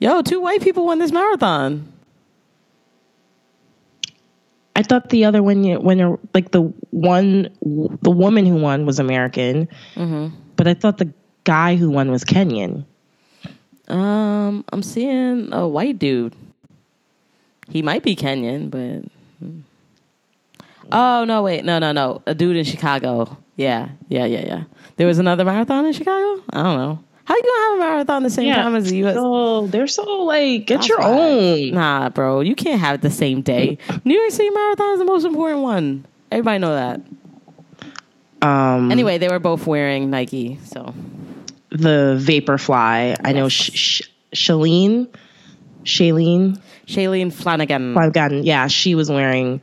Yo, 0.00 0.22
two 0.22 0.40
white 0.40 0.62
people 0.62 0.86
won 0.86 0.98
this 0.98 1.12
marathon. 1.12 1.92
I 4.76 4.82
thought 4.82 5.10
the 5.10 5.24
other 5.24 5.42
one, 5.42 5.64
when 5.82 6.18
like 6.34 6.52
the 6.52 6.62
one, 6.90 7.48
the 8.02 8.10
woman 8.10 8.46
who 8.46 8.54
won 8.54 8.86
was 8.86 9.00
American, 9.00 9.68
mm-hmm. 9.96 10.28
but 10.54 10.68
I 10.68 10.74
thought 10.74 10.98
the 10.98 11.12
guy 11.42 11.74
who 11.74 11.90
won 11.90 12.12
was 12.12 12.24
Kenyan. 12.24 12.84
Um, 13.88 14.64
I'm 14.72 14.82
seeing 14.84 15.52
a 15.52 15.66
white 15.66 15.98
dude. 15.98 16.36
He 17.68 17.82
might 17.82 18.04
be 18.04 18.14
Kenyan, 18.14 18.70
but. 18.70 19.10
Hmm. 19.44 19.60
Oh 20.92 21.24
no! 21.24 21.42
Wait, 21.42 21.64
no, 21.64 21.78
no, 21.80 21.92
no. 21.92 22.22
A 22.26 22.34
dude 22.34 22.56
in 22.56 22.64
Chicago. 22.64 23.36
Yeah, 23.56 23.88
yeah, 24.08 24.24
yeah, 24.26 24.46
yeah. 24.46 24.64
There 24.96 25.06
was 25.06 25.18
another 25.18 25.44
marathon 25.44 25.86
in 25.86 25.92
Chicago. 25.92 26.42
I 26.50 26.62
don't 26.62 26.76
know. 26.76 27.04
How 27.28 27.36
you 27.36 27.42
gonna 27.42 27.60
have 27.60 27.72
a 27.74 27.90
marathon 27.92 28.22
the 28.22 28.30
same 28.30 28.46
yeah. 28.46 28.62
time 28.62 28.74
as 28.74 28.88
the 28.88 28.96
U.S.? 28.96 29.16
Oh, 29.18 29.66
they're 29.66 29.86
so 29.86 30.02
like 30.22 30.66
get 30.66 30.76
That's 30.76 30.88
your 30.88 30.96
right. 30.96 31.06
own. 31.06 31.70
Nah, 31.72 32.08
bro, 32.08 32.40
you 32.40 32.54
can't 32.54 32.80
have 32.80 32.94
it 32.94 33.02
the 33.02 33.10
same 33.10 33.42
day. 33.42 33.76
New 34.06 34.18
York 34.18 34.30
City 34.30 34.48
Marathon 34.48 34.94
is 34.94 34.98
the 34.98 35.04
most 35.04 35.26
important 35.26 35.60
one. 35.60 36.06
Everybody 36.32 36.58
know 36.58 36.74
that. 36.74 37.02
Um. 38.40 38.90
Anyway, 38.90 39.18
they 39.18 39.28
were 39.28 39.40
both 39.40 39.66
wearing 39.66 40.08
Nike, 40.08 40.58
so 40.64 40.94
the 41.68 42.18
Vaporfly. 42.18 43.08
Yes. 43.08 43.20
I 43.22 43.32
know 43.32 43.50
Sh- 43.50 43.72
Sh- 43.74 44.02
Shalene, 44.32 45.14
Shailene, 45.84 46.58
Shailene 46.86 47.30
Flanagan. 47.30 47.92
Flanagan. 47.92 48.42
Yeah, 48.42 48.68
she 48.68 48.94
was 48.94 49.10
wearing 49.10 49.60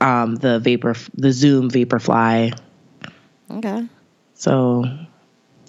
um 0.00 0.36
the 0.36 0.60
vapor, 0.60 0.94
the 1.14 1.32
Zoom 1.32 1.72
Vaporfly. 1.72 2.56
Okay. 3.50 3.84
So 4.34 4.84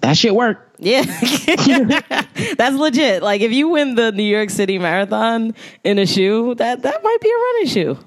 that 0.02 0.16
shit 0.16 0.36
worked. 0.36 0.69
Yeah. 0.80 1.02
That's 2.56 2.76
legit. 2.76 3.22
Like 3.22 3.40
if 3.42 3.52
you 3.52 3.68
win 3.68 3.94
the 3.94 4.12
New 4.12 4.22
York 4.22 4.50
City 4.50 4.78
Marathon 4.78 5.54
in 5.84 5.98
a 5.98 6.06
shoe, 6.06 6.54
that 6.56 6.82
that 6.82 7.02
might 7.02 7.18
be 7.20 7.28
a 7.28 7.34
running 7.34 7.66
shoe. 7.66 7.98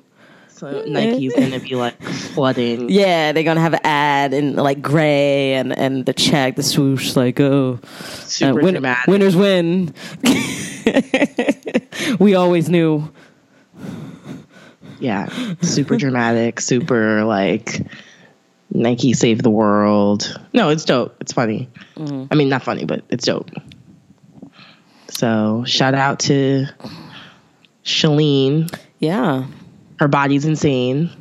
So 0.50 0.84
Nike's 0.86 1.36
gonna 1.36 1.60
be 1.60 1.76
like 1.76 2.02
flooding. 2.02 2.90
Yeah, 2.90 3.32
they're 3.32 3.44
gonna 3.44 3.60
have 3.60 3.74
an 3.74 3.82
ad 3.84 4.34
in 4.34 4.56
like 4.56 4.82
gray 4.82 5.54
and 5.56 5.78
and 5.78 6.06
the 6.06 6.14
check, 6.14 6.56
the 6.56 6.64
swoosh, 6.64 7.16
like 7.16 7.40
oh, 7.40 7.80
super 8.26 8.60
uh, 8.60 8.64
win- 8.64 8.74
dramatic. 8.76 9.08
Winners 9.08 9.36
win. 9.36 9.94
we 12.20 12.36
always 12.36 12.70
knew. 12.70 13.12
Yeah, 15.00 15.28
super 15.62 15.98
dramatic, 15.98 16.62
super 16.62 17.26
like 17.26 17.82
Nike 18.74 19.14
Save 19.14 19.44
the 19.44 19.52
world. 19.52 20.40
No, 20.52 20.70
it's 20.70 20.84
dope. 20.84 21.16
It's 21.22 21.32
funny. 21.32 21.70
Mm-hmm. 21.96 22.26
I 22.32 22.36
mean, 22.36 22.50
not 22.50 22.64
funny, 22.64 22.86
but 22.86 23.04
it's 23.10 23.26
dope. 23.26 23.50
So 25.10 25.64
shout 25.66 25.94
out 25.94 26.20
to 26.22 26.66
Shalane. 27.86 28.76
Yeah. 29.00 29.46
Her 30.00 30.08
body's 30.08 30.46
insane. 30.46 31.12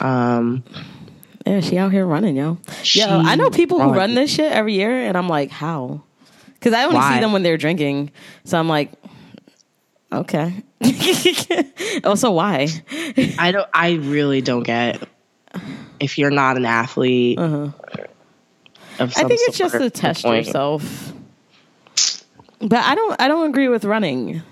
Um, 0.00 0.64
yeah, 1.46 1.60
she 1.60 1.76
out 1.76 1.92
here 1.92 2.06
running, 2.06 2.36
yo. 2.36 2.58
Yeah, 2.94 3.18
I 3.18 3.36
know 3.36 3.50
people 3.50 3.80
who 3.80 3.92
run 3.92 4.14
this 4.14 4.30
shit 4.30 4.50
every 4.50 4.74
year, 4.74 4.90
and 4.90 5.16
I'm 5.16 5.28
like, 5.28 5.50
how? 5.50 6.02
Because 6.54 6.72
I 6.72 6.84
only 6.84 6.96
Why? 6.96 7.14
see 7.14 7.20
them 7.20 7.32
when 7.32 7.42
they're 7.42 7.58
drinking. 7.58 8.12
So 8.44 8.58
I'm 8.58 8.68
like, 8.68 8.92
okay. 10.10 10.54
also, 12.04 12.30
why? 12.30 12.68
I 13.38 13.52
don't. 13.52 13.68
I 13.74 13.92
really 13.92 14.40
don't 14.40 14.62
get 14.62 15.06
if 16.04 16.18
you're 16.18 16.30
not 16.30 16.56
an 16.56 16.64
athlete. 16.64 17.38
Uh-huh. 17.38 17.70
I 18.98 19.06
think 19.06 19.40
it's 19.44 19.58
just 19.58 19.76
to 19.76 19.90
test 19.90 20.24
point. 20.24 20.46
yourself. 20.46 21.12
But 22.60 22.78
I 22.84 22.94
don't. 22.94 23.20
I 23.20 23.28
don't 23.28 23.48
agree 23.48 23.68
with 23.68 23.84
running. 23.84 24.42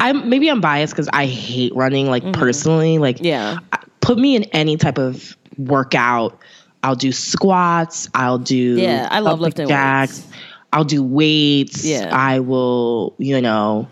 I'm 0.00 0.28
maybe 0.28 0.48
I'm 0.48 0.60
biased 0.60 0.94
because 0.94 1.08
I 1.12 1.26
hate 1.26 1.74
running. 1.74 2.06
Like 2.06 2.22
mm-hmm. 2.22 2.32
personally, 2.32 2.98
like 2.98 3.20
yeah, 3.20 3.58
put 4.00 4.18
me 4.18 4.36
in 4.36 4.44
any 4.44 4.76
type 4.76 4.98
of 4.98 5.36
workout. 5.58 6.38
I'll 6.82 6.96
do 6.96 7.12
squats. 7.12 8.08
I'll 8.14 8.38
do 8.38 8.76
yeah. 8.76 9.08
I 9.10 9.20
love 9.20 9.40
lifting 9.40 9.68
jacks. 9.68 10.20
Weights. 10.20 10.32
I'll 10.72 10.84
do 10.84 11.02
weights. 11.02 11.84
Yeah, 11.84 12.08
I 12.12 12.40
will. 12.40 13.14
You 13.18 13.40
know 13.40 13.88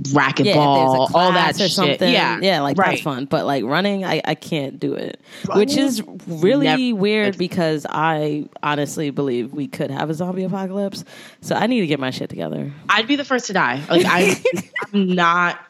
racquetball, 0.00 0.44
yeah, 0.44 1.18
all 1.18 1.32
that 1.32 1.54
or 1.56 1.58
shit. 1.58 1.72
Something. 1.72 2.12
Yeah, 2.12 2.38
yeah, 2.40 2.60
like 2.60 2.78
right. 2.78 2.90
that's 2.90 3.02
fun. 3.02 3.26
But 3.26 3.44
like 3.44 3.64
running, 3.64 4.04
I, 4.04 4.20
I 4.24 4.34
can't 4.34 4.80
do 4.80 4.94
it, 4.94 5.20
running? 5.46 5.60
which 5.60 5.76
is 5.76 6.02
really 6.26 6.66
Never. 6.66 7.00
weird 7.00 7.38
because 7.38 7.86
I 7.88 8.48
honestly 8.62 9.10
believe 9.10 9.52
we 9.52 9.68
could 9.68 9.90
have 9.90 10.10
a 10.10 10.14
zombie 10.14 10.44
apocalypse. 10.44 11.04
So 11.40 11.54
I 11.54 11.66
need 11.66 11.80
to 11.80 11.86
get 11.86 12.00
my 12.00 12.10
shit 12.10 12.30
together. 12.30 12.72
I'd 12.88 13.06
be 13.06 13.16
the 13.16 13.24
first 13.24 13.46
to 13.48 13.52
die. 13.52 13.82
Like 13.88 14.06
I, 14.06 14.42
I'm 14.92 15.14
not. 15.14 15.60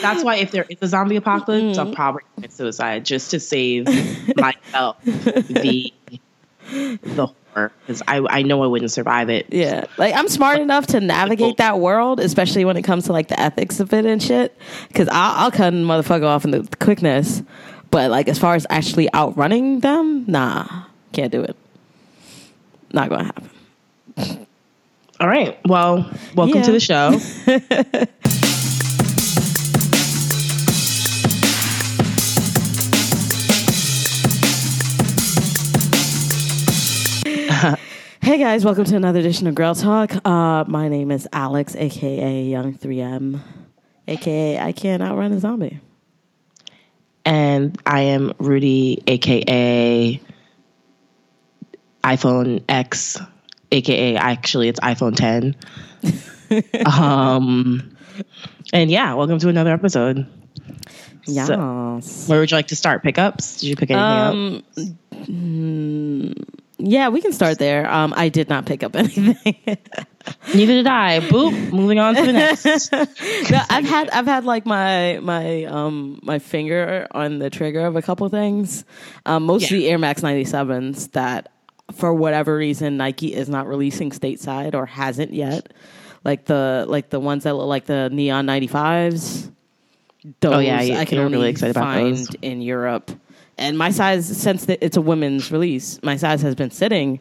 That's 0.00 0.24
why 0.24 0.36
if 0.36 0.50
there 0.50 0.66
is 0.68 0.78
a 0.80 0.88
zombie 0.88 1.16
apocalypse, 1.16 1.78
mm-hmm. 1.78 1.88
I'll 1.88 1.94
probably 1.94 2.22
commit 2.34 2.52
suicide 2.52 3.04
just 3.04 3.30
to 3.30 3.40
save 3.40 3.86
myself 4.36 5.02
the 5.04 5.92
the 6.64 7.32
because 7.54 8.02
I, 8.06 8.20
I 8.28 8.42
know 8.42 8.62
I 8.62 8.66
wouldn't 8.66 8.90
survive 8.90 9.30
it. 9.30 9.46
Yeah. 9.50 9.84
Like 9.96 10.14
I'm 10.14 10.28
smart 10.28 10.58
enough 10.58 10.88
to 10.88 11.00
navigate 11.00 11.58
that 11.58 11.78
world, 11.78 12.20
especially 12.20 12.64
when 12.64 12.76
it 12.76 12.82
comes 12.82 13.04
to 13.04 13.12
like 13.12 13.28
the 13.28 13.40
ethics 13.40 13.80
of 13.80 13.92
it 13.92 14.04
and 14.04 14.22
shit. 14.22 14.56
Cause 14.94 15.08
I'll, 15.10 15.44
I'll 15.44 15.50
cut 15.50 15.72
a 15.72 15.76
motherfucker 15.76 16.26
off 16.26 16.44
in 16.44 16.50
the 16.50 16.68
quickness. 16.80 17.42
But 17.90 18.10
like 18.10 18.28
as 18.28 18.38
far 18.38 18.54
as 18.54 18.66
actually 18.70 19.12
outrunning 19.14 19.80
them, 19.80 20.24
nah, 20.26 20.66
can't 21.12 21.30
do 21.30 21.42
it. 21.42 21.56
Not 22.92 23.08
gonna 23.08 23.24
happen. 23.24 24.46
All 25.20 25.28
right. 25.28 25.58
Well, 25.64 26.10
welcome 26.34 26.56
yeah. 26.56 26.62
to 26.62 26.72
the 26.72 26.80
show. 26.80 28.40
Hey 38.24 38.38
guys, 38.38 38.64
welcome 38.64 38.86
to 38.86 38.96
another 38.96 39.18
edition 39.18 39.48
of 39.48 39.54
Girl 39.54 39.74
Talk. 39.74 40.14
Uh, 40.26 40.64
my 40.66 40.88
name 40.88 41.10
is 41.10 41.28
Alex, 41.30 41.76
aka 41.76 42.42
Young 42.44 42.72
3M, 42.72 43.38
aka 44.08 44.58
I 44.58 44.72
Can't 44.72 45.02
Outrun 45.02 45.32
a 45.32 45.40
Zombie. 45.40 45.78
And 47.26 47.78
I 47.84 48.00
am 48.00 48.32
Rudy, 48.38 49.02
aka 49.06 50.18
iPhone 52.02 52.64
X, 52.66 53.20
aka 53.70 54.16
actually 54.16 54.68
it's 54.68 54.80
iPhone 54.80 55.14
10. 55.14 55.54
um, 56.86 57.94
and 58.72 58.90
yeah, 58.90 59.12
welcome 59.12 59.38
to 59.38 59.50
another 59.50 59.74
episode. 59.74 60.26
Yes. 61.26 61.48
So, 61.48 62.00
where 62.26 62.40
would 62.40 62.50
you 62.50 62.56
like 62.56 62.68
to 62.68 62.76
start? 62.76 63.02
Pickups? 63.02 63.60
Did 63.60 63.66
you 63.66 63.76
pick 63.76 63.90
anything 63.90 64.02
um, 64.02 64.64
up? 64.78 65.28
Mm, 65.28 66.63
yeah, 66.78 67.08
we 67.08 67.20
can 67.20 67.32
start 67.32 67.58
there. 67.58 67.90
Um, 67.90 68.12
I 68.16 68.28
did 68.28 68.48
not 68.48 68.66
pick 68.66 68.82
up 68.82 68.96
anything. 68.96 69.78
Neither 70.54 70.72
did 70.72 70.86
I. 70.86 71.20
Boop. 71.20 71.72
Moving 71.72 71.98
on 71.98 72.14
to 72.16 72.24
the 72.24 72.32
next. 72.32 72.92
no, 73.50 73.60
I've 73.70 73.84
had 73.84 74.10
I've 74.10 74.26
had 74.26 74.44
like 74.44 74.66
my 74.66 75.18
my 75.22 75.64
um 75.64 76.18
my 76.22 76.38
finger 76.38 77.06
on 77.10 77.38
the 77.38 77.50
trigger 77.50 77.86
of 77.86 77.96
a 77.96 78.02
couple 78.02 78.28
things. 78.28 78.84
Um, 79.26 79.44
mostly 79.44 79.84
yeah. 79.84 79.92
Air 79.92 79.98
Max 79.98 80.22
97s 80.22 81.12
that 81.12 81.52
for 81.92 82.12
whatever 82.14 82.56
reason 82.56 82.96
Nike 82.96 83.34
is 83.34 83.48
not 83.48 83.66
releasing 83.66 84.10
stateside 84.10 84.74
or 84.74 84.86
hasn't 84.86 85.32
yet. 85.32 85.72
Like 86.24 86.46
the 86.46 86.86
like 86.88 87.10
the 87.10 87.20
ones 87.20 87.44
that 87.44 87.54
look 87.54 87.66
like 87.66 87.84
the 87.84 88.08
neon 88.10 88.46
95s. 88.46 89.52
Those 90.40 90.54
oh 90.54 90.58
yeah, 90.58 90.78
I 90.78 91.04
can 91.04 91.18
only 91.18 91.36
really 91.36 91.50
excited 91.50 91.76
about 91.76 91.94
find 91.94 92.36
in 92.40 92.62
Europe 92.62 93.10
and 93.58 93.78
my 93.78 93.90
size 93.90 94.26
since 94.26 94.68
it's 94.68 94.96
a 94.96 95.00
women's 95.00 95.50
release 95.50 96.00
my 96.02 96.16
size 96.16 96.42
has 96.42 96.54
been 96.54 96.70
sitting 96.70 97.20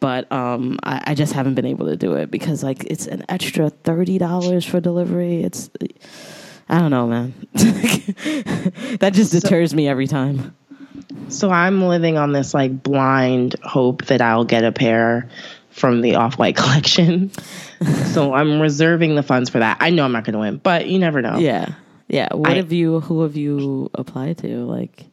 but 0.00 0.30
um, 0.30 0.78
I, 0.82 1.02
I, 1.08 1.14
just 1.14 1.32
haven't 1.32 1.54
been 1.54 1.64
able 1.64 1.86
to 1.86 1.96
do 1.96 2.14
it 2.14 2.30
because 2.30 2.62
like 2.62 2.84
it's 2.84 3.06
an 3.06 3.24
extra 3.28 3.70
$30 3.70 4.68
for 4.68 4.80
delivery. 4.80 5.42
It's 5.42 5.70
i 6.68 6.78
don't 6.78 6.90
know 6.90 7.06
man. 7.06 7.34
That 8.98 9.12
just 9.14 9.32
deters 9.32 9.70
so, 9.70 9.76
me 9.76 9.88
every 9.88 10.06
time. 10.06 10.54
So 11.28 11.50
i'm 11.50 11.82
living 11.82 12.18
on 12.18 12.32
this 12.32 12.54
like 12.54 12.82
blind 12.82 13.56
hope 13.62 14.04
that 14.06 14.20
i'll 14.20 14.44
get 14.44 14.64
a 14.64 14.72
pair 14.72 15.28
from 15.70 16.00
the 16.00 16.16
off-white 16.16 16.56
collection. 16.62 17.30
So 18.12 18.34
i'm 18.34 18.60
reserving 18.60 19.14
the 19.14 19.22
funds 19.22 19.50
for 19.50 19.58
that. 19.58 19.78
I 19.80 19.90
know 19.90 20.04
i'm 20.04 20.12
not 20.12 20.24
going 20.24 20.34
to 20.34 20.40
win 20.40 20.58
but 20.58 20.86
you 20.86 20.98
never 20.98 21.22
know. 21.22 21.38
Yeah. 21.38 21.72
Yeah. 22.06 22.28
What 22.34 22.50
I, 22.50 22.54
have 22.56 22.72
you 22.72 23.00
who 23.00 23.22
have 23.22 23.36
you 23.36 23.90
applied 23.94 24.38
to? 24.38 24.64
Like 24.64 25.06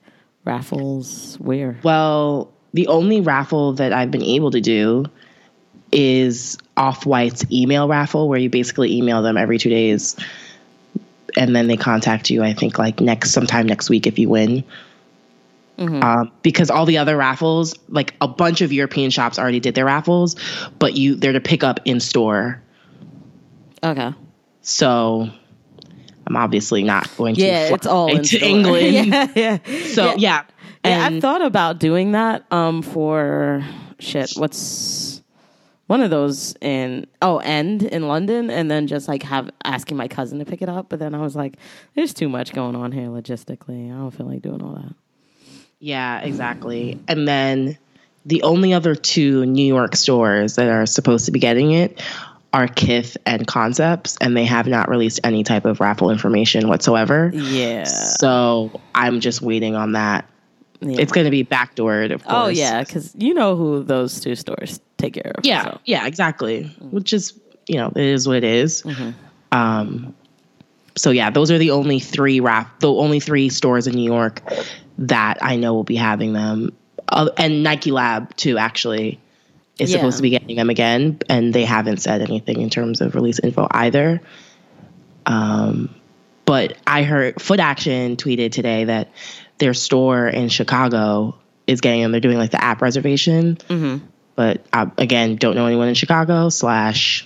raffles 0.45 1.35
where? 1.39 1.77
Well, 1.83 2.51
the 2.73 2.87
only 2.87 3.21
raffle 3.21 3.73
that 3.73 3.91
I've 3.91 4.11
been 4.11 4.23
able 4.23 4.51
to 4.51 4.61
do 4.61 5.05
is 5.91 6.57
Off 6.77 7.05
White's 7.05 7.45
email 7.51 7.87
raffle, 7.87 8.27
where 8.29 8.39
you 8.39 8.49
basically 8.49 8.95
email 8.95 9.21
them 9.21 9.37
every 9.37 9.57
two 9.57 9.69
days, 9.69 10.15
and 11.35 11.55
then 11.55 11.67
they 11.67 11.77
contact 11.77 12.29
you. 12.29 12.43
I 12.43 12.53
think 12.53 12.77
like 12.77 13.01
next 13.01 13.31
sometime 13.31 13.65
next 13.65 13.89
week 13.89 14.07
if 14.07 14.19
you 14.19 14.29
win. 14.29 14.63
Mm-hmm. 15.77 16.03
Um, 16.03 16.31
because 16.41 16.69
all 16.69 16.85
the 16.85 16.99
other 16.99 17.17
raffles, 17.17 17.75
like 17.89 18.13
a 18.21 18.29
bunch 18.29 18.61
of 18.61 18.71
European 18.71 19.11
shops 19.11 19.37
already 19.37 19.59
did 19.59 19.75
their 19.75 19.85
raffles, 19.85 20.37
but 20.79 20.95
you 20.95 21.15
they're 21.15 21.33
to 21.33 21.41
pick 21.41 21.63
up 21.63 21.81
in 21.85 21.99
store. 21.99 22.61
Okay. 23.83 24.13
So 24.61 25.29
I'm 26.27 26.35
obviously 26.35 26.83
not 26.83 27.09
going 27.17 27.35
to 27.35 27.41
Yeah, 27.41 27.67
fly 27.67 27.75
it's 27.75 27.87
all 27.87 28.19
to. 28.19 28.39
England. 28.45 28.85
yeah, 29.07 29.27
yeah. 29.35 29.57
So 29.93 30.05
yeah. 30.05 30.15
yeah. 30.17 30.43
Yeah, 30.83 31.05
And 31.05 31.15
I've 31.15 31.21
thought 31.21 31.41
about 31.41 31.79
doing 31.79 32.11
that 32.13 32.45
um 32.51 32.81
for 32.81 33.65
shit. 33.99 34.33
What's 34.35 35.21
one 35.87 36.01
of 36.01 36.09
those 36.09 36.55
in 36.61 37.05
oh 37.21 37.37
end 37.39 37.83
in 37.83 38.07
London, 38.07 38.49
and 38.49 38.69
then 38.71 38.87
just 38.87 39.07
like 39.07 39.23
have 39.23 39.49
asking 39.63 39.97
my 39.97 40.07
cousin 40.07 40.39
to 40.39 40.45
pick 40.45 40.61
it 40.61 40.69
up. 40.69 40.89
But 40.89 40.99
then 40.99 41.13
I 41.15 41.19
was 41.21 41.35
like, 41.35 41.57
there's 41.95 42.13
too 42.13 42.29
much 42.29 42.53
going 42.53 42.75
on 42.75 42.91
here 42.91 43.07
logistically. 43.07 43.91
I 43.91 43.97
don't 43.97 44.11
feel 44.11 44.25
like 44.27 44.41
doing 44.41 44.61
all 44.61 44.75
that. 44.75 44.93
Yeah, 45.79 46.21
exactly. 46.21 46.99
And 47.07 47.27
then 47.27 47.77
the 48.25 48.41
only 48.43 48.73
other 48.73 48.95
two 48.95 49.45
New 49.45 49.65
York 49.65 49.95
stores 49.95 50.55
that 50.55 50.67
are 50.69 50.85
supposed 50.87 51.25
to 51.25 51.31
be 51.31 51.39
getting 51.39 51.71
it 51.71 52.01
are 52.55 52.69
Kith 52.69 53.17
and 53.25 53.45
Concepts, 53.45 54.17
and 54.21 54.35
they 54.35 54.45
have 54.45 54.65
not 54.65 54.89
released 54.89 55.19
any 55.25 55.43
type 55.43 55.65
of 55.65 55.81
raffle 55.81 56.09
information 56.09 56.69
whatsoever. 56.69 57.29
Yeah. 57.33 57.83
So 57.83 58.79
I'm 58.95 59.19
just 59.19 59.41
waiting 59.41 59.75
on 59.75 59.91
that. 59.91 60.25
Yeah. 60.79 61.01
It's 61.01 61.11
going 61.11 61.25
to 61.25 61.31
be 61.31 61.43
backdoored, 61.43 62.13
of 62.13 62.23
course. 62.23 62.33
oh 62.33 62.47
yeah, 62.47 62.81
because 62.81 63.13
you 63.17 63.33
know 63.33 63.57
who 63.57 63.83
those 63.83 64.21
two 64.21 64.35
stores 64.35 64.79
take 64.95 65.15
care 65.15 65.33
of. 65.35 65.43
Yeah, 65.43 65.65
so. 65.65 65.79
yeah, 65.83 66.07
exactly. 66.07 66.63
Which 66.79 67.11
is, 67.11 67.37
you 67.67 67.75
know, 67.75 67.87
it 67.89 67.97
is 67.97 68.25
what 68.25 68.37
it 68.37 68.45
is. 68.45 68.83
Um, 69.51 70.15
so 70.95 71.11
yeah, 71.11 71.31
those 71.31 71.51
are 71.51 71.57
the 71.57 71.71
only 71.71 71.99
three 71.99 72.39
rap, 72.39 72.79
the 72.79 72.91
only 72.91 73.19
three 73.19 73.49
stores 73.49 73.85
in 73.85 73.95
New 73.95 74.09
York 74.09 74.41
that 74.99 75.39
I 75.41 75.57
know 75.57 75.73
will 75.73 75.83
be 75.83 75.97
having 75.97 76.31
them, 76.31 76.71
uh, 77.09 77.31
and 77.37 77.63
Nike 77.63 77.91
Lab 77.91 78.33
too. 78.37 78.57
Actually, 78.57 79.19
is 79.79 79.91
Yeah. 79.91 79.97
supposed 79.97 80.17
to 80.17 80.23
be 80.23 80.29
getting 80.29 80.55
them 80.55 80.69
again, 80.69 81.19
and 81.29 81.53
they 81.53 81.65
haven't 81.65 81.97
said 81.97 82.21
anything 82.21 82.61
in 82.61 82.69
terms 82.69 83.01
of 83.01 83.15
release 83.15 83.39
info 83.39 83.67
either. 83.69 84.21
Um, 85.25 85.93
but 86.45 86.77
I 86.85 87.03
heard 87.03 87.35
Footaction 87.37 88.15
tweeted 88.17 88.51
today 88.51 88.85
that 88.85 89.09
their 89.57 89.73
store 89.73 90.27
in 90.27 90.49
Chicago 90.49 91.35
is 91.65 91.81
getting 91.81 92.01
them. 92.03 92.11
They're 92.11 92.21
doing 92.21 92.37
like 92.37 92.51
the 92.51 92.63
app 92.63 92.81
reservation 92.81 93.57
but 94.35 94.65
I, 94.73 94.91
again, 94.97 95.37
don't 95.37 95.55
know 95.55 95.65
anyone 95.65 95.87
in 95.87 95.93
Chicago. 95.93 96.49
Slash, 96.49 97.25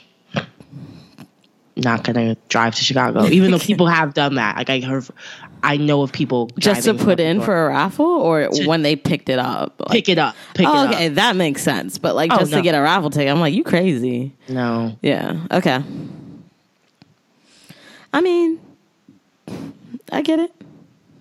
not 1.75 2.03
gonna 2.03 2.37
drive 2.49 2.75
to 2.75 2.83
Chicago, 2.83 3.25
even 3.27 3.51
though 3.51 3.57
people 3.59 3.87
have 3.87 4.13
done 4.13 4.35
that. 4.35 4.57
Like 4.57 4.69
I 4.69 4.79
heard, 4.81 5.07
I 5.61 5.77
know 5.77 6.01
of 6.01 6.11
people 6.13 6.50
Just 6.57 6.83
to 6.85 6.94
put 6.94 7.19
in 7.19 7.41
for 7.41 7.65
a 7.65 7.69
raffle, 7.69 8.06
or 8.06 8.50
when 8.65 8.81
they 8.81 8.95
picked 8.95 9.29
it 9.29 9.39
up. 9.39 9.75
Like, 9.79 9.89
pick 9.91 10.09
it 10.09 10.17
up, 10.17 10.35
pick 10.53 10.67
oh, 10.67 10.83
it 10.85 10.89
okay, 10.91 11.07
up. 11.07 11.13
that 11.15 11.35
makes 11.35 11.61
sense. 11.63 11.97
But 11.97 12.15
like 12.15 12.31
Oh, 12.33 12.38
just 12.39 12.51
no. 12.51 12.57
to 12.57 12.63
get 12.63 12.75
a 12.75 12.81
raffle 12.81 13.09
ticket, 13.09 13.29
I'm 13.31 13.39
like, 13.39 13.53
you 13.53 13.63
crazy. 13.63 14.33
No, 14.47 14.97
Yeah. 15.01 15.35
Okay. 15.51 15.81
I 18.13 18.21
mean, 18.21 18.59
I 20.11 20.21
get 20.21 20.39
it. 20.39 20.51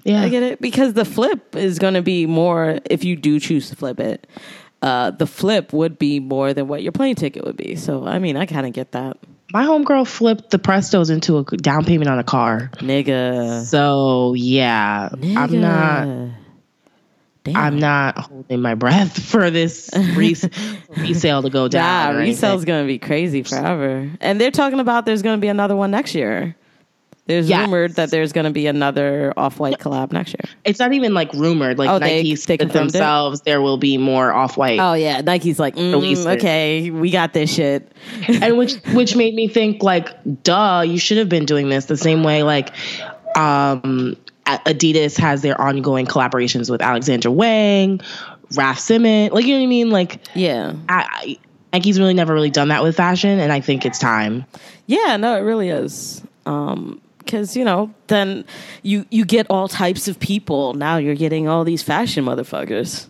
yeah, 0.04 0.22
I 0.22 0.28
get 0.28 0.42
it 0.42 0.60
because 0.60 0.94
the 0.94 1.04
flip 1.04 1.54
is 1.54 1.78
going 1.78 1.94
to 1.94 2.02
be 2.02 2.26
more 2.26 2.78
if 2.90 3.04
you 3.04 3.16
do 3.16 3.38
choose 3.40 3.68
to 3.70 3.76
flip 3.76 4.00
it. 4.00 4.26
Uh, 4.80 5.10
the 5.10 5.26
flip 5.26 5.72
would 5.72 5.98
be 5.98 6.20
more 6.20 6.54
than 6.54 6.68
what 6.68 6.82
your 6.82 6.92
plane 6.92 7.14
ticket 7.16 7.44
would 7.44 7.56
be. 7.56 7.74
So 7.76 8.06
I 8.06 8.18
mean, 8.18 8.36
I 8.36 8.46
kind 8.46 8.66
of 8.66 8.72
get 8.72 8.92
that, 8.92 9.18
My 9.52 9.64
homegirl 9.64 10.06
flipped 10.06 10.50
the 10.50 10.58
Prestos 10.58 11.10
into 11.10 11.38
a 11.38 11.44
down 11.44 11.84
payment 11.84 12.08
on 12.10 12.18
a 12.18 12.24
car. 12.24 12.70
nigga. 12.76 13.64
So 13.64 14.34
yeah, 14.34 15.08
I'm 15.12 15.60
not. 15.60 16.34
Damn. 17.44 17.56
I'm 17.56 17.78
not 17.78 18.18
holding 18.18 18.60
my 18.60 18.74
breath 18.74 19.18
for 19.30 19.50
this 19.50 19.88
res- 20.14 20.46
resale 20.96 21.40
to 21.42 21.48
go 21.48 21.66
down. 21.66 22.16
or 22.16 22.18
resale's 22.18 22.66
going 22.66 22.84
to 22.84 22.86
be 22.86 22.98
crazy 22.98 23.42
forever. 23.42 24.10
And 24.20 24.38
they're 24.38 24.50
talking 24.50 24.80
about 24.80 25.06
there's 25.06 25.22
going 25.22 25.38
to 25.38 25.40
be 25.40 25.48
another 25.48 25.74
one 25.74 25.90
next 25.90 26.14
year. 26.14 26.54
There's 27.28 27.48
Yes. 27.48 27.60
rumored 27.66 27.94
that 27.96 28.10
there's 28.10 28.32
going 28.32 28.46
to 28.46 28.50
be 28.50 28.66
another 28.66 29.32
off 29.36 29.60
white 29.60 29.78
collab 29.78 30.10
next 30.12 30.30
year. 30.34 30.56
It's 30.64 30.80
not 30.80 30.92
even 30.94 31.14
like 31.14 31.32
rumored. 31.34 31.78
Like 31.78 31.90
Oh, 31.90 31.98
they- 32.00 32.16
Nike 32.16 32.30
they 32.30 32.34
said 32.36 32.58
confirmed 32.58 32.88
it? 32.88 32.92
themselves, 32.94 33.42
there 33.42 33.60
will 33.62 33.76
be 33.76 33.98
more 33.98 34.32
off 34.32 34.56
white. 34.56 34.80
Oh 34.80 34.94
yeah, 34.94 35.20
Nike's 35.20 35.58
like, 35.60 35.76
mm, 35.76 36.26
okay, 36.36 36.90
we 36.90 37.10
got 37.10 37.34
this 37.34 37.52
shit. 37.54 37.92
and 38.28 38.58
which 38.58 38.74
which 38.94 39.14
made 39.14 39.34
me 39.34 39.46
think 39.46 39.82
like 39.84 40.08
duh 40.42 40.82
you 40.86 40.98
should 40.98 41.18
have 41.18 41.28
been 41.28 41.44
doing 41.44 41.68
this 41.68 41.84
the 41.84 41.96
same 41.96 42.24
way 42.24 42.42
like 42.42 42.70
um 43.36 44.16
adidas 44.46 45.16
has 45.18 45.42
their 45.42 45.60
ongoing 45.60 46.06
collaborations 46.06 46.70
with 46.70 46.80
alexander 46.80 47.30
wang 47.30 48.00
raf 48.56 48.78
simon 48.78 49.30
like 49.32 49.44
you 49.44 49.52
know 49.52 49.60
what 49.60 49.64
i 49.64 49.66
mean 49.66 49.90
like 49.90 50.20
Yeah, 50.34 50.72
I, 50.88 51.04
I 51.10 51.38
nike's 51.74 51.98
really 51.98 52.14
never 52.14 52.32
really 52.32 52.48
done 52.50 52.68
that 52.68 52.82
with 52.82 52.96
fashion 52.96 53.38
and 53.40 53.52
i 53.52 53.60
think 53.60 53.84
it's 53.84 53.98
time 53.98 54.46
yeah, 54.86 55.18
no, 55.18 55.36
it 55.36 55.40
really 55.40 55.68
is. 55.68 56.22
Um, 56.46 56.98
because 57.28 57.54
you 57.54 57.64
know, 57.64 57.92
then 58.06 58.44
you 58.82 59.04
you 59.10 59.26
get 59.26 59.46
all 59.50 59.68
types 59.68 60.08
of 60.08 60.18
people. 60.18 60.72
Now 60.72 60.96
you're 60.96 61.14
getting 61.14 61.46
all 61.46 61.62
these 61.62 61.82
fashion 61.82 62.24
motherfuckers. 62.24 63.08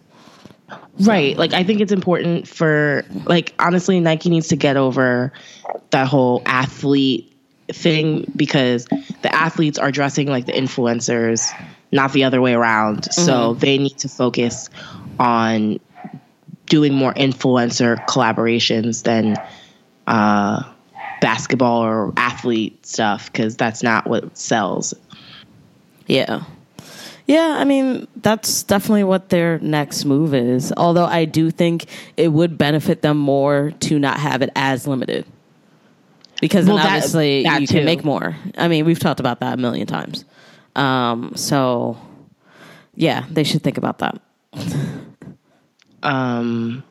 right 1.01 1.39
like 1.39 1.55
i 1.55 1.65
think 1.65 1.81
it's 1.81 1.93
important 1.93 2.47
for 2.47 3.03
like 3.25 3.55
honestly 3.59 4.01
nike 4.01 4.29
needs 4.29 4.49
to 4.49 4.57
get 4.57 4.77
over 4.77 5.33
that 5.91 6.07
whole 6.07 6.43
athlete 6.45 7.33
thing 7.69 8.31
because 8.37 8.85
the 9.23 9.35
athletes 9.35 9.79
are 9.79 9.91
dressing 9.91 10.29
like 10.29 10.45
the 10.45 10.53
influencers 10.53 11.55
not 11.91 12.13
the 12.13 12.25
other 12.25 12.43
way 12.43 12.53
around 12.53 13.11
so 13.11 13.55
they 13.55 13.79
need 13.79 13.97
to 13.97 14.11
focus 14.11 14.69
on 15.19 15.81
doing 16.67 16.93
more 16.93 17.15
influencer 17.15 17.97
collaborations 18.07 19.05
than 19.05 19.37
uh 20.07 20.71
basketball 21.21 21.83
or 21.83 22.13
athlete 22.17 22.85
stuff 22.87 23.31
because 23.33 23.57
that's 23.57 23.83
not 23.83 24.07
what 24.07 24.37
sells 24.37 24.95
Yeah. 26.07 26.43
Yeah, 27.27 27.57
I 27.59 27.65
mean, 27.65 28.09
that's 28.17 28.63
definitely 28.63 29.05
what 29.05 29.29
their 29.29 29.59
next 29.59 30.07
move 30.07 30.33
is. 30.33 30.73
Although 30.79 31.05
I 31.05 31.27
do 31.27 31.51
think 31.51 31.85
it 32.17 32.29
would 32.29 32.57
benefit 32.57 33.03
them 33.03 33.19
more 33.19 33.73
to 33.81 33.99
not 33.99 34.19
have 34.19 34.41
it 34.41 34.49
as 34.57 34.87
limited. 34.87 35.27
Because 36.41 36.65
then 36.65 36.77
Well, 36.77 36.85
that- 36.85 36.95
obviously 36.97 37.43
that 37.43 37.61
you 37.61 37.67
can 37.67 37.85
make 37.85 38.03
more. 38.03 38.35
I 38.57 38.69
mean, 38.69 38.87
we've 38.87 38.99
talked 38.99 39.21
about 39.21 39.41
that 39.41 39.55
a 39.55 39.57
million 39.59 39.87
times. 39.87 40.25
Um, 40.75 41.33
so, 41.35 41.99
yeah, 42.95 43.25
they 43.31 43.45
should 43.45 43.63
think 43.63 43.77
about 43.77 43.99
that. 43.99 44.21
um 46.03 46.83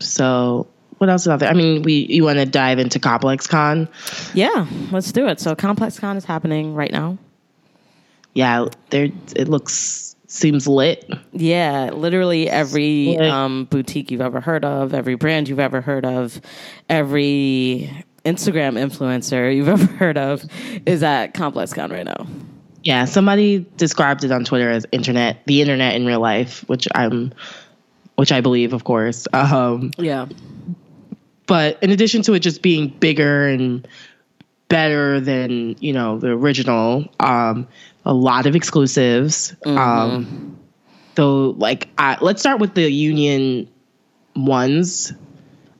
so 0.00 0.66
what 0.98 1.08
else 1.10 1.22
is 1.22 1.28
out 1.28 1.40
there 1.40 1.48
i 1.50 1.54
mean 1.54 1.82
we 1.82 2.06
you 2.10 2.24
want 2.24 2.38
to 2.38 2.44
dive 2.46 2.78
into 2.78 2.98
complex 2.98 3.46
con 3.46 3.88
Yeah, 4.34 4.66
let's 4.92 5.10
do 5.12 5.26
it. 5.28 5.40
So, 5.40 5.54
Complex 5.54 5.98
Con 5.98 6.16
is 6.16 6.24
happening 6.24 6.74
right 6.74 6.92
now. 6.92 7.18
yeah 8.34 8.66
there 8.90 9.08
it 9.36 9.48
looks 9.48 10.14
seems 10.30 10.68
lit 10.68 11.10
Yeah, 11.32 11.90
literally 11.94 12.50
every 12.50 13.16
um, 13.18 13.64
boutique 13.64 14.10
you've 14.10 14.20
ever 14.20 14.40
heard 14.42 14.62
of, 14.64 14.92
every 14.92 15.14
brand 15.14 15.48
you've 15.48 15.58
ever 15.58 15.80
heard 15.80 16.04
of, 16.04 16.38
every 16.90 17.90
Instagram 18.26 18.76
influencer 18.76 19.54
you've 19.56 19.68
ever 19.76 19.86
heard 19.86 20.18
of 20.18 20.44
is 20.84 21.02
at 21.02 21.32
ComplexCon 21.32 21.90
right 21.90 22.04
now. 22.04 22.26
Yeah, 22.84 23.06
somebody 23.06 23.64
described 23.78 24.22
it 24.22 24.30
on 24.30 24.44
Twitter 24.44 24.68
as 24.70 24.84
internet, 24.92 25.42
the 25.46 25.62
internet 25.62 25.94
in 25.94 26.04
real 26.04 26.20
life, 26.20 26.62
which 26.68 26.86
I'm, 26.94 27.32
which 28.16 28.30
I 28.30 28.42
believe, 28.42 28.72
of 28.74 28.84
course. 28.84 29.26
Um, 29.32 29.92
Yeah. 29.96 30.26
But 31.48 31.82
in 31.82 31.90
addition 31.90 32.22
to 32.22 32.34
it 32.34 32.38
just 32.40 32.62
being 32.62 32.88
bigger 33.00 33.48
and 33.48 33.88
better 34.68 35.18
than 35.20 35.74
you 35.80 35.92
know 35.92 36.18
the 36.18 36.28
original, 36.28 37.06
um, 37.18 37.66
a 38.04 38.14
lot 38.14 38.46
of 38.46 38.54
exclusives. 38.54 39.56
Um, 39.66 40.56
though, 41.16 41.50
like, 41.58 41.88
I, 41.98 42.16
let's 42.20 42.40
start 42.40 42.60
with 42.60 42.74
the 42.74 42.88
Union 42.90 43.68
ones. 44.36 45.12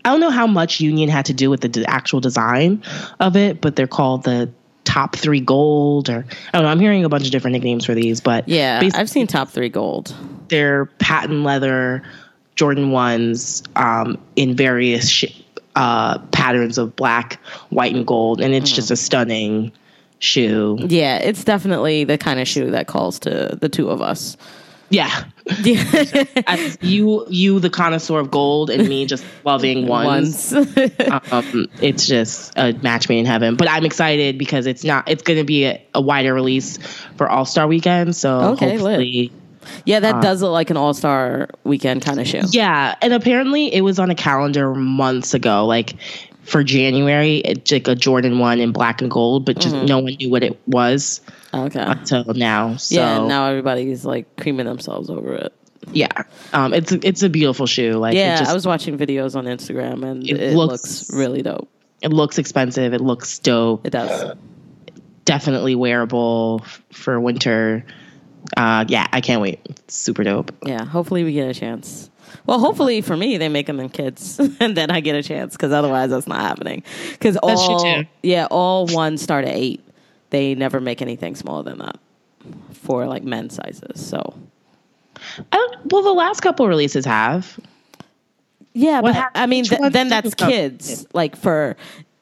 I 0.05 0.11
don't 0.11 0.21
know 0.21 0.31
how 0.31 0.47
much 0.47 0.81
Union 0.81 1.09
had 1.09 1.27
to 1.27 1.35
do 1.35 1.51
with 1.51 1.61
the 1.61 1.69
d- 1.69 1.85
actual 1.87 2.21
design 2.21 2.83
of 3.21 3.37
it, 3.37 3.61
but 3.61 3.77
they're 3.77 3.87
called 3.87 4.25
the 4.25 4.51
top 4.85 5.17
three 5.17 5.41
gold 5.41 6.09
or 6.09 6.25
I 6.53 6.59
don't 6.59 6.63
know. 6.63 6.69
I'm 6.71 6.81
hearing 6.81 7.05
a 7.05 7.09
bunch 7.11 7.27
of 7.27 7.31
different 7.31 7.53
nicknames 7.53 7.85
for 7.85 7.95
these, 7.95 8.21
but 8.23 8.49
Yeah, 8.49 8.81
I've 8.95 9.11
seen 9.11 9.27
top 9.27 9.51
three 9.51 9.69
gold. 9.69 10.15
they're 10.49 10.87
patent 10.87 11.43
leather 11.45 12.03
Jordan 12.57 12.91
ones 12.91 13.63
um, 13.77 14.17
in 14.35 14.57
various 14.57 15.09
sh- 15.11 15.43
uh, 15.79 16.19
patterns 16.33 16.77
of 16.77 16.97
black, 16.97 17.35
white, 17.71 17.95
and 17.95 18.05
gold, 18.05 18.41
and 18.41 18.53
it's 18.53 18.71
just 18.71 18.91
a 18.91 18.97
stunning 18.97 19.71
shoe. 20.19 20.77
Yeah, 20.81 21.19
it's 21.19 21.45
definitely 21.45 22.03
the 22.03 22.19
kind 22.19 22.41
of 22.41 22.49
shoe 22.49 22.73
that 22.73 22.89
calls 22.89 23.21
to 23.21 23.57
the 23.61 23.69
two 23.69 23.89
of 23.89 24.03
us. 24.03 24.37
Yeah, 24.91 25.25
Yeah. 25.63 25.85
As 26.47 26.79
you 26.81 27.27
you 27.29 27.61
the 27.61 27.71
connoisseur 27.71 28.19
of 28.19 28.31
gold, 28.31 28.71
and 28.71 28.89
me 28.89 29.07
just 29.07 29.25
loving 29.45 29.87
ones. 29.87 30.53
Once. 30.53 31.33
um, 31.33 31.67
it's 31.81 32.09
just 32.09 32.55
a 32.57 32.73
match 32.73 33.09
made 33.09 33.21
in 33.21 33.27
heaven. 33.27 33.55
But 33.55 33.71
I'm 33.71 33.85
excited 33.85 34.37
because 34.37 34.67
it's 34.67 34.83
not. 34.83 35.09
It's 35.09 35.23
going 35.23 35.39
to 35.39 35.45
be 35.45 35.67
a, 35.67 35.81
a 35.95 36.01
wider 36.01 36.35
release 36.35 36.79
for 37.17 37.29
All 37.29 37.45
Star 37.45 37.69
Weekend. 37.69 38.17
So 38.17 38.53
Okay, 38.53 38.79
lit. 38.79 39.31
Yeah, 39.85 40.01
that 40.01 40.23
does 40.23 40.43
look 40.43 40.53
like 40.53 40.71
an 40.71 40.77
all 40.77 40.95
star 40.95 41.49
weekend 41.65 42.05
kind 42.05 42.21
of 42.21 42.27
shoe. 42.27 42.43
yeah. 42.51 42.95
And 43.03 43.13
apparently, 43.13 43.73
it 43.75 43.83
was 43.83 43.99
on 43.99 44.11
a 44.11 44.15
calendar 44.15 44.75
months 44.75 45.35
ago. 45.35 45.67
Like 45.67 45.95
for 46.45 46.65
January. 46.65 47.37
It's 47.39 47.71
like 47.71 47.89
a 47.89 47.95
Jordan 47.95 48.39
one 48.39 48.59
in 48.59 48.73
black 48.73 49.03
and 49.03 49.11
gold, 49.11 49.45
but 49.45 49.59
just 49.59 49.75
Mm-hmm. 49.75 49.85
no 49.87 49.99
one 49.99 50.15
knew 50.15 50.31
what 50.31 50.43
it 50.43 50.59
was 50.67 51.21
Okay. 51.53 51.79
until 51.79 52.25
now. 52.33 52.77
So 52.77 52.95
yeah. 52.95 53.27
Now 53.27 53.49
everybody's 53.49 54.05
like 54.07 54.35
creaming 54.37 54.65
themselves 54.65 55.11
over 55.11 55.35
it. 55.35 55.53
yeah, 55.93 56.09
um, 56.55 56.73
it's 56.75 56.91
it's 56.93 57.23
a 57.23 57.29
beautiful 57.29 57.67
shoe. 57.67 57.93
Like 57.95 58.15
Yeah, 58.15 58.35
it, 58.37 58.39
just, 58.39 58.51
I 58.51 58.55
was 58.55 58.67
watching 58.67 58.97
videos 58.97 59.37
on 59.37 59.45
Instagram 59.45 60.03
and 60.11 60.27
It 60.27 60.41
it, 60.41 60.55
looks- 60.57 61.11
looks, 61.11 61.13
really 61.15 61.43
dope. 61.43 61.69
it 62.03 62.13
looks 62.15 62.39
expensive. 62.39 62.95
It 62.95 63.01
looks 63.03 63.39
dope. 63.41 63.87
It 63.87 63.91
does. 63.91 64.35
Definitely 65.27 65.75
wearable 65.75 66.65
for 66.91 67.21
winter. 67.21 67.85
Uh, 68.57 68.85
yeah, 68.89 69.07
I 69.13 69.21
can't 69.21 69.41
wait. 69.41 69.61
It's 69.67 69.95
super 69.95 70.25
dope. 70.25 70.53
Yeah. 70.65 70.85
Hopefully 70.85 71.25
we 71.25 71.33
get 71.33 71.49
a 71.49 71.55
chance. 71.55 72.11
Well, 72.47 72.59
hopefully 72.59 73.01
for 73.01 73.17
me 73.17 73.37
they 73.39 73.49
make 73.49 73.67
them 73.67 73.81
in 73.81 73.89
kids, 73.89 74.39
and 74.61 74.77
then 74.77 74.91
I 74.91 75.01
get 75.01 75.15
a 75.17 75.23
chance. 75.23 75.53
Because 75.55 75.73
otherwise 75.73 76.11
that's 76.11 76.27
not 76.27 76.41
happening. 76.41 76.83
Because 77.13 77.35
That's 77.43 77.65
true, 77.65 77.75
all 77.75 78.03
too. 78.03 78.09
yeah, 78.23 78.47
all 78.51 78.87
ones 78.87 79.23
start 79.23 79.45
at 79.45 79.55
eight. 79.55 79.83
They 80.31 80.55
never 80.55 80.81
make 80.81 81.01
anything 81.03 81.35
smaller 81.37 81.63
than 81.63 81.79
that 81.79 81.99
for 82.73 83.07
like 83.07 83.23
men's 83.23 83.55
sizes. 83.55 84.05
So 84.07 84.35
I 85.53 85.57
don't, 85.57 85.93
well, 85.93 86.03
the 86.03 86.13
last 86.13 86.41
couple 86.41 86.69
releases 86.69 87.05
have. 87.07 87.59
Yeah, 88.75 89.01
What 89.01 89.09
but 89.11 89.15
hap- 89.15 89.33
I 89.35 89.47
mean, 89.47 89.65
th- 89.65 89.93
then 89.93 90.09
that's 90.09 90.35
kids. 90.35 91.07
Like 91.13 91.35
for, 91.37 91.77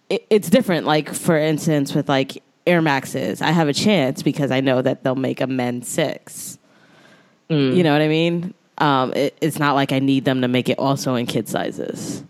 it, 0.09 0.25
it's 0.31 0.49
different. 0.49 0.87
Like 0.87 1.13
for 1.13 1.37
instance, 1.37 1.95
with 1.95 2.09
like 2.09 2.43
Air 2.67 2.83
Maxes, 2.83 3.43
I 3.43 3.51
have 3.51 3.69
a 3.69 3.73
chance 3.73 4.23
because 4.23 4.51
I 4.51 4.61
know 4.61 4.83
that 4.83 5.05
they'll 5.05 5.15
make 5.15 5.41
a 5.41 5.47
men's 5.47 5.89
six. 5.89 6.59
Mm. 7.49 7.77
You 7.77 7.83
know 7.83 7.93
what 7.93 8.03
I 8.03 8.09
mean? 8.09 8.55
Um, 8.79 9.13
it, 9.15 9.37
it's 9.41 9.59
not 9.59 9.75
like 9.75 9.93
I 9.93 10.01
need 10.01 10.25
them 10.25 10.43
to 10.43 10.49
make 10.49 10.69
it 10.69 10.79
also 10.79 11.15
in 11.15 11.27
kid 11.27 11.49
sizes. 11.49 12.23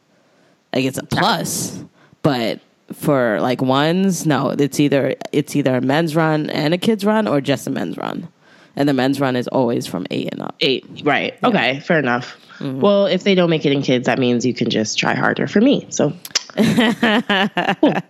Like 0.72 0.84
it's 0.84 0.98
a 0.98 1.04
plus, 1.04 1.82
but 2.22 2.60
for 2.92 3.40
like 3.40 3.62
ones, 3.62 4.26
no, 4.26 4.50
it's 4.50 4.78
either 4.78 5.14
it's 5.32 5.56
either 5.56 5.76
a 5.76 5.80
men's 5.80 6.14
run 6.14 6.50
and 6.50 6.74
a 6.74 6.78
kids 6.78 7.04
run 7.04 7.26
or 7.26 7.40
just 7.40 7.66
a 7.66 7.70
men's 7.70 7.96
run, 7.96 8.28
and 8.76 8.88
the 8.88 8.92
men's 8.92 9.20
run 9.20 9.36
is 9.36 9.48
always 9.48 9.86
from 9.86 10.06
eight 10.10 10.28
and 10.32 10.42
up. 10.42 10.54
Eight, 10.60 10.84
right? 11.02 11.34
Okay, 11.42 11.80
fair 11.80 11.98
enough. 11.98 12.36
Well, 12.60 13.06
if 13.06 13.24
they 13.24 13.34
don't 13.34 13.50
make 13.50 13.66
it 13.66 13.72
in 13.72 13.82
kids, 13.82 14.06
that 14.06 14.18
means 14.18 14.46
you 14.46 14.54
can 14.54 14.70
just 14.70 14.98
try 14.98 15.14
harder 15.14 15.46
for 15.46 15.60
me. 15.60 15.86
So 15.90 16.12
Uh, 16.56 16.62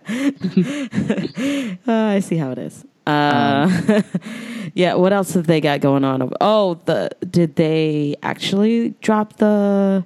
I 1.87 2.19
see 2.21 2.37
how 2.37 2.51
it 2.51 2.57
is. 2.57 2.85
Uh, 3.05 4.01
yeah. 4.73 4.93
What 4.95 5.13
else 5.13 5.33
have 5.33 5.47
they 5.47 5.61
got 5.61 5.81
going 5.81 6.03
on? 6.03 6.31
Oh, 6.41 6.75
the 6.85 7.09
did 7.29 7.55
they 7.55 8.15
actually 8.23 8.89
drop 9.01 9.37
the 9.37 10.03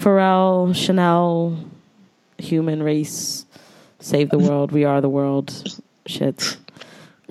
Pharrell 0.00 0.74
Chanel 0.74 1.58
human 2.38 2.82
race 2.82 3.44
save 4.00 4.30
the 4.30 4.38
world? 4.38 4.72
We 4.72 4.84
are 4.84 5.00
the 5.00 5.08
world. 5.08 5.52
Shit. 6.06 6.56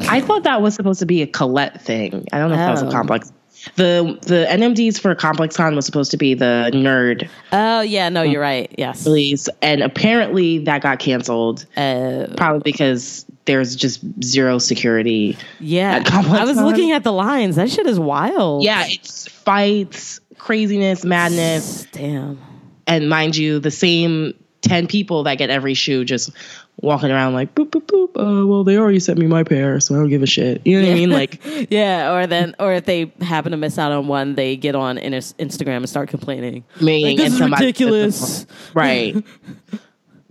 I 0.10 0.22
thought 0.22 0.44
that 0.44 0.62
was 0.62 0.76
supposed 0.76 1.00
to 1.00 1.06
be 1.06 1.22
a 1.24 1.28
Colette 1.28 1.82
thing. 1.82 2.28
I 2.32 2.38
don't 2.38 2.50
know 2.50 2.56
if 2.56 2.60
that 2.60 2.72
was 2.72 2.82
a 2.84 2.88
Oh. 2.88 2.92
complex. 2.92 3.32
The 3.76 4.18
the 4.22 4.46
NMDs 4.50 5.00
for 5.00 5.14
Complex 5.16 5.56
Con 5.58 5.76
was 5.76 5.86
supposed 5.86 6.12
to 6.12 6.18
be 6.18 6.34
the 6.34 6.72
nerd 6.74 7.30
Oh 7.52 7.82
yeah. 7.82 8.10
No, 8.10 8.22
you're 8.24 8.42
right. 8.42 8.74
Yes. 8.78 9.06
release, 9.06 9.50
and 9.62 9.82
apparently 9.82 10.60
that 10.60 10.82
got 10.82 11.00
canceled. 11.00 11.66
Uh, 11.76 12.28
Probably 12.36 12.62
because 12.64 13.26
there's 13.46 13.76
just 13.76 14.02
zero 14.24 14.58
security. 14.58 15.38
yeah. 15.60 16.04
I 16.06 16.44
was 16.44 16.58
looking 16.58 16.92
at 16.92 17.04
the 17.04 17.14
lines. 17.14 17.56
That 17.56 17.70
shit 17.70 17.88
is 17.88 18.00
wild. 18.00 18.64
Yeah, 18.64 18.86
it's 18.88 19.28
fights, 19.30 20.20
craziness, 20.38 21.06
madness, 21.06 21.86
Damn. 21.92 22.40
and 22.86 23.10
mind 23.10 23.38
you, 23.38 23.60
the 23.60 23.72
same 23.72 24.34
ten 24.62 24.88
people 24.88 25.24
that 25.24 25.38
get 25.38 25.50
every 25.50 25.76
shoe 25.76 26.04
just 26.04 26.32
walking 26.80 27.10
around 27.12 27.34
like 27.34 27.56
boop 27.56 27.70
boop 27.70 27.86
boop. 27.88 28.10
Uh, 28.16 28.46
well, 28.46 28.64
they 28.64 28.78
already 28.78 29.00
sent 29.00 29.18
me 29.18 29.26
my 29.28 29.44
pair, 29.44 29.80
so 29.80 29.96
I 29.96 29.98
don't 29.98 30.10
give 30.10 30.22
a 30.24 30.28
shit. 30.28 30.62
You 30.66 30.80
know 30.80 30.88
what 30.88 30.92
I 30.92 30.96
mean? 30.96 31.10
Like, 31.10 31.42
Yeah, 31.72 32.14
or 32.14 32.28
then, 32.28 32.56
or 32.60 32.74
if 32.74 32.86
they 32.86 33.12
happen 33.22 33.52
to 33.52 33.58
miss 33.58 33.78
out 33.80 33.92
on 33.92 34.08
one, 34.08 34.36
they 34.36 34.56
get 34.58 34.76
on 34.76 34.98
in- 34.98 35.14
Instagram 35.14 35.78
and 35.78 35.90
start 35.90 36.10
complaining. 36.10 36.64
me 36.82 37.04
Like, 37.04 37.18
this 37.18 37.34
is 37.34 37.42
ridiculous. 37.42 38.46
right 38.74 39.16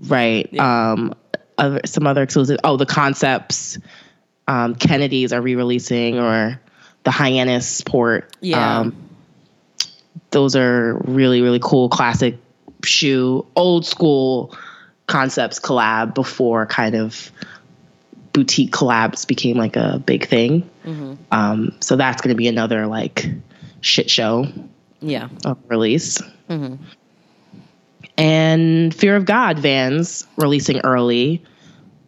right 0.08 0.58
um 0.58 1.14
other 1.56 1.80
some 1.86 2.06
other 2.06 2.22
exclusive 2.22 2.58
oh 2.64 2.76
the 2.76 2.84
concepts 2.84 3.78
um 4.46 4.74
kennedy's 4.74 5.32
are 5.32 5.40
re-releasing 5.40 6.18
or 6.18 6.60
the 7.04 7.10
hyannis 7.10 7.80
port 7.80 8.30
Yeah. 8.42 8.80
um 8.80 8.94
those 10.32 10.54
are 10.54 10.98
really 11.06 11.40
really 11.40 11.60
cool 11.62 11.88
classic 11.88 12.36
shoe 12.84 13.46
old 13.56 13.86
school 13.86 14.54
concepts 15.06 15.58
collab 15.60 16.14
before 16.14 16.66
kind 16.66 16.94
of 16.94 17.30
boutique 18.32 18.72
collabs 18.72 19.26
became 19.26 19.56
like 19.56 19.76
a 19.76 19.98
big 20.04 20.26
thing 20.26 20.68
um 21.32 21.72
so 21.80 21.96
that's 21.96 22.20
going 22.20 22.34
to 22.34 22.36
be 22.36 22.48
another 22.48 22.86
like 22.86 23.26
shit 23.80 24.10
show 24.10 24.46
Yeah. 25.00 25.28
of 25.44 25.58
release. 25.68 26.20
And 28.18 28.94
Fear 28.94 29.16
of 29.16 29.24
God 29.26 29.58
Vans 29.58 30.26
releasing 30.36 30.80
early, 30.80 31.42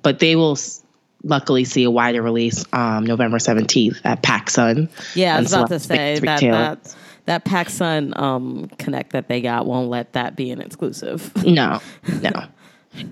but 0.02 0.18
they 0.20 0.36
will 0.36 0.52
s- 0.52 0.82
luckily 1.22 1.64
see 1.64 1.84
a 1.84 1.90
wider 1.90 2.22
release 2.22 2.64
um, 2.72 3.04
November 3.04 3.38
17th 3.38 4.00
at 4.04 4.22
PacSun. 4.22 4.88
Yeah, 5.14 5.36
I 5.36 5.40
was 5.40 5.52
about 5.52 5.68
to 5.68 5.78
say 5.78 6.18
that 6.20 6.40
that 6.40 6.96
that 7.26 7.44
PacSun 7.44 8.18
um, 8.18 8.68
connect 8.78 9.12
that 9.12 9.28
they 9.28 9.42
got 9.42 9.66
won't 9.66 9.88
let 9.90 10.14
that 10.14 10.34
be 10.34 10.50
an 10.50 10.60
exclusive. 10.62 11.30
No, 11.44 11.80
no. 12.22 12.44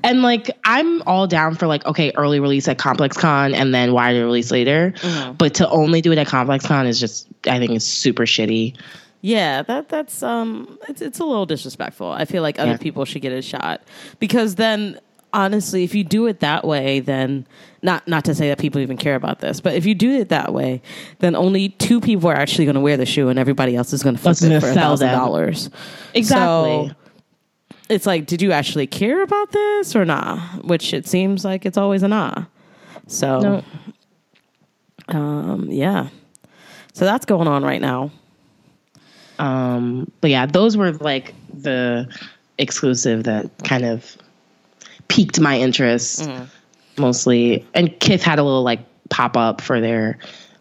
And 0.02 0.22
like 0.22 0.50
I'm 0.64 1.02
all 1.02 1.26
down 1.26 1.54
for 1.54 1.66
like 1.66 1.84
okay 1.86 2.12
early 2.16 2.40
release 2.40 2.66
at 2.68 2.78
Complex 2.78 3.16
Con 3.16 3.54
and 3.54 3.72
then 3.74 3.92
wider 3.92 4.24
release 4.24 4.50
later, 4.50 4.92
Mm-hmm. 4.96 5.32
but 5.34 5.54
to 5.54 5.68
only 5.68 6.00
do 6.00 6.12
it 6.12 6.18
at 6.18 6.26
Complex 6.26 6.66
Con 6.66 6.86
is 6.86 6.98
just 6.98 7.28
I 7.46 7.58
think 7.58 7.72
it's 7.72 7.84
super 7.84 8.24
shitty. 8.24 8.76
yeah, 9.20 9.62
that 9.62 9.88
that's 9.88 10.22
um, 10.22 10.78
it's 10.88 11.02
it's 11.02 11.20
a 11.20 11.24
little 11.24 11.46
disrespectful. 11.46 12.08
I 12.10 12.24
feel 12.24 12.42
like 12.42 12.58
other 12.58 12.72
Yeah. 12.72 12.76
people 12.78 13.04
should 13.04 13.22
get 13.22 13.32
a 13.32 13.42
shot 13.42 13.82
because 14.18 14.54
then 14.56 14.98
honestly, 15.32 15.84
if 15.84 15.94
you 15.94 16.02
do 16.02 16.26
it 16.26 16.40
that 16.40 16.64
way, 16.66 17.00
then 17.00 17.46
not 17.82 18.08
not 18.08 18.24
to 18.24 18.34
say 18.34 18.48
that 18.48 18.58
people 18.58 18.80
even 18.80 18.96
care 18.96 19.14
about 19.14 19.40
this, 19.40 19.60
but 19.60 19.74
if 19.74 19.84
you 19.86 19.94
do 19.94 20.10
it 20.12 20.30
that 20.30 20.52
way, 20.54 20.80
then 21.18 21.36
only 21.36 21.68
two 21.68 22.00
people 22.00 22.28
are 22.30 22.34
actually 22.34 22.64
going 22.64 22.74
to 22.76 22.80
wear 22.80 22.96
the 22.96 23.06
shoe, 23.06 23.28
and 23.28 23.38
everybody 23.38 23.76
else 23.76 23.92
is 23.92 24.02
going 24.02 24.16
to 24.16 24.22
flip 24.22 24.36
That's 24.38 24.42
it 24.42 24.60
for 24.60 24.70
a 24.70 24.74
thousand 24.74 25.12
dollars. 25.12 25.68
Exactly. 26.14 26.88
So, 26.88 26.94
it's 27.88 28.06
like, 28.06 28.26
did 28.26 28.42
you 28.42 28.52
actually 28.52 28.86
care 28.86 29.22
about 29.22 29.52
this 29.52 29.94
or 29.94 30.04
nah? 30.04 30.38
Which 30.62 30.92
it 30.94 31.06
seems 31.06 31.44
like 31.44 31.64
it's 31.66 31.78
always 31.78 32.02
a 32.02 32.08
nah. 32.08 32.44
So, 33.06 33.40
No. 35.08 35.16
um, 35.18 35.68
yeah. 35.70 36.08
So 36.92 37.04
that's 37.04 37.24
going 37.26 37.46
on 37.48 37.62
right 37.62 37.80
now. 37.80 38.10
Um, 39.38 40.10
but 40.20 40.30
yeah, 40.30 40.46
those 40.46 40.76
were 40.76 40.92
like 40.92 41.34
the 41.52 42.08
exclusive 42.58 43.24
that 43.24 43.50
kind 43.64 43.84
of 43.84 44.16
piqued 45.08 45.38
my 45.40 45.58
interest 45.58 46.22
Mm. 46.22 46.48
mostly. 46.98 47.64
And 47.74 47.98
Kith 48.00 48.22
had 48.22 48.38
a 48.38 48.42
little 48.42 48.62
like 48.62 48.80
pop 49.10 49.36
up 49.36 49.60
for 49.60 49.80
their 49.80 50.18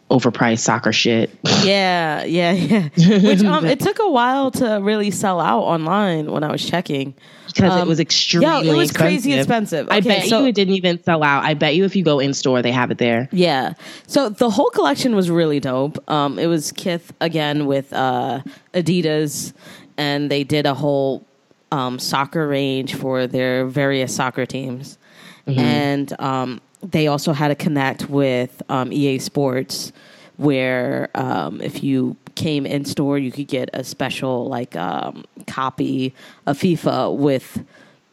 overpriced 0.09 0.59
soccer 0.59 0.91
shit. 0.93 1.29
Yeah, 1.65 2.24
yeah, 2.25 2.51
yeah. 2.51 2.89
Which 3.24 3.43
um, 3.43 3.65
it 3.65 3.79
took 3.79 3.97
a 3.97 4.07
while 4.09 4.51
to 4.51 4.75
really 4.81 5.09
sell 5.09 5.39
out 5.41 5.62
online 5.62 6.31
when 6.31 6.43
I 6.43 6.51
was 6.51 6.63
checking. 6.63 7.15
because 7.47 7.75
it 7.75 7.81
Um, 7.81 7.88
was 7.88 8.00
extremely 8.00 8.45
yeah, 8.45 8.59
it 8.62 8.77
was 8.77 8.91
expensive. 8.91 8.97
crazy 9.24 9.33
expensive. 9.33 9.88
I 9.89 10.01
bet 10.01 10.25
so- 10.25 10.41
you 10.41 10.47
it 10.47 10.53
didn't 10.55 10.75
even 10.75 11.01
sell 11.03 11.24
out. 11.24 11.43
I 11.43 11.55
bet 11.55 11.74
you 11.75 11.85
if 11.85 11.95
you 11.95 12.03
go 12.03 12.19
in 12.19 12.35
store, 12.35 12.62
they 12.62 12.71
have 12.71 12.91
it 12.91 13.00
there. 13.00 13.29
Yeah. 13.31 13.74
So 14.05 14.29
the 14.29 14.51
whole 14.51 14.69
collection 14.69 15.15
was 15.15 15.31
really 15.31 15.59
dope. 15.59 15.97
Um, 16.09 16.38
it 16.38 16.45
was 16.45 16.71
Kith 16.71 17.12
again 17.19 17.65
with 17.65 17.91
uh, 17.93 18.41
Adidas, 18.75 19.53
and 19.97 20.29
they 20.29 20.43
did 20.43 20.67
a 20.67 20.75
whole 20.75 21.25
um, 21.71 21.97
soccer 21.97 22.47
range 22.47 22.93
for 22.93 23.25
their 23.25 23.65
various 23.65 24.15
soccer 24.15 24.45
teams. 24.45 25.00
And 25.47 26.13
um, 26.21 26.62
they 26.91 27.07
also 27.07 27.33
had 27.33 27.51
a 27.51 27.55
connect 27.55 28.09
with 28.09 28.61
um, 28.69 28.91
EA 28.93 29.19
Sports, 29.19 29.91
where 30.37 31.09
um, 31.15 31.61
if 31.61 31.83
you 31.83 32.15
came 32.35 32.65
in 32.65 32.85
store, 32.85 33.17
you 33.17 33.31
could 33.31 33.47
get 33.47 33.69
a 33.73 33.83
special 33.83 34.47
like 34.47 34.75
um, 34.75 35.23
copy 35.47 36.13
of 36.45 36.57
FIFA 36.57 37.15
with 37.15 37.65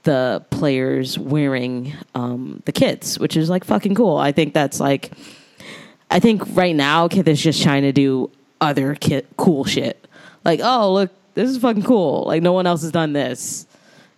the 0.05 0.45
players 0.51 1.19
wearing 1.19 1.93
um, 2.15 2.63
the 2.65 2.73
kits, 2.73 3.19
which 3.19 3.37
is 3.37 3.51
like 3.51 3.65
fucking 3.65 3.95
cool. 3.95 4.17
I 4.17 4.33
think 4.33 4.55
that's 4.55 4.81
like, 4.81 5.13
I 6.11 6.19
think 6.19 6.43
right 6.57 6.75
now 6.75 7.09
Kith 7.09 7.29
is 7.29 7.41
just 7.41 7.63
trying 7.63 7.83
to 7.83 7.93
do 7.93 8.31
other 8.61 8.95
kit 8.95 9.27
cool 9.37 9.65
shit. 9.65 10.07
Like, 10.45 10.61
oh 10.63 10.93
look, 10.93 11.11
this 11.35 11.51
is 11.51 11.59
fucking 11.59 11.85
cool. 11.85 12.25
Like 12.27 12.43
no 12.43 12.53
one 12.53 12.67
else 12.67 12.83
has 12.83 12.93
done 12.93 13.13
this. 13.13 13.67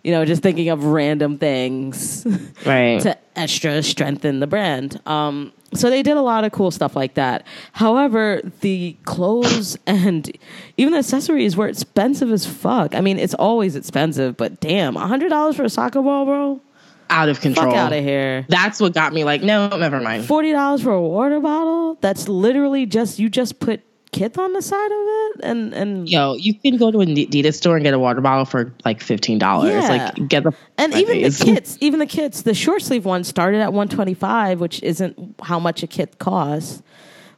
You 0.05 0.11
know, 0.11 0.23
just 0.23 0.43
thinking 0.43 0.69
of 0.69 0.83
random 0.83 1.37
things 1.39 2.25
Right. 2.65 3.01
to 3.01 3.17
extra 3.35 3.81
strengthen 3.81 4.39
the 4.39 4.45
brand. 4.47 5.01
Um, 5.07 5.51
so 5.73 5.89
they 5.89 6.03
did 6.03 6.15
a 6.15 6.21
lot 6.21 6.43
of 6.43 6.51
cool 6.51 6.69
stuff 6.69 6.95
like 6.95 7.15
that. 7.15 7.45
However, 7.73 8.41
the 8.61 8.95
clothes 9.05 9.77
and 9.87 10.31
even 10.77 10.93
the 10.93 10.99
accessories 10.99 11.57
were 11.57 11.67
expensive 11.67 12.31
as 12.31 12.45
fuck. 12.45 12.93
I 12.93 13.01
mean, 13.01 13.17
it's 13.17 13.33
always 13.33 13.75
expensive, 13.75 14.37
but 14.37 14.59
damn, 14.59 14.95
hundred 14.95 15.29
dollars 15.29 15.55
for 15.55 15.63
a 15.63 15.69
soccer 15.69 16.01
ball, 16.03 16.25
bro. 16.25 16.61
out 17.09 17.27
of 17.29 17.41
control. 17.41 17.65
Fuck 17.71 17.75
out 17.75 17.91
of 17.93 18.03
here. 18.03 18.45
That's 18.47 18.79
what 18.79 18.93
got 18.93 19.11
me 19.11 19.23
like, 19.23 19.41
no, 19.41 19.69
never 19.69 19.99
mind. 19.99 20.25
Forty 20.25 20.51
dollars 20.51 20.83
for 20.83 20.91
a 20.91 21.01
water 21.01 21.39
bottle? 21.39 21.97
That's 22.01 22.27
literally 22.29 22.85
just 22.85 23.17
you 23.17 23.29
just 23.29 23.59
put 23.59 23.81
kith 24.15 24.37
on 24.37 24.53
the 24.53 24.61
side 24.61 24.91
of 24.91 24.91
it 24.91 25.31
and 25.43 25.73
and 25.73 26.09
Yo, 26.09 26.35
you 26.35 26.53
can 26.53 26.77
go 26.77 26.89
to 26.89 27.01
an 27.01 27.09
Adidas 27.09 27.55
store 27.55 27.75
and 27.75 27.83
get 27.83 27.93
a 27.93 27.99
water 27.99 28.21
bottle 28.21 28.45
for 28.45 28.73
like 28.85 29.01
fifteen 29.01 29.37
dollars. 29.37 29.71
Yeah. 29.73 29.89
Like, 29.89 30.27
get 30.29 30.43
the 30.43 30.53
and 30.77 30.93
even 30.93 31.15
face. 31.21 31.39
the 31.39 31.45
kits, 31.45 31.77
even 31.81 31.99
the 31.99 32.05
kits, 32.05 32.41
the 32.43 32.53
short 32.53 32.81
sleeve 32.81 33.03
one 33.05 33.23
started 33.23 33.59
at 33.61 33.73
one 33.73 33.87
twenty 33.89 34.13
five, 34.13 34.59
which 34.61 34.81
isn't 34.83 35.35
how 35.43 35.59
much 35.59 35.83
a 35.83 35.87
kit 35.87 36.17
costs 36.19 36.81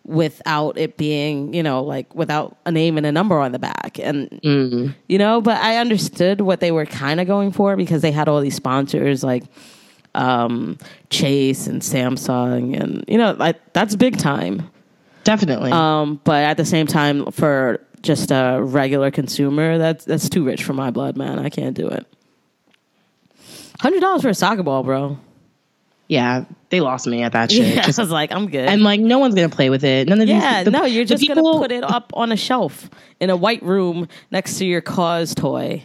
without 0.06 0.78
it 0.78 0.96
being, 0.98 1.54
you 1.54 1.62
know, 1.64 1.84
like 1.84 2.14
without 2.16 2.58
a 2.66 2.72
name 2.72 2.98
and 2.98 3.06
a 3.06 3.12
number 3.12 3.38
on 3.40 3.52
the 3.52 3.60
back. 3.60 4.00
And 4.00 4.30
Mm. 4.44 4.96
you 5.08 5.18
know, 5.18 5.42
but 5.42 5.58
I 5.58 5.78
understood 5.78 6.42
what 6.42 6.60
they 6.60 6.72
were 6.72 6.86
kind 6.86 7.20
of 7.20 7.28
going 7.28 7.52
for 7.52 7.76
because 7.76 8.02
they 8.04 8.12
had 8.12 8.30
all 8.30 8.40
these 8.40 8.56
sponsors 8.56 9.24
like 9.24 9.44
um 10.16 10.78
Chase 11.10 11.68
and 11.68 11.82
Samsung 11.82 12.80
and 12.80 13.04
you 13.08 13.18
know, 13.18 13.34
like 13.34 13.58
that's 13.74 13.96
big 13.96 14.18
time. 14.18 14.70
Definitely. 15.28 15.72
Um, 15.74 16.22
but 16.24 16.44
at 16.44 16.56
the 16.56 16.64
same 16.64 16.88
time, 16.88 17.32
for 17.32 17.82
just 18.02 18.32
a 18.32 18.60
regular 18.64 19.12
consumer, 19.12 19.78
that's 19.78 20.06
that's 20.06 20.30
too 20.30 20.46
rich 20.46 20.64
for 20.64 20.72
my 20.72 20.90
blood, 20.90 21.18
man. 21.18 21.38
I 21.38 21.50
can't 21.50 21.76
do 21.76 21.90
it. 21.90 22.06
Hundred 23.80 24.00
dollars 24.00 24.22
for 24.22 24.30
a 24.30 24.34
soccer 24.34 24.64
ball, 24.64 24.84
bro. 24.84 25.18
yeah, 26.08 26.46
they 26.70 26.80
lost 26.80 27.06
me 27.08 27.22
at 27.24 27.34
that 27.34 27.52
shit. 27.52 27.76
Yeah, 27.76 27.82
Just- 27.86 28.00
I 28.00 28.04
was 28.04 28.10
like, 28.12 28.32
I'm 28.32 28.50
good. 28.50 28.68
and 28.70 28.82
like, 28.84 29.00
no 29.02 29.20
one's 29.20 29.36
gonna 29.36 29.50
play 29.50 29.70
with 29.70 29.84
it. 29.84 30.08
None 30.08 30.22
of 30.22 30.28
yeah, 30.30 30.64
these. 30.64 30.66
the- 30.66 30.72
no, 30.72 30.86
you're 30.86 31.06
just 31.06 31.22
people- 31.22 31.44
gonna 31.44 31.60
put 31.60 31.72
it 31.72 31.84
up 31.84 32.12
on 32.16 32.32
a 32.32 32.38
shelf 32.38 32.90
in 33.20 33.30
a 33.30 33.36
white 33.36 33.62
room 33.64 34.08
next 34.32 34.58
to 34.60 34.66
your 34.66 34.82
cause 34.82 35.36
toy. 35.36 35.84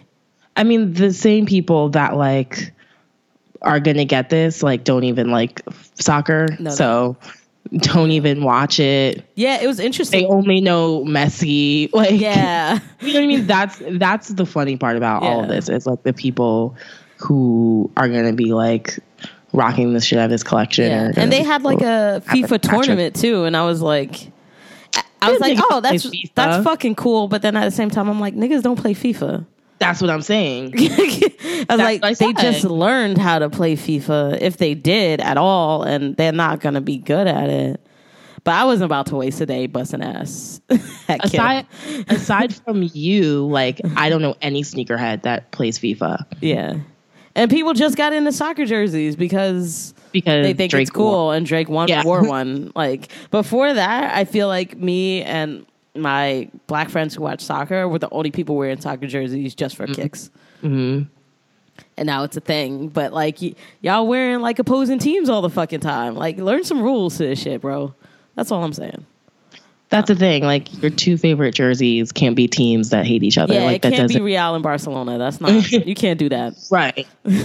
I 0.56 0.64
mean, 0.64 0.92
the 0.94 1.12
same 1.12 1.46
people 1.46 1.88
that 1.90 2.16
like 2.16 2.72
are 3.61 3.80
gonna 3.80 4.04
get 4.04 4.30
this 4.30 4.62
like 4.62 4.84
don't 4.84 5.04
even 5.04 5.30
like 5.30 5.62
soccer, 5.94 6.46
No, 6.61 6.75
no. 6.78 7.16
Don't 7.79 8.11
even 8.11 8.45
watch 8.45 8.79
it. 8.79 9.25
Yeah, 9.35 9.61
it 9.61 9.67
was 9.67 9.81
interesting. 9.81 10.23
They 10.23 10.26
only 10.26 10.61
know 10.61 11.05
Messi. 11.05 11.91
Like, 12.02 12.19
yeah, 12.21 12.81
you 13.00 13.12
know 13.12 13.21
what 13.21 13.25
I 13.25 13.26
mean. 13.26 13.47
That's 13.47 13.81
that's 13.93 14.29
the 14.29 14.47
funny 14.47 14.76
part 14.76 14.97
about 14.97 15.23
all 15.23 15.43
of 15.43 15.49
this. 15.49 15.69
Is 15.69 15.87
like 15.87 16.02
the 16.02 16.12
people 16.12 16.76
who 17.17 17.91
are 17.97 18.09
gonna 18.09 18.33
be 18.33 18.52
like 18.52 18.99
rocking 19.52 19.93
the 19.93 20.00
shit 20.00 20.19
out 20.19 20.25
of 20.25 20.31
this 20.31 20.43
collection. 20.43 20.87
yeah. 20.87 21.12
And 21.17 21.31
they 21.31 21.43
had 21.43 21.62
like 21.62 21.81
a 21.81 22.23
FIFA 22.26 22.61
tournament 22.61 23.17
too, 23.17 23.45
and 23.45 23.57
I 23.57 23.64
was 23.64 23.81
like. 23.83 24.31
I 25.25 25.31
was 25.31 25.38
like, 25.38 25.57
oh, 25.71 25.81
that's 25.81 26.05
that's 26.35 26.64
fucking 26.64 26.97
cool. 26.97 27.29
But 27.29 27.43
then 27.43 27.57
at 27.57 27.64
the 27.64 27.71
same 27.71 27.91
time, 27.91 28.09
I'm 28.09 28.19
like, 28.19 28.35
niggas 28.35 28.62
don't 28.62 28.76
play 28.76 28.93
FIFA. 28.93 29.47
That's 29.82 30.00
what 30.00 30.10
I'm 30.10 30.22
saying. 30.22 30.74
I 30.78 31.66
was 31.68 31.78
like, 31.78 32.04
I 32.04 32.14
they 32.14 32.32
just 32.32 32.64
learned 32.64 33.18
how 33.18 33.38
to 33.38 33.50
play 33.50 33.76
FIFA 33.76 34.40
if 34.40 34.56
they 34.56 34.74
did 34.74 35.20
at 35.20 35.36
all, 35.36 35.82
and 35.82 36.16
they're 36.16 36.32
not 36.32 36.60
gonna 36.60 36.80
be 36.80 36.98
good 36.98 37.26
at 37.26 37.50
it. 37.50 37.80
But 38.44 38.54
I 38.54 38.64
wasn't 38.64 38.86
about 38.86 39.06
to 39.06 39.16
waste 39.16 39.40
a 39.40 39.46
day 39.46 39.66
busting 39.68 40.02
ass. 40.02 40.60
aside 41.08 41.66
aside 42.08 42.54
from 42.54 42.88
you, 42.92 43.46
like 43.46 43.80
I 43.96 44.08
don't 44.08 44.22
know 44.22 44.34
any 44.42 44.62
sneakerhead 44.62 45.22
that 45.22 45.50
plays 45.52 45.78
FIFA 45.78 46.24
yeah, 46.40 46.78
and 47.36 47.50
people 47.50 47.72
just 47.72 47.96
got 47.96 48.12
into 48.12 48.32
soccer 48.32 48.64
jerseys 48.66 49.14
because 49.14 49.94
because 50.10 50.44
they 50.44 50.54
think 50.54 50.70
Drake 50.72 50.82
it's 50.82 50.90
cool, 50.90 51.30
and 51.30 51.46
Drake 51.46 51.68
won 51.68 51.88
Yeah. 51.88 52.02
wore 52.04 52.22
one. 52.28 52.72
Like 52.74 53.10
before 53.30 53.72
that, 53.72 54.16
I 54.16 54.24
feel 54.24 54.48
like 54.48 54.76
me 54.76 55.22
and 55.22 55.64
my 55.94 56.49
black 56.66 56.88
friends 56.88 57.14
who 57.14 57.22
watch 57.22 57.40
soccer 57.40 57.87
were 57.88 57.99
the 57.99 58.08
only 58.11 58.30
people 58.30 58.56
wearing 58.56 58.80
soccer 58.80 59.06
jerseys 59.06 59.54
just 59.54 59.76
for 59.76 59.87
kicks. 59.87 60.30
Mm-hmm. 60.62 61.04
and 61.96 62.06
now 62.06 62.22
it's 62.22 62.37
a 62.37 62.40
thing. 62.40 62.88
But 62.88 63.12
like 63.12 63.40
y- 63.42 63.54
y'all 63.80 64.06
wearing 64.06 64.40
like 64.40 64.58
opposing 64.58 64.99
teams 64.99 65.28
all 65.28 65.42
the 65.42 65.50
fucking 65.50 65.80
time. 65.80 66.14
Like 66.14 66.38
learn 66.38 66.64
some 66.64 66.82
rules 66.82 67.16
to 67.18 67.25
this 67.25 67.40
shit, 67.40 67.61
bro. 67.61 67.94
That's 68.37 68.50
all 68.50 68.62
I'm 68.64 68.72
saying. 68.72 69.04
That's 69.90 70.08
the 70.08 70.14
thing. 70.14 70.43
Like 70.43 70.80
your 70.80 70.90
two 70.90 71.19
favorite 71.19 71.54
jerseys 71.54 72.12
can't 72.12 72.34
be 72.34 72.49
teams 72.49 72.88
that 72.90 73.06
hate 73.06 73.23
each 73.23 73.36
other. 73.36 73.52
Yeah, 73.52 73.64
like 73.64 73.76
it 73.76 73.82
that 73.82 73.93
can't 73.93 74.08
be 74.08 74.21
Real 74.21 74.54
and 74.54 74.62
Barcelona. 74.62 75.19
That's 75.19 75.38
not. 75.40 75.71
you 75.86 75.95
can't 75.95 76.19
do 76.19 76.30
that. 76.30 76.54
right. 76.71 77.06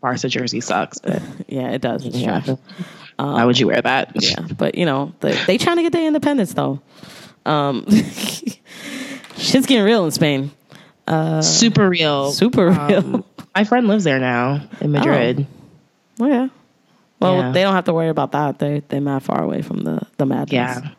Barca 0.00 0.28
jersey 0.28 0.60
sucks, 0.60 0.98
but 0.98 1.22
Yeah, 1.48 1.70
it 1.70 1.80
does. 1.80 2.04
It's 2.04 2.16
yeah. 2.16 2.40
trash. 2.40 2.58
Why 3.16 3.44
would 3.44 3.58
you 3.58 3.68
wear 3.68 3.80
that? 3.80 4.10
Yeah, 4.20 4.40
but 4.58 4.74
you 4.74 4.84
know 4.84 5.12
they 5.20 5.32
they 5.46 5.56
trying 5.58 5.76
to 5.76 5.82
get 5.82 5.92
their 5.92 6.06
independence 6.06 6.52
though. 6.54 6.80
Um, 7.46 7.86
shit's 9.36 9.66
getting 9.66 9.84
real 9.84 10.04
in 10.04 10.10
Spain. 10.10 10.50
Super 11.42 11.88
real. 11.88 12.30
Super 12.32 12.68
real. 12.70 12.96
Um, 13.16 13.24
my 13.54 13.64
friend 13.64 13.86
lives 13.86 14.04
there 14.04 14.18
now 14.18 14.62
in 14.80 14.92
Madrid. 14.92 15.46
Oh 16.20 16.26
yeah. 16.26 16.48
Well, 17.20 17.36
Yeah. 17.38 17.52
they 17.52 17.62
don't 17.62 17.74
have 17.74 17.84
to 17.84 17.92
worry 17.94 18.08
about 18.08 18.32
that. 18.32 18.58
They 18.58 18.82
they're 18.88 19.00
not 19.00 19.22
far 19.22 19.42
away 19.42 19.62
from 19.62 19.78
the 19.80 20.00
the 20.16 20.26
madness. 20.26 20.50
Yeah. 20.52 20.90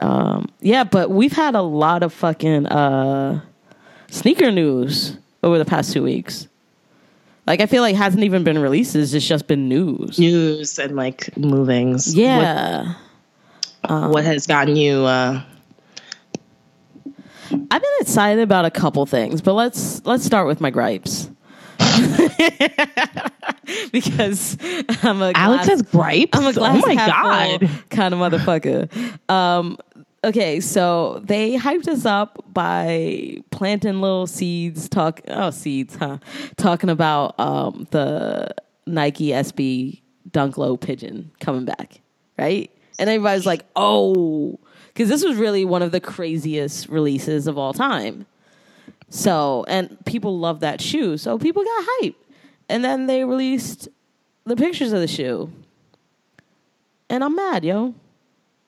Um, 0.00 0.48
Yeah, 0.60 0.84
but 0.84 1.10
we've 1.10 1.32
had 1.32 1.54
a 1.54 1.62
lot 1.62 2.02
of 2.02 2.12
fucking 2.12 2.66
uh, 2.66 3.40
sneaker 4.10 4.50
news 4.50 5.16
over 5.42 5.58
the 5.58 5.64
past 5.64 5.92
two 5.92 6.02
weeks. 6.02 6.48
Like, 7.46 7.60
I 7.60 7.66
feel 7.66 7.82
like 7.82 7.94
it 7.94 7.98
hasn't 7.98 8.24
even 8.24 8.42
been 8.42 8.58
releases; 8.58 9.12
it's 9.14 9.26
just 9.26 9.46
been 9.46 9.68
news. 9.68 10.18
News 10.18 10.78
and 10.78 10.96
like 10.96 11.36
movings. 11.36 12.14
Yeah, 12.14 12.94
What, 13.86 14.10
what 14.10 14.24
has 14.24 14.46
gotten 14.46 14.76
you? 14.76 15.00
Uh, 15.04 15.42
I've 17.70 17.82
been 17.82 17.90
excited 18.00 18.42
about 18.42 18.64
a 18.64 18.70
couple 18.70 19.04
things, 19.06 19.40
but 19.40 19.54
let's 19.54 20.04
let's 20.04 20.24
start 20.24 20.46
with 20.46 20.60
my 20.60 20.70
gripes. 20.70 21.30
because 23.92 24.56
I'm 25.02 25.22
a 25.22 25.32
Alex 25.34 25.66
glass- 25.66 25.68
has 25.68 25.82
gripes. 25.82 26.38
I'm 26.38 26.46
a 26.46 26.52
glass 26.52 26.82
oh 26.82 26.86
my 26.86 26.94
half 26.94 27.60
god. 27.60 27.70
kind 27.90 28.14
of 28.14 28.20
motherfucker. 28.20 28.88
Um, 29.30 29.78
okay, 30.22 30.60
so 30.60 31.20
they 31.24 31.56
hyped 31.56 31.88
us 31.88 32.04
up 32.04 32.44
by 32.52 33.38
planting 33.50 34.00
little 34.00 34.26
seeds, 34.26 34.88
talk 34.88 35.20
oh 35.28 35.50
seeds, 35.50 35.96
huh? 35.96 36.18
Talking 36.56 36.90
about 36.90 37.38
um, 37.38 37.86
the 37.90 38.54
Nike 38.86 39.28
SB 39.28 40.00
Dunk 40.30 40.58
Low 40.58 40.76
Pigeon 40.76 41.30
coming 41.40 41.64
back, 41.64 42.00
right? 42.38 42.70
And 42.98 43.10
everybody's 43.10 43.46
like, 43.46 43.64
oh, 43.74 44.58
because 44.94 45.08
this 45.08 45.24
was 45.24 45.36
really 45.36 45.64
one 45.64 45.82
of 45.82 45.90
the 45.92 46.00
craziest 46.00 46.88
releases 46.88 47.46
of 47.46 47.58
all 47.58 47.72
time. 47.72 48.26
So, 49.10 49.64
and 49.68 50.02
people 50.06 50.38
love 50.38 50.60
that 50.60 50.80
shoe, 50.80 51.18
so 51.18 51.38
people 51.38 51.62
got 51.62 51.84
hype, 52.00 52.16
and 52.68 52.84
then 52.84 53.06
they 53.06 53.24
released 53.24 53.88
the 54.44 54.56
pictures 54.56 54.92
of 54.92 55.00
the 55.00 55.06
shoe, 55.08 55.52
and 57.10 57.22
I'm 57.22 57.36
mad, 57.36 57.64
yo. 57.64 57.94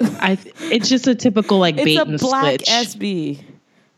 I. 0.00 0.38
It's 0.60 0.88
just 0.88 1.06
a 1.06 1.14
typical 1.14 1.58
like 1.58 1.76
bait 1.76 1.96
It's 1.96 1.98
a 1.98 2.02
and 2.02 2.20
black 2.20 2.60
switch. 2.60 2.68
SB. 2.68 3.42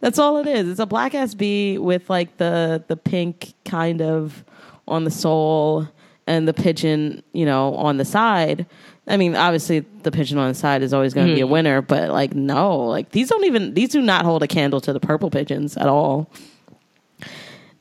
That's 0.00 0.18
all 0.18 0.36
it 0.38 0.46
is. 0.46 0.68
It's 0.68 0.80
a 0.80 0.86
black 0.86 1.12
SB 1.12 1.78
with 1.78 2.08
like 2.08 2.36
the 2.36 2.84
the 2.86 2.96
pink 2.96 3.52
kind 3.64 4.00
of 4.00 4.44
on 4.86 5.04
the 5.04 5.10
sole 5.10 5.88
and 6.26 6.46
the 6.46 6.54
pigeon, 6.54 7.22
you 7.32 7.44
know, 7.44 7.74
on 7.74 7.96
the 7.96 8.04
side. 8.04 8.66
I 9.09 9.16
mean, 9.16 9.35
obviously 9.35 9.81
the 10.03 10.11
pigeon 10.11 10.37
on 10.38 10.49
the 10.49 10.55
side 10.55 10.83
is 10.83 10.92
always 10.92 11.14
going 11.14 11.29
to 11.29 11.35
be 11.35 11.40
a 11.40 11.47
Hmm. 11.47 11.53
winner, 11.53 11.83
but 11.83 12.11
like 12.11 12.35
no, 12.35 12.79
like 12.81 13.11
these 13.11 13.29
don't 13.29 13.44
even 13.44 13.75
these 13.75 13.88
do 13.88 14.01
not 14.03 14.25
hold 14.25 14.42
a 14.42 14.47
candle 14.47 14.81
to 14.83 14.92
the 14.92 15.01
purple 15.01 15.31
pigeons 15.31 15.77
at 15.77 15.87
all. 15.87 16.31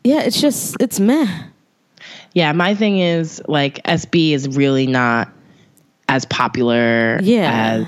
Yeah, 0.04 0.22
it's 0.22 0.40
just 0.40 0.78
it's 0.80 1.00
meh. 1.00 1.28
Yeah, 2.34 2.52
my 2.54 2.76
thing 2.76 3.00
is 3.00 3.42
like 3.48 3.84
SB 3.84 4.32
is 4.32 4.56
really 4.56 4.88
not 4.88 5.30
as 6.08 6.26
popular 6.26 7.20
Yeah. 7.22 7.52
as 7.82 7.88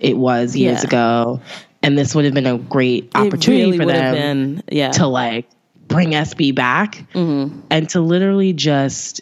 it 0.00 0.16
was 0.16 0.56
years 0.56 0.80
Yeah. 0.82 0.88
ago. 0.88 1.40
And 1.84 1.98
this 1.98 2.14
would 2.14 2.24
have 2.24 2.34
been 2.34 2.46
a 2.46 2.58
great 2.58 3.10
opportunity 3.14 3.64
really 3.64 3.78
for 3.78 3.86
them 3.86 4.14
been 4.14 4.62
yeah. 4.70 4.90
to 4.92 5.06
like 5.06 5.48
bring 5.88 6.10
SB 6.10 6.54
back 6.54 7.04
Mm-hmm. 7.14 7.60
and 7.70 7.88
to 7.90 8.00
literally 8.00 8.52
just 8.52 9.20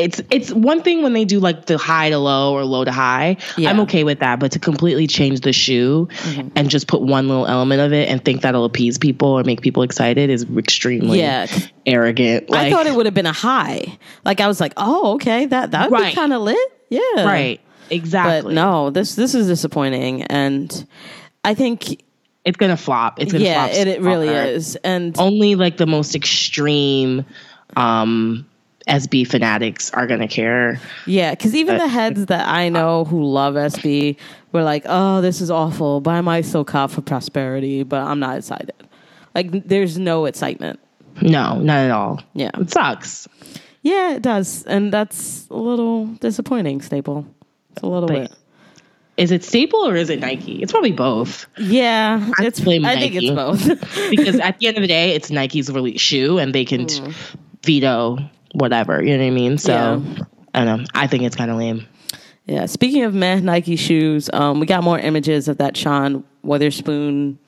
it's 0.00 0.20
it's 0.30 0.50
one 0.52 0.82
thing 0.82 1.02
when 1.02 1.12
they 1.12 1.24
do 1.24 1.38
like 1.40 1.66
the 1.66 1.78
high 1.78 2.10
to 2.10 2.18
low 2.18 2.52
or 2.54 2.64
low 2.64 2.84
to 2.84 2.90
high. 2.92 3.36
Yeah. 3.56 3.70
I'm 3.70 3.80
okay 3.80 4.02
with 4.04 4.18
that, 4.20 4.40
but 4.40 4.52
to 4.52 4.58
completely 4.58 5.06
change 5.06 5.40
the 5.40 5.52
shoe 5.52 6.08
Mm-hmm. 6.10 6.48
and 6.56 6.68
just 6.70 6.86
put 6.88 7.02
one 7.02 7.28
little 7.28 7.46
element 7.46 7.80
of 7.80 7.92
it 7.92 8.08
and 8.08 8.24
think 8.24 8.42
that'll 8.42 8.64
appease 8.64 8.98
people 8.98 9.28
or 9.28 9.44
make 9.44 9.60
people 9.60 9.82
excited 9.82 10.30
is 10.30 10.44
extremely 10.56 11.18
Yeah. 11.20 11.46
arrogant. 11.86 12.52
I 12.52 12.70
thought 12.70 12.86
it 12.86 12.94
would 12.94 13.06
have 13.06 13.14
been 13.14 13.26
a 13.26 13.32
high. 13.32 13.98
Like 14.24 14.40
I 14.40 14.46
was 14.48 14.60
like, 14.60 14.72
oh, 14.76 15.14
okay, 15.14 15.46
that 15.46 15.70
that 15.72 15.90
would 15.90 15.98
be 16.02 16.12
kind 16.12 16.32
of 16.32 16.42
lit. 16.42 16.58
Yeah, 16.88 17.00
right, 17.24 17.60
exactly. 17.90 18.54
But 18.54 18.54
no, 18.54 18.90
this 18.90 19.14
this 19.14 19.34
is 19.34 19.46
disappointing, 19.46 20.24
and 20.24 20.86
I 21.44 21.54
think 21.54 22.02
it's 22.44 22.56
gonna 22.56 22.76
flop. 22.76 23.20
It's 23.20 23.32
gonna 23.32 23.44
yeah, 23.44 23.66
flop. 23.66 23.76
it, 23.78 23.86
it 23.88 24.00
really 24.02 24.28
is. 24.28 24.76
And 24.76 25.16
Only 25.18 25.54
like 25.54 25.76
the 25.76 25.86
most 25.86 26.14
extreme 26.14 27.24
um 27.76 28.46
SB 28.90 29.26
fanatics 29.26 29.90
are 29.92 30.06
gonna 30.06 30.28
care. 30.28 30.80
yeah, 31.06 31.30
because 31.30 31.54
even 31.54 31.78
the 31.78 31.88
heads 31.88 32.26
that 32.26 32.46
I 32.48 32.68
know 32.68 33.04
who 33.04 33.22
love 33.24 33.54
SB 33.54 34.16
were 34.52 34.62
like, 34.62 34.82
oh, 34.86 35.20
this 35.20 35.40
is 35.40 35.50
awful. 35.50 36.00
Buy 36.00 36.20
my 36.20 36.40
so 36.40 36.64
cop 36.64 36.90
for 36.90 37.00
prosperity, 37.00 37.82
but 37.84 38.02
I'm 38.02 38.18
not 38.18 38.38
excited. 38.38 38.72
Like, 39.34 39.66
there's 39.68 39.98
no 39.98 40.24
excitement. 40.26 40.80
No, 41.22 41.58
not 41.60 41.78
at 41.78 41.90
all. 41.90 42.22
Yeah. 42.34 42.50
It 42.58 42.70
sucks. 42.70 43.28
Yeah, 43.82 44.14
it 44.14 44.22
does. 44.22 44.64
And 44.64 44.92
that's 44.92 45.46
a 45.50 45.54
little 45.56 46.06
disappointing, 46.06 46.82
Staple. 46.82 47.26
It's 47.72 47.82
a 47.82 47.86
little 47.86 48.08
But- 48.08 48.28
bit. 48.30 48.32
Is 49.16 49.30
it 49.32 49.44
Staple 49.44 49.86
or 49.86 49.96
is 49.96 50.08
it 50.08 50.18
Nike? 50.20 50.62
It's 50.62 50.72
probably 50.72 50.92
both. 50.92 51.46
Yeah, 51.58 52.26
I 52.38 52.46
it's 52.46 52.58
blame 52.58 52.86
I 52.86 52.96
think 52.98 53.14
it's 53.16 53.28
both. 53.30 53.68
because 54.10 54.36
at 54.40 54.58
the 54.58 54.66
end 54.66 54.78
of 54.78 54.80
the 54.80 54.86
day, 54.88 55.10
it's 55.14 55.30
Nike's 55.30 55.70
release 55.70 56.00
shoe, 56.00 56.38
and 56.38 56.54
they 56.54 56.64
can 56.64 56.86
Mm. 56.86 57.14
veto 57.62 58.18
whatever. 58.54 59.02
You 59.02 59.16
know 59.16 59.24
what 59.24 59.30
I 59.30 59.34
mean? 59.34 59.58
So 59.58 59.72
Yeah. 59.72 60.22
I 60.54 60.64
don't 60.64 60.78
know. 60.82 60.86
I 60.94 61.06
think 61.06 61.22
it's 61.24 61.36
kind 61.36 61.50
of 61.50 61.56
lame. 61.56 61.86
yeah. 62.46 62.66
Speaking 62.66 63.04
of 63.04 63.14
meh 63.14 63.40
Nike 63.40 63.76
shoes, 63.76 64.28
um, 64.32 64.60
we 64.60 64.66
got 64.66 64.82
more 64.82 64.98
images 64.98 65.48
of 65.48 65.58
that 65.58 65.76
Sean 65.76 66.24
Wotherspoon 66.44 67.38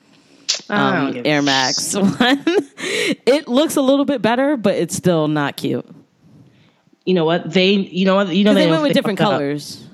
um, 0.69 1.21
Air 1.25 1.41
Max 1.41 1.93
one. 1.95 2.13
it 2.17 3.47
looks 3.47 3.75
a 3.75 3.81
little 3.81 4.05
bit 4.05 4.21
better, 4.21 4.55
but 4.55 4.75
it's 4.75 4.95
still 4.95 5.27
not 5.27 5.57
cute. 5.57 5.85
You 7.05 7.13
know 7.15 7.25
what? 7.25 7.51
They. 7.51 7.71
You 7.73 8.05
know 8.05 8.15
what? 8.15 8.29
You 8.29 8.43
know 8.45 8.53
they 8.53 8.65
they, 8.65 8.69
went 8.71 8.83
with 8.83 8.89
they 8.91 8.93
different 8.93 9.19
fucked 9.19 9.27
up. 9.31 9.39
colors. 9.39 9.85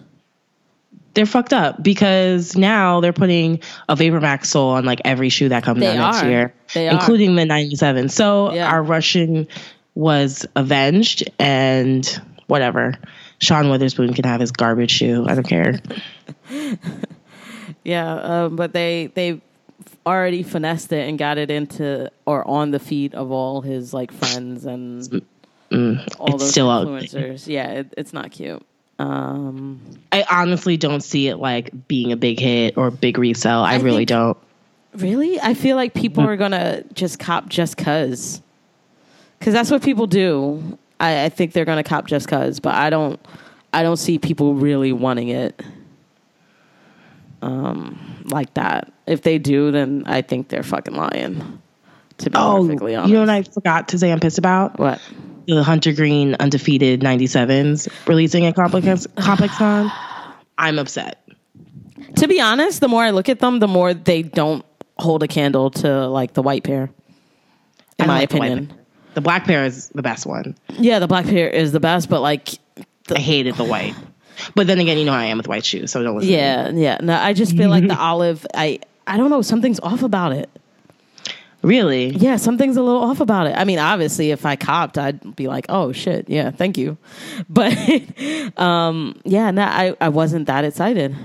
They're 1.15 1.25
fucked 1.25 1.53
up 1.53 1.81
because 1.81 2.55
now 2.55 2.99
they're 3.01 3.13
putting 3.13 3.61
a 3.89 3.95
Vapor 3.95 4.21
Max 4.21 4.49
sole 4.49 4.69
on 4.69 4.85
like 4.85 5.01
every 5.05 5.29
shoe 5.29 5.49
that 5.49 5.63
comes 5.63 5.79
They 5.79 5.97
out 5.97 6.13
next 6.13 6.25
year, 6.25 6.53
They 6.75 6.87
are. 6.87 6.91
including 6.93 7.35
the 7.35 7.45
'97. 7.45 8.09
So 8.09 8.53
Yeah. 8.53 8.69
our 8.71 8.83
Russian 8.83 9.47
was 9.99 10.45
avenged, 10.55 11.29
and 11.39 12.05
whatever. 12.47 12.95
Sean 13.39 13.67
Wotherspoon 13.69 14.13
can 14.13 14.23
have 14.23 14.39
his 14.39 14.51
garbage 14.51 14.91
shoe. 14.91 15.25
I 15.27 15.35
don't 15.35 15.47
care. 15.47 15.79
Yeah, 17.83 18.13
um, 18.45 18.55
but 18.55 18.73
they 18.73 19.07
they 19.13 19.41
already 20.05 20.43
finessed 20.43 20.91
it 20.91 21.07
and 21.07 21.17
got 21.17 21.37
it 21.37 21.49
into 21.49 22.11
or 22.25 22.45
on 22.47 22.71
the 22.71 22.79
feet 22.79 23.13
of 23.13 23.31
all 23.31 23.61
his 23.61 23.93
like 23.93 24.11
friends 24.11 24.65
and 24.65 25.01
all 25.69 25.77
mm, 25.77 26.05
it's 26.33 26.53
those 26.53 26.57
ugly. 26.57 27.07
influencers. 27.07 27.47
Yeah, 27.47 27.69
it, 27.71 27.93
it's 27.97 28.11
not 28.11 28.31
cute. 28.31 28.63
Um, 28.97 29.79
I 30.11 30.25
honestly 30.29 30.77
don't 30.77 31.01
see 31.01 31.29
it 31.29 31.37
like 31.37 31.87
being 31.87 32.11
a 32.11 32.17
big 32.17 32.39
hit 32.39 32.77
or 32.77 32.91
big 32.91 33.17
resell. 33.17 33.63
I, 33.63 33.73
I 33.73 33.77
really 33.77 33.97
think- 33.99 34.09
don't. 34.09 34.37
really, 34.95 35.39
I 35.39 35.53
feel 35.53 35.75
like 35.77 35.93
people 35.93 36.25
are 36.25 36.37
gonna 36.37 36.83
just 36.93 37.17
cop 37.17 37.47
just 37.47 37.77
cause, 37.77 38.41
because 39.39 39.53
that's 39.53 39.71
what 39.71 39.81
people 39.81 40.05
do. 40.07 40.77
I, 40.99 41.25
I 41.25 41.29
think 41.29 41.53
they're 41.53 41.65
gonna 41.65 41.83
cop 41.83 42.07
just 42.07 42.27
cause, 42.27 42.59
but 42.59 42.75
I 42.75 42.89
don't. 42.89 43.19
I 43.73 43.83
don't 43.83 43.97
see 43.97 44.17
people 44.19 44.55
really 44.55 44.91
wanting 44.91 45.29
it. 45.29 45.61
Um, 47.41 48.23
like 48.25 48.53
that. 48.55 48.91
If 49.07 49.21
they 49.21 49.37
do, 49.37 49.71
then 49.71 50.03
I 50.05 50.21
think 50.21 50.49
they're 50.49 50.63
fucking 50.63 50.93
lying. 50.95 51.61
To 52.17 52.29
be 52.29 52.35
Oh, 52.37 52.63
perfectly 52.65 52.95
honest. 52.95 53.09
you 53.09 53.13
know 53.15 53.21
what 53.21 53.29
I 53.29 53.43
forgot 53.43 53.87
to 53.89 53.97
say 53.99 54.11
I'm 54.11 54.19
pissed 54.19 54.37
about? 54.39 54.77
what? 54.77 54.99
The 55.47 55.63
Hunter 55.63 55.93
Green 55.93 56.35
undefeated 56.39 56.99
97s 57.01 57.87
releasing 58.07 58.45
at 58.45 58.55
Complex 58.55 59.07
Complex 59.17 59.55
Con. 59.57 59.89
I'm 60.57 60.77
upset. 60.77 61.23
To 62.17 62.27
be 62.27 62.41
honest, 62.41 62.81
the 62.81 62.87
more 62.89 63.03
I 63.03 63.11
look 63.11 63.29
at 63.29 63.39
them, 63.39 63.59
the 63.59 63.67
more 63.67 63.93
they 63.93 64.21
don't 64.21 64.65
hold 64.97 65.23
a 65.23 65.27
candle 65.27 65.71
to 65.71 66.07
like 66.07 66.33
the 66.33 66.41
white 66.41 66.63
pair. 66.65 66.89
In 67.97 68.07
my 68.07 68.21
opinion. 68.21 68.73
The 69.15 69.21
black 69.21 69.45
pair 69.45 69.65
is 69.65 69.89
the 69.89 70.01
best 70.01 70.25
one. 70.25 70.55
Yeah, 70.77 70.99
the 70.99 71.07
black 71.07 71.25
pair 71.25 71.49
is 71.49 71.71
the 71.71 71.79
best, 71.79 72.09
but 72.09 72.21
like 72.21 72.49
I 73.09 73.19
hated 73.19 73.55
the 73.55 73.63
white. 73.63 73.95
But 74.55 74.67
then 74.67 74.79
again, 74.79 74.97
you 74.97 75.05
know 75.05 75.11
how 75.11 75.19
I 75.19 75.25
am 75.25 75.37
with 75.37 75.47
white 75.47 75.65
shoes, 75.65 75.91
so 75.91 76.01
don't 76.01 76.15
listen. 76.15 76.29
to 76.29 76.35
yeah, 76.35 76.69
yeah. 76.69 76.97
No, 77.01 77.15
I 77.15 77.33
just 77.33 77.57
feel 77.57 77.69
like 77.69 77.87
the 77.87 77.97
olive 77.99 78.45
I 78.53 78.79
I 79.05 79.17
don't 79.17 79.29
know, 79.29 79.41
something's 79.41 79.79
off 79.79 80.03
about 80.03 80.31
it. 80.33 80.49
Really? 81.61 82.11
Yeah, 82.11 82.37
something's 82.37 82.77
a 82.77 82.81
little 82.81 83.01
off 83.01 83.19
about 83.19 83.47
it. 83.47 83.53
I 83.57 83.65
mean, 83.65 83.79
obviously 83.79 84.31
if 84.31 84.45
I 84.45 84.55
copped, 84.55 84.97
I'd 84.97 85.35
be 85.35 85.49
like, 85.49 85.65
"Oh 85.67 85.91
shit, 85.91 86.29
yeah, 86.29 86.51
thank 86.51 86.77
you." 86.77 86.97
But 87.49 87.73
um 88.57 89.19
yeah, 89.25 89.51
no, 89.51 89.63
I 89.63 89.95
I 89.99 90.09
wasn't 90.09 90.47
that 90.47 90.63
excited. 90.63 91.15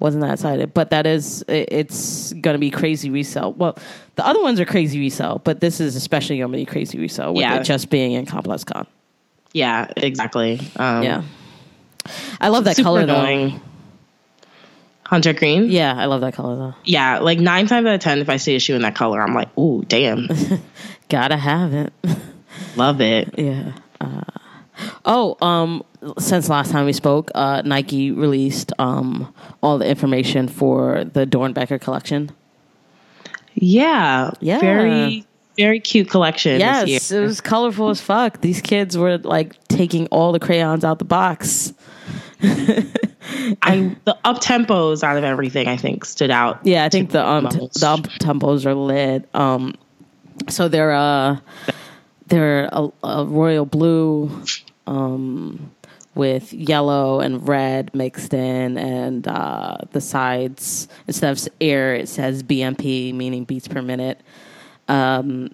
Wasn't 0.00 0.22
that 0.22 0.34
excited, 0.34 0.72
but 0.74 0.90
that 0.90 1.06
is 1.06 1.42
it- 1.48 1.68
it's 1.72 2.32
gonna 2.34 2.58
be 2.58 2.70
crazy 2.70 3.10
resell. 3.10 3.52
Well, 3.52 3.76
the 4.14 4.24
other 4.26 4.40
ones 4.42 4.60
are 4.60 4.64
crazy 4.64 5.00
resell, 5.00 5.40
but 5.42 5.60
this 5.60 5.80
is 5.80 5.96
especially 5.96 6.38
gonna 6.38 6.52
be 6.56 6.64
crazy 6.64 6.98
resell 6.98 7.32
with 7.34 7.40
Yeah. 7.42 7.56
it 7.56 7.64
just 7.64 7.90
being 7.90 8.12
in 8.12 8.24
Complex 8.26 8.62
Con. 8.64 8.86
Yeah, 9.52 9.88
exactly. 9.96 10.60
Um, 10.76 11.02
Yeah, 11.02 11.22
I 12.40 12.48
love 12.48 12.64
that 12.64 12.76
super 12.76 12.86
color 12.86 13.00
annoying. 13.00 13.60
Hunter 15.06 15.32
Green? 15.32 15.70
Yeah, 15.70 15.94
I 15.96 16.04
love 16.04 16.20
that 16.20 16.34
color 16.34 16.54
though. 16.56 16.74
Yeah, 16.84 17.18
like 17.20 17.40
nine 17.40 17.66
times 17.66 17.86
out 17.86 17.94
of 17.94 18.00
ten, 18.00 18.18
if 18.18 18.28
I 18.28 18.36
see 18.36 18.54
a 18.56 18.60
shoe 18.60 18.76
in 18.76 18.82
that 18.82 18.94
color, 18.94 19.20
I'm 19.22 19.34
like, 19.34 19.48
ooh, 19.58 19.82
damn. 19.88 20.28
Gotta 21.08 21.36
have 21.38 21.72
it. 21.74 21.92
Love 22.76 23.00
it. 23.00 23.34
Yeah. 23.38 23.72
Uh, 24.00 24.20
oh, 25.08 25.36
um, 25.44 25.82
since 26.18 26.48
last 26.48 26.70
time 26.70 26.86
we 26.86 26.92
spoke, 26.92 27.30
uh, 27.34 27.62
Nike 27.64 28.12
released 28.12 28.72
um, 28.78 29.34
all 29.62 29.78
the 29.78 29.88
information 29.88 30.46
for 30.46 31.04
the 31.04 31.26
Doernbecher 31.26 31.80
collection. 31.80 32.30
Yeah. 33.54 34.30
Yeah. 34.40 34.60
Very, 34.60 35.26
very 35.56 35.80
cute 35.80 36.08
collection 36.08 36.60
Yes, 36.60 36.86
this 36.86 37.10
it 37.10 37.20
was 37.20 37.40
colorful 37.40 37.88
as 37.88 38.00
fuck. 38.00 38.40
These 38.40 38.60
kids 38.60 38.96
were 38.96 39.18
like 39.18 39.56
taking 39.66 40.06
all 40.08 40.30
the 40.30 40.38
crayons 40.38 40.84
out 40.84 41.00
the 41.00 41.04
box. 41.04 41.72
I 42.42 43.96
the 44.04 44.16
up 44.24 44.40
tempos 44.40 45.02
out 45.02 45.16
of 45.16 45.24
everything 45.24 45.66
I 45.66 45.76
think 45.76 46.04
stood 46.04 46.30
out. 46.30 46.60
Yeah, 46.64 46.84
I 46.84 46.88
think 46.88 47.10
the 47.10 47.26
um 47.26 47.48
t- 47.48 47.58
the 47.58 47.88
up 47.88 48.02
tempos 48.20 48.64
are 48.64 48.74
lit. 48.74 49.28
Um, 49.34 49.74
so 50.48 50.68
they're 50.68 50.92
uh 50.92 51.38
they're 52.28 52.68
a, 52.70 52.88
a 53.02 53.24
royal 53.24 53.66
blue, 53.66 54.30
um, 54.88 55.70
with 56.14 56.52
yellow 56.52 57.20
and 57.20 57.46
red 57.46 57.94
mixed 57.94 58.34
in, 58.34 58.76
and 58.78 59.28
uh, 59.28 59.76
the 59.92 60.00
sides 60.00 60.88
instead 61.06 61.30
of 61.30 61.48
air 61.60 61.94
it 61.94 62.08
says 62.08 62.42
BMP, 62.42 63.14
meaning 63.14 63.44
beats 63.44 63.68
per 63.68 63.82
minute. 63.82 64.20
Um, 64.88 65.50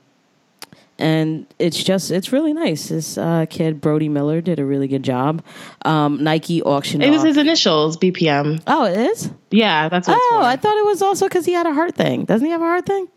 and 0.97 1.47
it's 1.59 1.83
just 1.83 2.13
it's 2.13 2.33
really 2.33 2.53
nice. 2.53 2.89
This 2.89 3.19
uh, 3.19 3.47
kid 3.51 3.81
Brody 3.81 4.09
Miller 4.09 4.41
did 4.41 4.61
a 4.61 4.65
really 4.65 4.87
good 4.87 5.03
job. 5.03 5.43
Um, 5.85 6.23
Nike 6.23 6.63
auctioned. 6.63 7.03
It 7.03 7.11
was 7.11 7.21
off- 7.21 7.27
his 7.27 7.37
initials, 7.37 7.97
BPM. 7.97 8.63
oh, 8.69 8.85
it 8.85 8.97
is. 8.97 9.29
Yeah, 9.51 9.89
that's 9.89 10.07
what 10.07 10.17
Oh, 10.19 10.41
I 10.45 10.55
thought 10.57 10.77
it 10.77 10.85
was 10.87 11.03
also 11.03 11.27
because 11.27 11.47
he 11.47 11.53
had 11.53 11.67
a 11.67 11.75
heart 11.75 11.97
thing. 11.97 12.25
Doesn't 12.25 12.45
he 12.47 12.53
have 12.53 12.61
a 12.61 12.65
heart 12.65 12.87
thing? 12.87 13.09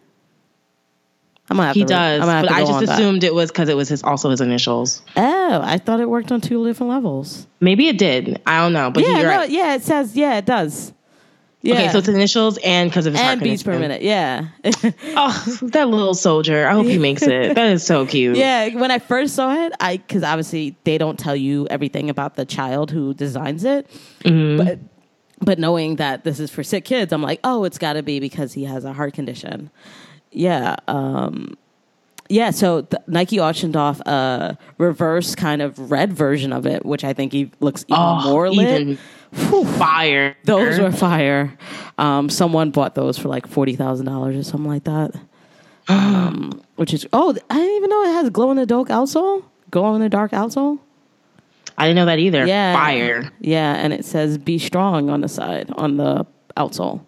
I'm 1.49 1.57
gonna 1.57 1.67
have 1.67 1.75
he 1.75 1.81
to. 1.83 1.87
does, 1.87 2.19
I'm 2.21 2.27
gonna 2.27 2.31
have 2.39 2.45
but 2.47 2.51
I 2.53 2.59
just 2.61 2.71
on 2.73 2.85
that. 2.85 2.93
assumed 2.99 3.23
it 3.23 3.33
was 3.33 3.49
because 3.51 3.69
it 3.69 3.77
was 3.77 3.87
his 3.89 4.03
also 4.03 4.29
his 4.29 4.41
initials. 4.41 5.01
Oh, 5.15 5.61
I 5.63 5.77
thought 5.77 5.99
it 6.01 6.09
worked 6.09 6.31
on 6.31 6.41
two 6.41 6.65
different 6.65 6.89
levels. 6.91 7.47
Maybe 7.61 7.87
it 7.87 7.97
did. 7.97 8.41
I 8.45 8.59
don't 8.59 8.73
know, 8.73 8.91
but 8.91 9.03
yeah, 9.03 9.19
you're 9.21 9.29
no, 9.31 9.37
right. 9.37 9.49
yeah, 9.49 9.75
it 9.75 9.81
says 9.83 10.15
yeah, 10.17 10.37
it 10.37 10.45
does. 10.45 10.93
Yeah, 11.61 11.73
Okay, 11.73 11.89
so 11.89 11.97
it's 11.97 12.07
initials 12.07 12.59
and 12.63 12.89
because 12.89 13.07
of 13.07 13.13
his 13.13 13.21
and 13.21 13.41
beats 13.41 13.63
per 13.63 13.79
minute. 13.79 14.01
Yeah, 14.03 14.47
Oh, 14.63 15.59
that 15.63 15.87
little 15.89 16.13
soldier! 16.13 16.67
I 16.67 16.73
hope 16.73 16.85
he 16.85 16.97
makes 16.99 17.23
it. 17.23 17.55
That 17.55 17.71
is 17.71 17.83
so 17.85 18.05
cute. 18.05 18.37
yeah. 18.37 18.75
When 18.75 18.91
I 18.91 18.99
first 18.99 19.33
saw 19.33 19.53
it, 19.65 19.73
I 19.79 19.97
because 19.97 20.23
obviously 20.23 20.75
they 20.83 20.97
don't 20.97 21.17
tell 21.17 21.35
you 21.35 21.65
everything 21.69 22.09
about 22.09 22.35
the 22.35 22.45
child 22.45 22.91
who 22.91 23.13
designs 23.13 23.63
it, 23.63 23.87
Mm-hmm. 24.23 24.57
but 24.65 24.79
but 25.39 25.59
knowing 25.59 25.95
that 25.97 26.23
this 26.23 26.39
is 26.39 26.51
for 26.51 26.63
sick 26.63 26.83
kids, 26.85 27.11
I'm 27.13 27.21
like, 27.23 27.39
oh, 27.43 27.63
it's 27.63 27.77
got 27.77 27.93
to 27.93 28.03
be 28.03 28.19
because 28.19 28.53
he 28.53 28.65
has 28.65 28.85
a 28.85 28.93
heart 28.93 29.13
condition. 29.13 29.69
Yeah. 30.31 30.75
Um, 30.87 31.57
yeah, 32.29 32.51
so 32.51 32.81
the, 32.81 33.01
Nike 33.07 33.39
auctioned 33.39 33.75
off 33.77 34.01
a 34.01 34.57
reverse 34.77 35.33
kind 35.35 35.61
of 35.61 35.91
red 35.91 36.11
version 36.13 36.51
of 36.51 36.65
it, 36.65 36.85
which 36.85 37.03
I 37.05 37.13
think 37.13 37.31
he 37.31 37.51
looks 37.61 37.85
even 37.87 38.01
Oh, 38.01 38.21
more 38.29 38.49
lit. 38.49 38.81
even 38.81 38.97
fire. 39.77 40.35
those 40.43 40.79
were 40.79 40.91
fire. 40.91 41.57
Um, 41.97 42.29
someone 42.29 42.71
bought 42.71 42.95
those 42.95 43.17
for 43.17 43.29
like 43.29 43.47
forty 43.47 43.75
thousand 43.75 44.07
dollars 44.07 44.35
or 44.35 44.43
something 44.43 44.69
like 44.69 44.83
that. 44.85 45.11
Um, 45.89 46.61
which 46.75 46.93
is 46.93 47.07
oh, 47.13 47.29
I 47.49 47.55
didn't 47.55 47.75
even 47.77 47.89
know 47.89 48.03
it 48.03 48.07
has 48.15 48.29
glow 48.29 48.51
in 48.51 48.57
the 48.57 48.65
dark 48.65 48.89
outsole. 48.89 49.45
Glow 49.71 49.95
in 49.95 50.01
the 50.01 50.09
dark 50.09 50.31
outsole. 50.33 50.79
I 51.77 51.83
didn't 51.87 51.95
know 51.95 52.05
that 52.07 52.19
either. 52.19 52.45
Yeah, 52.45 52.73
Fire. 52.73 53.31
Yeah, 53.39 53.73
and 53.75 53.93
it 53.93 54.03
says 54.03 54.37
"Be 54.37 54.59
strong" 54.59 55.09
on 55.09 55.21
the 55.21 55.29
side 55.29 55.71
on 55.77 55.95
the 55.95 56.25
outsole. 56.57 57.05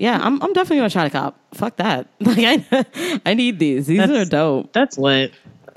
Yeah, 0.00 0.18
I'm 0.20 0.42
I'm 0.42 0.52
definitely 0.52 0.78
gonna 0.78 0.90
try 0.90 1.04
to 1.04 1.10
cop. 1.10 1.38
Fuck 1.54 1.76
that. 1.76 2.08
Like 2.20 2.38
I 2.72 3.20
I 3.24 3.34
need 3.34 3.58
these. 3.58 3.86
These 3.86 3.98
That's- 3.98 4.26
are 4.26 4.30
dope. 4.30 4.72
That's 4.72 4.98
lit. 4.98 5.32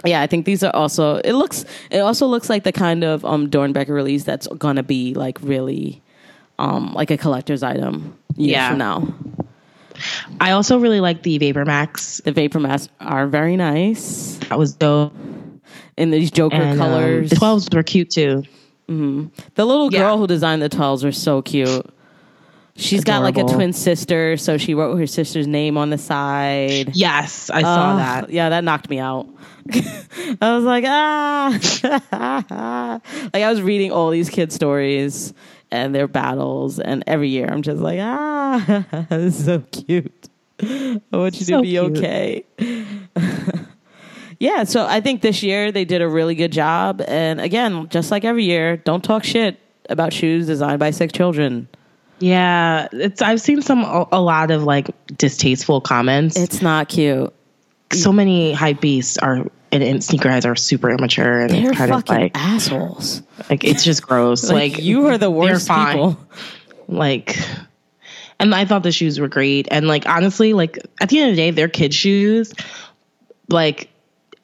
Yeah, 0.05 0.21
I 0.21 0.27
think 0.27 0.45
these 0.45 0.63
are 0.63 0.75
also. 0.75 1.15
It 1.17 1.33
looks. 1.33 1.65
It 1.89 1.99
also 1.99 2.27
looks 2.27 2.49
like 2.49 2.63
the 2.63 2.71
kind 2.71 3.03
of 3.03 3.25
um 3.25 3.49
Doernbecher 3.49 3.89
release 3.89 4.23
that's 4.23 4.47
gonna 4.47 4.83
be 4.83 5.13
like 5.15 5.39
really, 5.41 6.01
um, 6.59 6.93
like 6.93 7.09
a 7.11 7.17
collector's 7.17 7.63
item 7.63 8.17
Yeah. 8.35 8.69
from 8.69 8.77
now. 8.77 9.07
I 10.39 10.51
also 10.51 10.77
really 10.77 10.99
like 10.99 11.23
the 11.23 11.37
Vapor 11.39 11.65
Max. 11.65 12.21
The 12.23 12.31
Vapor 12.31 12.59
Max 12.59 12.87
are 12.99 13.25
very 13.27 13.57
nice 13.57 14.37
That 14.49 14.59
was 14.59 14.73
dope. 14.73 15.13
And 15.97 16.13
these 16.13 16.29
Joker 16.29 16.55
And, 16.55 16.79
um, 16.79 16.87
colors. 16.91 17.29
the 17.31 17.35
twelves 17.35 17.67
were 17.73 17.81
cute 17.81 18.11
too. 18.11 18.43
the 18.87 19.65
little 19.65 19.91
yeah. 19.91 19.99
girl 19.99 20.17
who 20.19 20.27
designed 20.27 20.61
the 20.61 20.69
twelves 20.69 21.03
were 21.03 21.11
so 21.11 21.41
cute. 21.41 21.85
She's 22.77 23.03
got 23.03 23.23
like 23.23 23.37
a 23.37 23.43
twin 23.43 23.73
sister, 23.73 24.37
so 24.37 24.57
she 24.57 24.75
wrote 24.75 24.95
her 24.97 25.07
sister's 25.07 25.47
name 25.47 25.77
on 25.77 25.89
the 25.89 25.97
side. 25.97 26.95
Yes, 26.95 27.49
I 27.49 27.63
saw 27.63 27.91
Ugh, 27.91 27.97
that. 27.97 28.29
Yeah, 28.29 28.49
that 28.49 28.63
knocked 28.63 28.89
me 28.89 28.99
out. 28.99 29.27
I 30.41 30.55
was 30.55 30.63
like, 30.63 30.83
ah. 30.85 31.59
like 33.33 33.43
I 33.43 33.49
was 33.49 33.63
reading 33.63 33.91
all 33.91 34.11
these 34.11 34.29
kid 34.29 34.53
stories 34.53 35.33
and 35.71 35.93
their 35.93 36.07
battles, 36.07 36.79
and 36.79 37.03
every 37.07 37.29
year 37.29 37.47
I'm 37.47 37.63
just 37.63 37.81
like, 37.81 37.99
ah, 37.99 38.85
this 39.09 39.39
is 39.39 39.45
so 39.45 39.59
cute. 39.71 40.29
I 40.61 41.01
want 41.11 41.39
you 41.39 41.45
to 41.47 41.61
be 41.61 41.69
cute. 41.69 41.97
okay. 41.97 42.45
yeah, 44.39 44.65
so 44.65 44.85
I 44.85 45.01
think 45.01 45.21
this 45.21 45.41
year 45.41 45.71
they 45.71 45.83
did 45.83 46.03
a 46.03 46.07
really 46.07 46.35
good 46.35 46.51
job. 46.51 47.01
And 47.07 47.41
again, 47.41 47.89
just 47.89 48.11
like 48.11 48.23
every 48.23 48.43
year, 48.43 48.77
don't 48.77 49.03
talk 49.03 49.23
shit 49.23 49.59
about 49.89 50.13
shoes 50.13 50.45
designed 50.45 50.79
by 50.79 50.91
sick 50.91 51.11
children. 51.11 51.67
Yeah, 52.19 52.87
it's. 52.91 53.21
I've 53.21 53.41
seen 53.41 53.61
some 53.61 53.83
a, 53.83 54.19
lot 54.19 54.51
of 54.51 54.63
like 54.63 54.89
distasteful 55.17 55.81
comments. 55.81 56.35
It's 56.35 56.61
not 56.61 56.89
cute. 56.89 57.33
so 57.93 58.11
many 58.11 58.53
hype 58.53 58.81
beasts 58.81 59.17
are 59.17 59.45
and, 59.71 59.83
and 59.83 59.99
sneakerheads 59.99 60.45
are 60.45 60.55
super 60.55 60.89
immature 60.89 61.41
and 61.41 61.49
They're 61.51 61.73
kind 61.73 61.91
of 61.93 62.07
like 62.07 62.31
assholes. 62.35 63.21
like 63.49 63.63
it's 63.63 63.83
just 63.83 64.01
gross. 64.01 64.49
Like, 64.49 64.73
like, 64.73 64.83
you 64.83 65.07
are 65.07 65.17
the 65.17 65.31
worst 65.31 65.67
fine. 65.67 65.93
people. 65.93 66.17
Like, 66.87 67.37
and 68.39 68.55
I 68.55 68.65
thought 68.65 68.83
the 68.83 68.91
shoes 68.91 69.19
were 69.19 69.27
great. 69.27 69.67
And 69.71 69.87
like 69.87 70.07
honestly, 70.07 70.53
like 70.53 70.79
at 71.01 71.09
the 71.09 71.19
end 71.19 71.31
of 71.31 71.35
the 71.35 71.41
day, 71.41 71.51
they're 71.51 71.67
kid 71.67 71.93
shoes. 71.93 72.53
Like, 73.49 73.89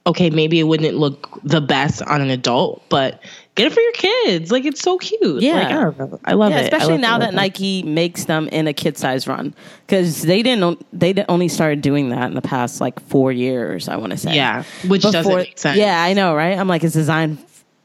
okay, 0.06 0.30
maybe 0.30 0.60
it 0.60 0.63
wouldn't 0.63 0.96
look 0.96 1.39
the 1.44 1.62
best 1.62 2.02
on 2.02 2.22
an 2.22 2.30
adult, 2.30 2.84
but 2.89 3.22
get 3.56 3.68
it 3.68 3.74
for 3.74 3.80
your 3.80 3.92
kids. 3.94 4.52
Like 4.52 4.66
it's 4.66 4.82
so 4.82 4.98
cute. 4.98 5.42
Yeah. 5.42 5.54
like, 5.54 5.68
I 5.68 5.74
know. 6.06 6.20
I 6.26 6.34
love 6.34 6.52
Yeah, 6.52 6.60
it. 6.60 6.63
Especially 6.66 6.94
love 6.94 7.02
now 7.02 7.16
it. 7.18 7.20
that 7.20 7.34
Nike 7.34 7.84
makes 7.84 8.26
them 8.26 8.48
in 8.50 8.68
a 8.68 8.74
kid 8.74 8.98
size 8.98 9.28
run 9.28 9.54
because 9.88 10.22
they 10.22 10.44
didn't. 10.44 10.86
They 10.92 11.13
only 11.30 11.48
started 11.48 11.82
doing 11.82 12.10
that 12.10 12.26
in 12.26 12.34
the 12.36 12.42
past 12.42 12.82
like 12.82 13.00
four 13.08 13.32
years. 13.32 13.88
I 13.88 13.96
want 13.98 14.12
to 14.12 14.18
say. 14.18 14.36
Yeah, 14.36 14.63
which 14.88 15.04
doesn't 15.04 15.34
make 15.34 15.58
sense. 15.58 15.78
Yeah, 15.78 16.02
I 16.04 16.13
know, 16.13 16.36
right? 16.36 16.58
I'm 16.58 16.68
like, 16.68 16.84
it's 16.84 16.94
designed 16.94 17.38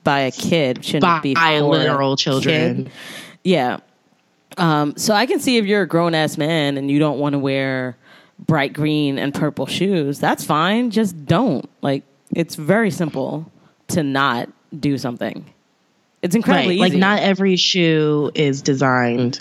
by 0.05 0.21
a 0.21 0.31
kid, 0.31 0.85
shouldn't 0.85 1.03
by 1.03 1.21
be 1.21 1.35
for 1.35 1.61
literal 1.61 2.17
children. 2.17 2.85
kid. 2.85 2.93
Yeah. 3.45 3.79
Um, 4.57 4.97
so 4.97 5.15
I 5.15 5.27
can 5.27 5.39
see 5.39 5.57
if 5.59 5.67
you're 5.67 5.83
a 5.83 5.87
grown 5.87 6.15
ass 6.15 6.37
man 6.37 6.77
and 6.79 6.91
you 6.91 6.99
don't 6.99 7.19
want 7.21 7.35
to 7.35 7.39
wear 7.39 7.97
bright 8.39 8.73
green 8.73 9.19
and 9.19 9.35
purple 9.35 9.67
shoes, 9.67 10.19
that's 10.19 10.45
fine. 10.45 10.91
Just 10.91 11.27
don't. 11.27 11.69
Like, 11.83 12.05
it's 12.35 12.55
very 12.55 12.91
simple 12.91 13.51
to 13.89 14.03
not 14.03 14.49
do 14.79 14.99
something. 14.99 15.45
It's 16.23 16.35
incredibly 16.35 16.79
Right. 16.81 16.87
easy. 16.89 16.97
Like 16.97 17.01
not 17.01 17.21
every 17.21 17.57
shoe 17.57 18.31
is 18.35 18.63
designed 18.63 19.41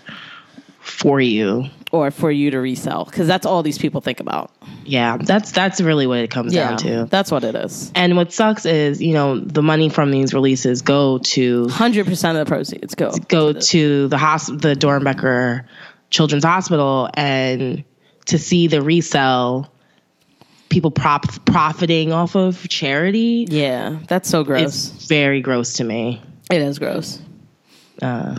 for 0.79 1.19
you. 1.19 1.65
or 1.91 2.11
for 2.11 2.29
you 2.29 2.51
to 2.51 2.59
resell 2.59 3.05
because 3.05 3.27
that's 3.27 3.45
all 3.45 3.63
these 3.63 3.77
people 3.77 4.01
think 4.01 4.19
about. 4.19 4.51
Yeah, 4.85 5.17
that's 5.17 5.51
that's 5.51 5.79
really 5.81 6.05
what 6.05 6.19
it 6.19 6.29
comes 6.29 6.53
down 6.53 6.77
to. 6.79 7.07
that's 7.09 7.31
what 7.31 7.43
it 7.45 7.55
is. 7.55 7.91
And 7.95 8.15
what 8.17 8.31
sucks 8.33 8.65
is, 8.65 9.01
you 9.01 9.13
know, 9.13 9.39
the 9.39 9.61
money 9.63 9.87
from 9.89 10.11
these 10.11 10.33
releases 10.33 10.81
go 10.81 11.17
to 11.19 11.67
Hundred 11.69 12.05
percent 12.05 12.37
of 12.37 12.45
the 12.45 12.49
proceeds 12.49 12.93
go 12.95 13.11
go 13.29 13.53
to 13.53 14.07
the 14.09 14.17
hosp- 14.17 14.61
the 14.61 14.75
Doernbecher 14.75 15.63
Children's 16.09 16.43
Hospital 16.43 17.09
and 17.13 17.83
to 18.25 18.37
see 18.37 18.67
the 18.67 18.81
resell 18.81 19.71
people 20.69 20.91
prop 20.91 21.23
profiting 21.45 22.11
off 22.11 22.35
of 22.35 22.67
charity 22.69 23.45
Yeah, 23.49 23.97
that's 24.07 24.29
so 24.29 24.43
gross. 24.43 24.63
it's 24.95 25.05
very 25.07 25.41
gross 25.41 25.73
to 25.73 25.83
me. 25.83 26.21
it 26.51 26.61
is 26.61 26.79
gross. 26.79 27.19
Uh, 28.01 28.37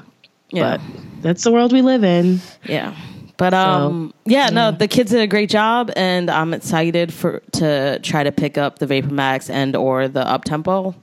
Yeah, 0.50 0.76
But 0.78 0.80
that's 1.22 1.42
the 1.44 1.52
world 1.52 1.72
we 1.72 1.82
live 1.82 2.04
in. 2.04 2.40
yeah. 2.64 2.94
But 3.36 3.54
um, 3.54 4.12
yeah, 4.24 4.48
no, 4.48 4.72
the 4.72 4.88
kids 4.88 5.12
did 5.12 5.20
a 5.20 5.26
great 5.28 5.48
job, 5.48 5.92
and 5.94 6.28
I'm 6.28 6.52
excited 6.52 7.14
for 7.14 7.40
to 7.52 8.00
try 8.00 8.24
to 8.24 8.32
pick 8.32 8.58
up 8.58 8.80
the 8.80 8.86
Vapor 8.86 9.12
Max 9.14 9.48
and 9.48 9.76
or 9.76 10.08
the 10.08 10.26
Up 10.28 10.42
Tempo 10.42 10.96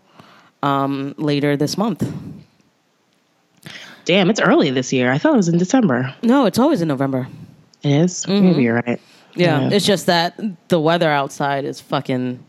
um, 0.62 1.16
later 1.18 1.56
this 1.56 1.78
month. 1.78 2.04
Damn, 4.04 4.30
it's 4.30 4.42
early 4.42 4.70
this 4.70 4.92
year. 4.94 5.12
I 5.12 5.18
thought 5.18 5.34
it 5.34 5.38
was 5.38 5.48
in 5.48 5.58
December. 5.58 6.14
No, 6.24 6.46
it's 6.46 6.60
always 6.60 6.82
in 6.82 6.88
November. 6.90 7.28
It 7.84 7.92
is? 7.92 8.28
Maybe 8.28 8.64
you're 8.64 8.82
right. 8.86 9.00
Mm-hmm. 9.36 9.42
Yeah, 9.42 9.62
Yeah. 9.70 9.70
it's 9.76 9.86
just 9.86 10.06
that 10.08 10.40
the 10.70 10.80
weather 10.80 11.10
outside 11.10 11.66
is 11.66 11.80
fucking. 11.82 12.44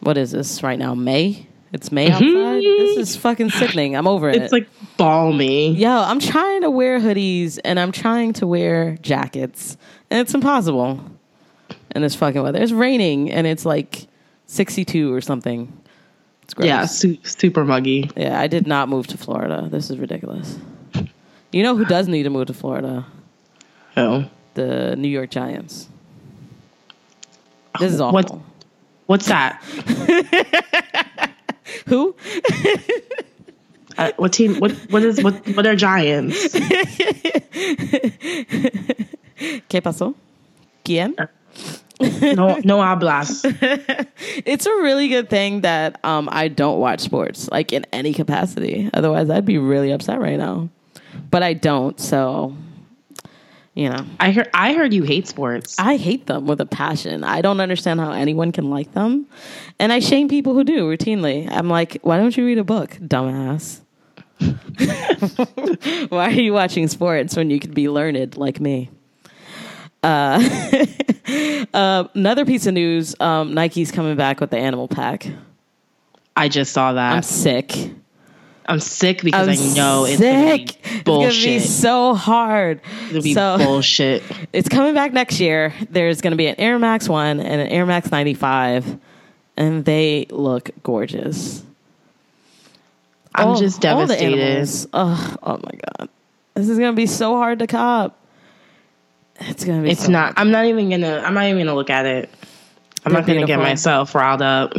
What 0.00 0.16
is 0.16 0.30
this 0.30 0.62
right 0.62 0.78
now? 0.78 0.94
May. 0.94 1.46
It's 1.72 1.92
May 1.92 2.10
outside. 2.10 2.62
this 2.62 2.96
is 2.98 3.16
fucking 3.16 3.50
sickening. 3.50 3.94
I'm 3.94 4.06
over 4.08 4.28
it. 4.28 4.36
It's 4.42 4.52
like 4.52 4.68
balmy. 4.96 5.72
Yo, 5.74 5.88
I'm 5.90 6.18
trying 6.18 6.62
to 6.62 6.70
wear 6.70 6.98
hoodies 6.98 7.58
and 7.64 7.78
I'm 7.78 7.92
trying 7.92 8.32
to 8.34 8.46
wear 8.46 8.96
jackets, 9.02 9.76
and 10.10 10.18
it's 10.20 10.34
impossible 10.34 11.00
in 11.94 12.02
this 12.02 12.14
fucking 12.16 12.42
weather. 12.42 12.60
It's 12.60 12.72
raining 12.72 13.30
and 13.30 13.46
it's 13.46 13.64
like 13.64 14.08
62 14.46 15.12
or 15.14 15.20
something. 15.20 15.72
It's 16.42 16.54
gross. 16.54 16.66
Yeah, 16.66 16.86
su- 16.86 17.18
super 17.22 17.64
muggy. 17.64 18.10
Yeah, 18.16 18.40
I 18.40 18.48
did 18.48 18.66
not 18.66 18.88
move 18.88 19.06
to 19.08 19.18
Florida. 19.18 19.68
This 19.70 19.90
is 19.90 19.98
ridiculous. 19.98 20.58
You 21.52 21.62
know 21.62 21.76
who 21.76 21.84
does 21.84 22.08
need 22.08 22.24
to 22.24 22.30
move 22.30 22.46
to 22.48 22.54
Florida? 22.54 23.06
Oh. 23.96 24.24
The 24.60 24.94
New 24.94 25.08
York 25.08 25.30
Giants. 25.30 25.88
This 27.78 27.94
is 27.94 28.00
awful. 28.00 28.12
What- 28.12 28.38
What's 29.06 29.26
that? 29.26 29.60
Who? 31.86 32.14
Uh, 33.98 34.12
what 34.18 34.32
team? 34.32 34.60
What 34.60 34.70
what 34.90 35.02
is 35.02 35.20
what? 35.24 35.34
What 35.56 35.66
are 35.66 35.74
Giants? 35.74 36.36
¿Qué 39.68 39.80
pasó? 39.82 40.14
¿Quién? 40.84 41.14
No, 42.36 42.58
no 42.62 42.78
hablas. 42.82 43.42
It's 44.46 44.66
a 44.66 44.70
really 44.82 45.08
good 45.08 45.28
thing 45.28 45.62
that 45.62 45.98
um, 46.04 46.28
I 46.30 46.46
don't 46.48 46.78
watch 46.78 47.00
sports 47.00 47.48
like 47.50 47.72
in 47.72 47.84
any 47.92 48.12
capacity. 48.12 48.88
Otherwise, 48.94 49.28
I'd 49.28 49.44
be 49.44 49.58
really 49.58 49.90
upset 49.90 50.20
right 50.20 50.38
now. 50.38 50.68
But 51.32 51.42
I 51.42 51.54
don't, 51.54 51.98
so 51.98 52.54
you 53.74 53.88
know, 53.88 54.04
I 54.18 54.32
heard. 54.32 54.50
I 54.52 54.72
heard 54.74 54.92
you 54.92 55.04
hate 55.04 55.28
sports. 55.28 55.76
I 55.78 55.96
hate 55.96 56.26
them 56.26 56.46
with 56.46 56.60
a 56.60 56.66
passion. 56.66 57.22
I 57.22 57.40
don't 57.40 57.60
understand 57.60 58.00
how 58.00 58.10
anyone 58.10 58.50
can 58.50 58.68
like 58.68 58.92
them, 58.92 59.26
and 59.78 59.92
I 59.92 60.00
shame 60.00 60.28
people 60.28 60.54
who 60.54 60.64
do 60.64 60.88
routinely. 60.88 61.48
I'm 61.50 61.68
like, 61.68 61.98
why 62.02 62.16
don't 62.16 62.36
you 62.36 62.44
read 62.44 62.58
a 62.58 62.64
book, 62.64 62.90
dumbass? 63.00 63.80
why 66.08 66.26
are 66.26 66.40
you 66.40 66.52
watching 66.52 66.88
sports 66.88 67.36
when 67.36 67.50
you 67.50 67.60
could 67.60 67.74
be 67.74 67.88
learned 67.88 68.36
like 68.36 68.58
me? 68.58 68.90
Uh, 70.02 70.42
uh, 71.72 72.04
another 72.14 72.44
piece 72.44 72.66
of 72.66 72.74
news: 72.74 73.14
um, 73.20 73.54
Nike's 73.54 73.92
coming 73.92 74.16
back 74.16 74.40
with 74.40 74.50
the 74.50 74.58
animal 74.58 74.88
pack. 74.88 75.28
I 76.36 76.48
just 76.48 76.72
saw 76.72 76.94
that. 76.94 77.16
I'm 77.16 77.22
I'm, 78.70 78.80
sick. 78.80 79.18
sick 79.18 79.24
because 79.24 79.48
I'm 79.48 79.72
I 79.72 79.76
know 79.76 80.04
it's 80.04 80.20
gonna 80.20 80.56
be 80.56 80.62
It's 80.62 81.04
gonna 81.04 81.28
be 81.28 81.58
so 81.60 82.14
hard. 82.14 82.80
It'll 83.10 83.22
be 83.22 83.34
so 83.34 83.58
bullshit. 83.58 84.22
it's 84.52 84.68
coming 84.68 84.94
back 84.94 85.12
next 85.12 85.40
year. 85.40 85.74
There's 85.90 86.20
going 86.20 86.32
to 86.32 86.36
be 86.36 86.46
an 86.46 86.56
Air 86.58 86.78
Max 86.78 87.08
One 87.08 87.40
and 87.40 87.60
an 87.60 87.68
Air 87.68 87.86
Max 87.86 88.10
95, 88.10 88.98
and 89.56 89.84
they 89.84 90.26
look 90.30 90.70
gorgeous. 90.82 91.64
I'm 93.34 93.48
All- 93.48 93.56
just 93.56 93.80
devastated. 93.80 94.88
Oh, 94.92 95.36
oh 95.42 95.58
my 95.58 95.78
god, 95.98 96.08
this 96.54 96.68
is 96.68 96.78
going 96.78 96.92
to 96.92 96.96
be 96.96 97.06
so 97.06 97.36
hard 97.36 97.60
to 97.60 97.66
cop. 97.66 98.16
It's 99.40 99.64
going 99.64 99.78
to 99.78 99.84
be. 99.84 99.92
It's 99.92 100.04
so 100.04 100.12
not. 100.12 100.34
I'm 100.36 100.50
not 100.50 100.66
even 100.66 100.90
gonna. 100.90 101.22
I'm 101.24 101.34
not 101.34 101.46
even 101.46 101.58
gonna 101.58 101.74
look 101.74 101.90
at 101.90 102.04
it. 102.04 102.30
I'm 103.04 103.12
They're 103.12 103.22
not 103.22 103.26
gonna 103.26 103.46
get 103.46 103.58
myself 103.58 104.14
riled 104.14 104.42
up. 104.42 104.74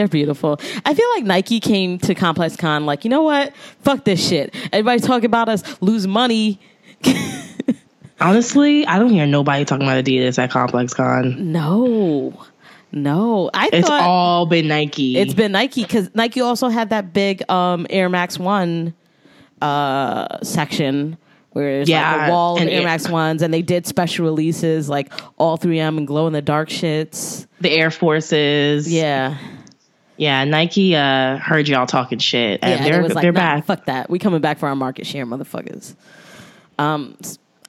They're 0.00 0.08
beautiful. 0.08 0.58
I 0.86 0.94
feel 0.94 1.06
like 1.14 1.24
Nike 1.24 1.60
came 1.60 1.98
to 1.98 2.14
Complex 2.14 2.56
Con 2.56 2.86
like, 2.86 3.04
you 3.04 3.10
know 3.10 3.20
what? 3.20 3.52
Fuck 3.82 4.06
this 4.06 4.26
shit. 4.26 4.54
Everybody 4.72 5.02
talking 5.02 5.26
about 5.26 5.50
us 5.50 5.62
lose 5.82 6.06
money. 6.06 6.58
Honestly, 8.18 8.86
I 8.86 8.98
don't 8.98 9.10
hear 9.10 9.26
nobody 9.26 9.66
talking 9.66 9.86
about 9.86 10.02
Adidas 10.02 10.38
at 10.38 10.50
Complex 10.50 10.94
Con. 10.94 11.52
No, 11.52 12.32
no. 12.92 13.50
I 13.52 13.68
It's 13.74 13.90
all 13.90 14.46
been 14.46 14.68
Nike. 14.68 15.18
it's 15.18 15.34
been 15.34 15.52
Nike 15.52 15.82
because 15.82 16.08
Nike 16.14 16.40
also 16.40 16.68
had 16.70 16.88
that 16.90 17.12
big 17.12 17.42
um, 17.50 17.86
Air 17.90 18.08
Max 18.08 18.38
One 18.38 18.94
uh, 19.60 20.42
section 20.42 21.18
where 21.50 21.80
it's 21.82 21.90
like 21.90 22.28
a 22.28 22.30
wall 22.30 22.56
of 22.56 22.62
and 22.62 22.70
Air 22.70 22.80
it- 22.80 22.84
Max 22.84 23.06
Ones, 23.06 23.42
and 23.42 23.52
they 23.52 23.60
did 23.62 23.86
special 23.86 24.24
releases 24.24 24.88
like 24.88 25.12
all 25.36 25.58
3M 25.58 25.98
and 25.98 26.06
glow 26.06 26.26
in 26.26 26.32
the 26.32 26.40
dark 26.40 26.70
shits. 26.70 27.46
the 27.60 27.70
Air 27.70 27.90
Forces. 27.90 28.90
Yeah, 28.90 29.36
yeah. 30.20 30.44
Nike 30.44 30.94
uh, 30.94 31.38
heard 31.38 31.66
y'all 31.66 31.86
talking 31.86 32.18
shit, 32.18 32.60
and 32.62 32.80
yeah. 32.80 32.84
they're 32.84 33.08
like, 33.08 33.22
they're 33.22 33.32
nah, 33.32 33.40
back. 33.40 33.64
Fuck 33.64 33.86
that. 33.86 34.10
We 34.10 34.18
coming 34.18 34.42
back 34.42 34.58
for 34.58 34.68
our 34.68 34.76
market 34.76 35.06
share, 35.06 35.24
motherfuckers. 35.24 35.94
Um, 36.78 37.16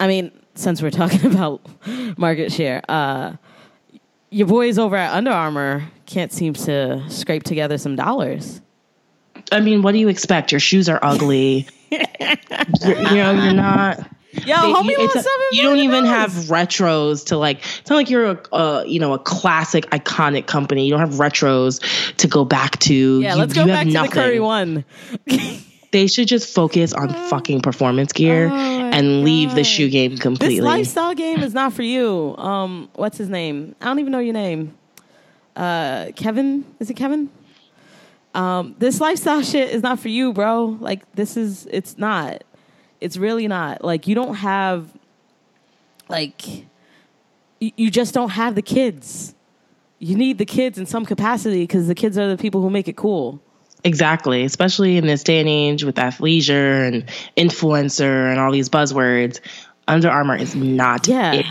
I 0.01 0.07
mean, 0.07 0.31
since 0.55 0.81
we're 0.81 0.91
talking 0.91 1.25
about 1.31 1.61
market 2.17 2.51
share, 2.51 2.81
uh, 2.89 3.37
your 4.29 4.47
boys 4.47 4.77
over 4.77 4.97
at 4.97 5.13
Under 5.13 5.31
Armour 5.31 5.83
can't 6.05 6.33
seem 6.33 6.53
to 6.53 7.09
scrape 7.09 7.43
together 7.43 7.77
some 7.77 7.95
dollars. 7.95 8.59
I 9.51 9.61
mean, 9.61 9.81
what 9.81 9.93
do 9.93 9.99
you 9.99 10.09
expect? 10.09 10.51
Your 10.51 10.59
shoes 10.59 10.89
are 10.89 10.99
ugly. 11.01 11.67
you 11.89 11.97
know, 12.89 13.31
you're 13.31 13.53
not. 13.53 14.09
Yo, 14.33 14.55
homie 14.55 14.91
you, 14.91 14.97
wants 14.99 15.15
a- 15.15 15.29
you 15.51 15.61
don't 15.61 15.79
even 15.79 16.05
have 16.05 16.31
retros 16.31 17.25
to 17.27 17.37
like. 17.37 17.59
It's 17.79 17.89
not 17.89 17.97
like 17.97 18.09
you're 18.09 18.31
a 18.31 18.41
uh, 18.53 18.83
you 18.87 18.99
know 18.99 19.13
a 19.13 19.19
classic 19.19 19.85
iconic 19.91 20.45
company. 20.47 20.85
You 20.85 20.91
don't 20.91 20.99
have 21.01 21.15
retros 21.19 21.81
to 22.17 22.27
go 22.27 22.45
back 22.45 22.79
to. 22.79 23.21
Yeah, 23.21 23.33
You- 23.33 23.39
let's 23.39 23.53
go 23.53 23.65
back 23.65 23.87
to 23.87 23.93
the 23.93 24.07
Curry 24.07 24.39
one. 24.39 24.85
They 25.91 26.07
should 26.07 26.29
just 26.29 26.53
focus 26.53 26.93
on 26.93 27.09
fucking 27.29 27.59
performance 27.59 28.13
gear 28.13 28.47
Oh 28.49 28.55
and 28.55 29.25
leave 29.25 29.55
the 29.55 29.65
shoe 29.65 29.89
game 29.89 30.17
completely. 30.17 30.55
This 30.55 30.63
lifestyle 30.63 31.13
game 31.13 31.39
is 31.43 31.53
not 31.53 31.73
for 31.73 31.83
you. 31.83 32.33
Um, 32.37 32.89
what's 32.95 33.17
his 33.17 33.27
name? 33.27 33.75
I 33.81 33.85
don't 33.87 33.99
even 33.99 34.13
know 34.13 34.19
your 34.19 34.33
name. 34.33 34.73
Uh, 35.53 36.11
Kevin? 36.15 36.63
Is 36.79 36.89
it 36.89 36.93
Kevin? 36.93 37.29
Um, 38.33 38.75
this 38.79 39.01
lifestyle 39.01 39.41
shit 39.51 39.69
is 39.71 39.83
not 39.83 39.99
for 39.99 40.07
you, 40.07 40.31
bro. 40.31 40.77
Like 40.79 41.01
this 41.13 41.35
is 41.35 41.67
it's 41.69 41.97
not. 41.97 42.43
It's 43.01 43.17
really 43.17 43.47
not. 43.47 43.83
Like 43.83 44.07
you 44.07 44.15
don't 44.15 44.35
have 44.35 44.87
like 46.07 46.47
you, 47.59 47.71
you 47.75 47.91
just 47.91 48.13
don't 48.13 48.29
have 48.29 48.55
the 48.55 48.61
kids. 48.61 49.33
You 49.99 50.15
need 50.15 50.37
the 50.37 50.45
kids 50.45 50.77
in 50.77 50.85
some 50.85 51.05
capacity 51.05 51.63
because 51.63 51.87
the 51.87 51.95
kids 51.95 52.17
are 52.17 52.27
the 52.27 52.37
people 52.37 52.61
who 52.61 52.69
make 52.69 52.87
it 52.87 52.95
cool. 52.95 53.39
Exactly, 53.83 54.43
especially 54.45 54.97
in 54.97 55.07
this 55.07 55.23
day 55.23 55.39
and 55.39 55.49
age 55.49 55.83
with 55.83 55.95
athleisure 55.95 56.87
and 56.87 57.05
influencer 57.35 58.29
and 58.31 58.39
all 58.39 58.51
these 58.51 58.69
buzzwords. 58.69 59.39
Under 59.87 60.09
Armour 60.09 60.35
is 60.37 60.55
not 60.55 61.07
Yeah. 61.07 61.33
it. 61.33 61.45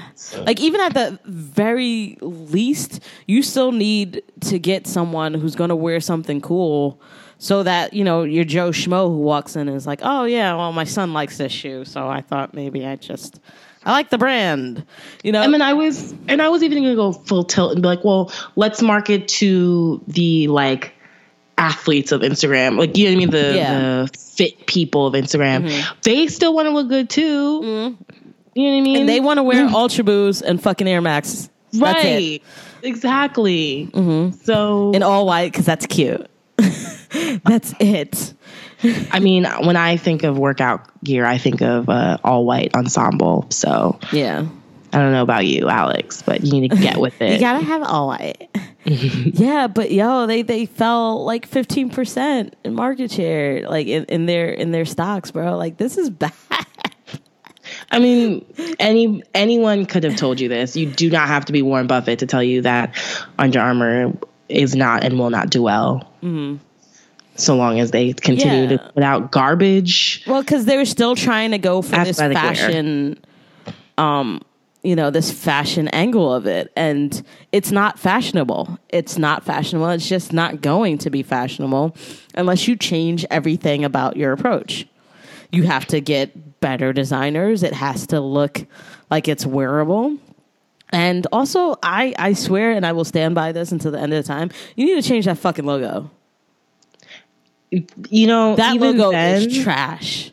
Like 0.47 0.61
even 0.61 0.81
at 0.81 0.95
the 0.95 1.19
very 1.25 2.17
least, 2.21 3.01
you 3.27 3.43
still 3.43 3.73
need 3.73 4.23
to 4.43 4.59
get 4.59 4.87
someone 4.87 5.35
who's 5.35 5.57
going 5.57 5.71
to 5.71 5.77
wear 5.77 6.01
something 6.01 6.41
cool 6.41 7.01
so 7.41 7.63
that, 7.63 7.95
you 7.95 8.05
know, 8.05 8.23
your 8.23 8.45
Joe 8.45 8.69
Schmo 8.69 9.09
who 9.09 9.17
walks 9.17 9.57
in 9.57 9.67
is 9.71 9.87
like, 9.87 10.01
"Oh 10.03 10.25
yeah, 10.25 10.55
well 10.55 10.73
my 10.73 10.85
son 10.85 11.15
likes 11.15 11.39
this 11.39 11.51
shoe, 11.51 11.87
so 11.87 12.07
I 12.07 12.21
thought 12.21 12.53
maybe 12.53 12.85
I 12.85 12.97
just 12.97 13.41
I 13.83 13.93
like 13.93 14.11
the 14.11 14.19
brand." 14.19 14.85
You 15.25 15.33
know? 15.33 15.41
I 15.41 15.47
mean, 15.47 15.63
I 15.63 15.73
was, 15.73 16.15
and 16.29 16.43
I 16.43 16.51
was 16.51 16.63
even 16.63 16.83
gonna 16.83 16.95
go 16.95 17.13
full 17.13 17.45
tilt 17.45 17.73
and 17.73 17.81
be 17.81 17.89
like, 17.89 18.05
well, 18.05 18.31
let's 18.57 18.83
market 18.83 19.27
to 19.29 20.05
the 20.07 20.49
like 20.49 20.93
athletes 21.57 22.13
of 22.13 22.21
Instagram, 22.21 22.77
like 22.77 22.95
you 22.99 23.07
know 23.07 23.11
what 23.13 23.17
I 23.17 23.19
mean, 23.19 23.31
the, 23.31 23.57
Yeah. 23.57 23.75
Mm-hmm. 23.75 24.05
the 24.05 24.19
fit 24.19 24.67
people 24.67 25.07
of 25.07 25.15
Instagram. 25.15 25.67
Mm-hmm. 25.67 25.99
They 26.03 26.27
still 26.27 26.55
want 26.55 26.67
to 26.67 26.73
look 26.73 26.89
good 26.89 27.09
too. 27.09 27.61
Mm-hmm. 27.63 28.03
You 28.55 28.65
know 28.65 28.71
what 28.71 28.79
I 28.79 28.81
mean? 28.83 28.97
and 28.99 29.09
they 29.09 29.21
want 29.21 29.39
to 29.39 29.43
wear 29.43 29.65
mm-hmm. 29.65 29.75
Ultra 29.75 30.05
Boosts 30.05 30.43
and 30.43 30.63
fucking 30.63 30.87
Air 30.87 31.01
Max. 31.01 31.49
Right, 31.73 32.43
exactly. 32.83 33.89
So 34.43 34.93
In 34.93 35.03
all 35.03 35.25
white 35.25 35.55
cuz 35.55 35.65
that's 35.65 35.87
cute. 35.87 36.27
that's 37.45 37.75
it. 37.81 38.35
I 39.13 39.21
mean, 39.21 39.45
when 39.45 39.77
I 39.77 39.97
think 39.97 40.23
of 40.23 40.39
workout 40.39 40.89
gear, 41.05 41.25
I 41.25 41.39
think 41.39 41.61
of 41.61 41.89
uh, 41.89 42.19
all 42.25 42.45
white 42.47 42.75
ensemble. 42.75 43.47
So 43.51 43.99
Yeah. 44.13 44.47
I 44.93 44.99
don't 44.99 45.13
know 45.13 45.23
about 45.23 45.47
you, 45.47 45.69
Alex, 45.69 46.23
but 46.23 46.43
you 46.43 46.61
need 46.61 46.73
to 46.73 46.77
get 46.77 46.99
with 46.99 47.21
it. 47.23 47.35
You 47.35 47.39
gotta 47.39 47.65
have 47.65 47.83
all 47.83 48.09
white. 48.09 48.49
yeah, 48.85 49.69
but 49.69 49.93
yo, 49.93 50.27
they 50.27 50.43
they 50.43 50.67
fell 50.67 51.25
like 51.25 51.47
fifteen 51.47 51.91
percent 51.91 52.57
in 52.65 52.75
market 52.75 53.13
share, 53.13 53.69
like 53.69 53.87
in, 53.87 54.05
in 54.07 54.27
their 54.27 54.49
in 54.49 54.73
their 54.73 54.85
stocks, 54.85 55.31
bro. 55.31 55.57
Like 55.57 55.77
this 55.77 55.97
is 55.97 56.11
bad. 56.11 56.33
I 57.93 57.99
mean, 58.01 58.45
any 58.81 59.23
anyone 59.33 59.87
could 59.87 60.03
have 60.05 60.17
told 60.17 60.41
you 60.41 60.49
this. 60.49 60.77
You 60.77 60.87
do 60.87 61.09
not 61.09 61.29
have 61.29 61.45
to 61.45 61.53
be 61.53 61.63
Warren 61.63 61.87
Buffett 61.87 62.21
to 62.21 62.27
tell 62.27 62.43
you 62.43 62.63
that 62.63 62.97
Under 63.39 63.61
Armour 63.61 64.13
is 64.49 64.75
not 64.75 65.05
and 65.05 65.19
will 65.19 65.31
not 65.31 65.51
do 65.51 65.63
well. 65.63 66.11
So 67.37 67.57
long 67.57 67.81
as 67.81 67.91
they 67.91 68.13
continue 68.13 68.63
Yeah. 68.69 68.77
to 68.77 68.93
put 68.95 69.03
out 69.03 69.31
garbage. 69.33 70.23
Well, 70.27 70.43
because 70.43 70.67
they 70.67 70.77
were 70.77 70.85
still 70.85 71.15
trying 71.17 71.53
to 71.53 71.59
go 71.59 71.81
for 71.83 72.05
this 72.05 72.19
wear. 72.19 72.33
fashion, 72.33 73.19
um, 73.97 74.43
you 74.83 74.97
know, 74.97 75.11
this 75.11 75.31
fashion 75.31 75.89
angle 75.89 76.33
of 76.33 76.47
it, 76.47 76.73
and 76.77 77.23
it's 77.53 77.71
not 77.71 77.99
fashionable. 77.99 78.79
It's 78.89 79.19
not 79.19 79.45
fashionable. 79.45 79.89
It's 79.91 80.09
just 80.09 80.33
not 80.33 80.61
going 80.61 80.99
to 80.99 81.11
be 81.11 81.23
fashionable 81.23 81.97
unless 82.35 82.67
you 82.69 82.77
change 82.77 83.25
everything 83.31 83.85
about 83.85 84.17
your 84.17 84.33
approach. 84.33 84.87
You 85.53 85.65
have 85.65 85.87
to 85.89 86.01
get 86.01 86.61
better 86.61 86.93
designers. 86.93 87.63
It 87.63 87.75
has 87.75 88.07
to 88.09 88.21
look 88.21 88.65
like 89.11 89.29
it's 89.29 89.45
wearable. 89.45 90.17
And 90.93 91.27
also, 91.33 91.77
I, 91.83 92.15
I 92.19 92.33
swear, 92.33 92.73
and 92.73 92.85
I 92.85 92.93
will 92.93 93.05
stand 93.05 93.35
by 93.35 93.53
this 93.53 93.71
until 93.73 93.93
the 93.93 94.01
end 94.01 94.13
of 94.13 94.23
the 94.23 94.27
time. 94.27 94.51
You 94.77 94.87
need 94.87 95.03
to 95.03 95.09
change 95.09 95.25
that 95.27 95.39
fucking 95.39 95.65
logo. 95.65 96.11
You 97.71 98.27
know, 98.27 98.57
That 98.57 98.75
even 98.75 98.99
logo 98.99 99.13
then, 99.13 99.43
is 99.43 99.63
trash. 99.63 100.33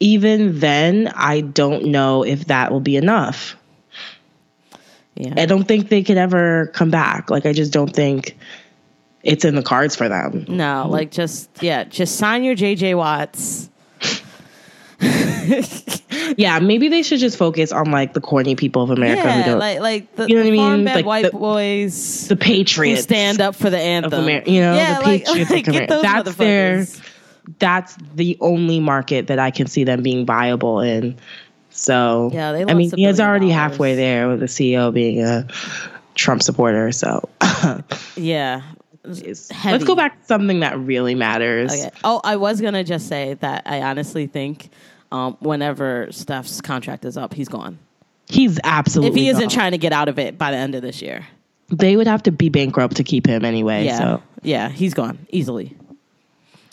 even 0.00 0.58
then, 0.60 1.08
I 1.14 1.40
don't 1.40 1.86
know 1.86 2.22
if 2.24 2.46
that 2.46 2.70
will 2.72 2.80
be 2.80 2.96
enough. 2.96 3.56
Yeah. 5.14 5.34
I 5.36 5.46
don't 5.46 5.64
think 5.64 5.88
they 5.88 6.02
could 6.02 6.18
ever 6.18 6.66
come 6.74 6.90
back. 6.90 7.30
Like, 7.30 7.46
I 7.46 7.52
just 7.52 7.72
don't 7.72 7.94
think 7.94 8.36
it's 9.22 9.44
in 9.44 9.54
the 9.54 9.62
cards 9.62 9.94
for 9.96 10.08
them. 10.08 10.44
No, 10.48 10.86
like 10.90 11.10
just 11.10 11.48
yeah, 11.62 11.84
just 11.84 12.16
sign 12.16 12.44
your 12.44 12.56
JJ 12.56 12.96
Watts. 12.96 13.70
Yeah, 16.36 16.58
maybe 16.58 16.88
they 16.88 17.02
should 17.02 17.20
just 17.20 17.36
focus 17.36 17.70
on 17.70 17.90
like 17.90 18.14
the 18.14 18.20
corny 18.20 18.56
people 18.56 18.82
of 18.82 18.90
America 18.90 19.22
who 19.22 19.28
Yeah, 19.40 19.44
don't, 19.46 19.58
like 19.58 19.80
like 19.80 20.16
the, 20.16 20.26
You 20.26 20.36
know 20.36 20.42
what 20.42 20.48
I 20.48 20.76
mean? 20.76 20.84
Like 20.86 21.04
white 21.06 21.24
the- 21.30 21.30
boys 21.38 22.28
the 22.28 22.34
who 22.34 22.40
Patriots. 22.40 23.02
stand 23.02 23.40
up 23.40 23.54
for 23.54 23.68
the 23.70 23.78
anthem. 23.78 24.24
Amer- 24.28 24.42
you 24.48 24.60
know, 24.60 24.74
yeah, 24.74 24.98
the 25.00 25.04
like, 25.04 25.24
Patriots 25.26 25.50
like, 25.50 25.66
of 25.68 25.72
get 25.74 25.90
America. 25.90 26.24
those 26.24 26.24
That's 26.24 26.36
their- 26.36 26.86
that's 27.58 27.96
the 28.14 28.38
only 28.40 28.80
market 28.80 29.26
that 29.26 29.38
I 29.38 29.50
can 29.50 29.66
see 29.66 29.84
them 29.84 30.02
being 30.02 30.24
viable 30.24 30.80
in. 30.80 31.16
So 31.70 32.30
Yeah, 32.32 32.52
they 32.52 32.64
I 32.64 32.74
mean, 32.74 32.90
he 32.96 33.04
is 33.04 33.20
already 33.20 33.48
dollars. 33.48 33.54
halfway 33.72 33.94
there 33.96 34.28
with 34.28 34.40
the 34.40 34.46
CEO 34.46 34.92
being 34.94 35.22
a 35.22 35.46
Trump 36.14 36.42
supporter. 36.42 36.90
So 36.90 37.28
Yeah. 38.16 38.62
let's 39.04 39.84
go 39.84 39.94
back 39.94 40.20
to 40.20 40.26
something 40.26 40.60
that 40.60 40.78
really 40.78 41.14
matters. 41.14 41.70
Okay. 41.72 41.90
Oh, 42.02 42.20
I 42.24 42.36
was 42.36 42.60
gonna 42.62 42.82
just 42.84 43.08
say 43.08 43.34
that 43.34 43.64
I 43.66 43.82
honestly 43.82 44.26
think 44.26 44.70
um, 45.14 45.36
whenever 45.40 46.08
Steph's 46.10 46.60
contract 46.60 47.04
is 47.04 47.16
up, 47.16 47.32
he's 47.34 47.48
gone. 47.48 47.78
He's 48.26 48.58
absolutely. 48.64 49.20
If 49.20 49.22
he 49.24 49.28
isn't 49.30 49.40
gone. 49.42 49.48
trying 49.50 49.72
to 49.72 49.78
get 49.78 49.92
out 49.92 50.08
of 50.08 50.18
it 50.18 50.36
by 50.38 50.50
the 50.50 50.56
end 50.56 50.74
of 50.74 50.82
this 50.82 51.00
year. 51.02 51.26
they 51.68 51.96
would 51.96 52.06
have 52.06 52.22
to 52.24 52.32
be 52.32 52.48
bankrupt 52.48 52.96
to 52.96 53.04
keep 53.04 53.26
him 53.26 53.44
anyway. 53.44 53.84
Yeah. 53.84 53.98
So 53.98 54.22
Yeah, 54.42 54.68
he's 54.70 54.94
gone 54.94 55.26
easily. 55.30 55.76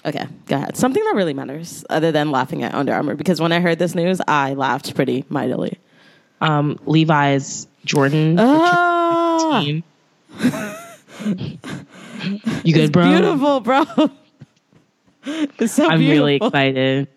Okay, 0.05 0.25
go 0.47 0.55
ahead. 0.55 0.75
Something 0.77 1.03
that 1.03 1.13
really 1.15 1.33
matters, 1.35 1.85
other 1.89 2.11
than 2.11 2.31
laughing 2.31 2.63
at 2.63 2.73
Under 2.73 2.91
Armour, 2.93 3.13
because 3.15 3.39
when 3.39 3.51
I 3.51 3.59
heard 3.59 3.77
this 3.77 3.93
news, 3.93 4.19
I 4.27 4.53
laughed 4.55 4.95
pretty 4.95 5.25
mightily. 5.29 5.77
um, 6.41 6.79
Levi's 6.87 7.67
Jordan 7.85 8.37
Ah, 8.39 9.61
team. 9.63 9.83
you 12.63 12.73
good, 12.73 12.91
bro? 12.91 13.07
beautiful, 13.09 13.59
bro. 13.59 13.83
it's 15.59 15.73
so 15.73 15.87
I'm 15.87 15.99
beautiful. 15.99 16.25
really 16.25 16.35
excited. 16.37 17.07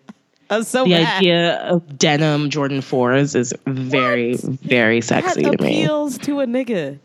I'm 0.49 0.63
so 0.63 0.83
the 0.83 0.91
mad. 0.91 1.17
idea 1.17 1.55
of 1.57 1.97
denim 1.97 2.49
Jordan 2.49 2.79
4s 2.79 3.35
is 3.35 3.53
very, 3.65 4.35
very 4.37 5.01
sexy 5.01 5.43
that 5.43 5.57
to 5.57 5.63
me. 5.63 5.83
appeals 5.83 6.17
to 6.19 6.39
a 6.41 6.45
nigga. 6.45 6.99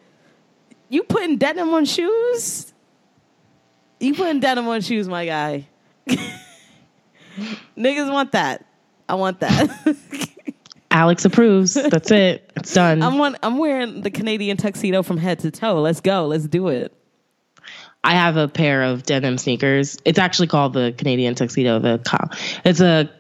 You 0.89 1.03
putting 1.05 1.37
denim 1.39 1.71
on 1.71 1.85
shoes? 1.85 2.73
You 3.99 4.15
putting 4.15 4.41
denim 4.41 4.67
on 4.69 4.81
shoes, 4.81 5.09
my 5.09 5.27
guy. 5.27 5.69
Niggas 7.77 8.13
want 8.13 8.33
that. 8.33 8.67
I 9.09 9.15
want 9.15 9.41
that. 9.41 9.97
Alex 10.91 11.25
approves. 11.25 11.75
That's 11.75 12.11
it. 12.11 12.51
It's 12.57 12.75
done. 12.75 13.03
I'm 13.03 13.19
one, 13.19 13.37
I'm 13.43 13.59
wearing 13.59 14.03
the 14.03 14.11
Canadian 14.11 14.57
tuxedo 14.57 15.03
from 15.03 15.17
head 15.17 15.39
to 15.41 15.51
toe. 15.51 15.81
Let's 15.81 16.01
go. 16.01 16.27
Let's 16.27 16.47
do 16.47 16.69
it. 16.69 16.93
I 18.03 18.15
have 18.15 18.37
a 18.37 18.49
pair 18.49 18.83
of 18.83 19.03
denim 19.05 19.37
sneakers. 19.37 19.99
It's 20.05 20.19
actually 20.19 20.49
called 20.49 20.73
the 20.73 20.95
Canadian 20.97 21.35
Tuxedo. 21.35 21.79
The 21.81 22.01
it's 22.65 22.81
a 22.81 23.11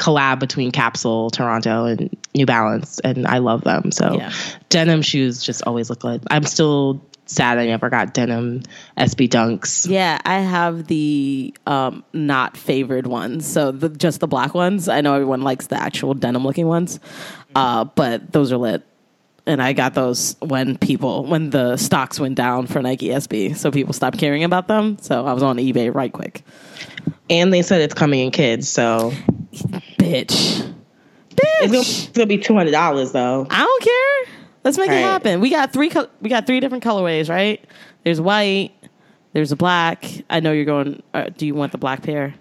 collab 0.00 0.40
between 0.40 0.72
Capsule, 0.72 1.28
Toronto, 1.30 1.84
and 1.84 2.16
New 2.34 2.46
Balance, 2.46 2.98
and 3.00 3.26
I 3.26 3.38
love 3.38 3.62
them. 3.62 3.92
So 3.92 4.16
Yeah. 4.18 4.32
denim 4.70 5.02
shoes 5.02 5.42
just 5.42 5.62
always 5.66 5.90
look 5.90 6.00
good. 6.00 6.24
I'm 6.30 6.44
still 6.44 7.02
sad 7.26 7.58
I 7.58 7.66
never 7.66 7.90
got 7.90 8.12
denim 8.14 8.62
SB 8.96 9.28
Dunks. 9.28 9.88
Yeah, 9.88 10.18
I 10.24 10.40
have 10.40 10.86
the 10.88 11.54
um, 11.66 12.02
not 12.12 12.56
favored 12.56 13.06
ones. 13.06 13.46
So 13.46 13.70
the, 13.70 13.88
just 13.90 14.18
the 14.20 14.26
black 14.26 14.54
ones. 14.54 14.88
I 14.88 15.00
know 15.02 15.14
everyone 15.14 15.42
likes 15.42 15.68
the 15.68 15.76
actual 15.76 16.14
denim 16.14 16.44
looking 16.44 16.66
ones, 16.66 16.98
uh, 17.54 17.84
but 17.84 18.32
those 18.32 18.50
are 18.52 18.56
lit. 18.56 18.84
And 19.46 19.62
I 19.62 19.72
got 19.74 19.94
those 19.94 20.36
when 20.40 20.76
people 20.78 21.24
when 21.24 21.50
the 21.50 21.76
stocks 21.76 22.18
went 22.20 22.34
down 22.36 22.66
for 22.66 22.80
Nike 22.82 23.08
SB, 23.08 23.56
so 23.56 23.70
people 23.70 23.92
stopped 23.92 24.18
caring 24.18 24.44
about 24.44 24.66
them. 24.68 24.98
So 25.00 25.24
I 25.26 25.32
was 25.32 25.42
on 25.42 25.56
eBay 25.58 25.94
right 25.94 26.12
quick. 26.12 26.42
And 27.28 27.52
they 27.52 27.62
said 27.62 27.80
it's 27.80 27.94
coming 27.94 28.20
in 28.20 28.30
kids, 28.32 28.68
so 28.68 29.12
Bitch, 30.00 30.74
it's 31.30 31.40
gonna, 31.72 31.72
bitch. 31.82 32.04
it's 32.04 32.08
gonna 32.08 32.26
be 32.26 32.38
two 32.38 32.54
hundred 32.54 32.70
dollars 32.72 33.12
though. 33.12 33.46
I 33.50 33.58
don't 33.58 33.82
care. 33.82 34.34
Let's 34.64 34.76
make 34.78 34.88
it 34.88 34.94
Right. 34.94 35.00
happen. 35.00 35.40
We 35.40 35.50
got 35.50 35.72
three. 35.72 35.90
We 36.20 36.28
got 36.30 36.46
three 36.46 36.60
different 36.60 36.84
colorways, 36.84 37.28
right? 37.28 37.62
There's 38.04 38.20
white. 38.20 38.72
There's 39.32 39.52
a 39.52 39.56
black. 39.56 40.04
I 40.28 40.40
know 40.40 40.52
you're 40.52 40.64
going. 40.64 41.02
Uh, 41.14 41.30
do 41.36 41.46
you 41.46 41.54
want 41.54 41.72
the 41.72 41.78
black 41.78 42.02
pair? 42.02 42.34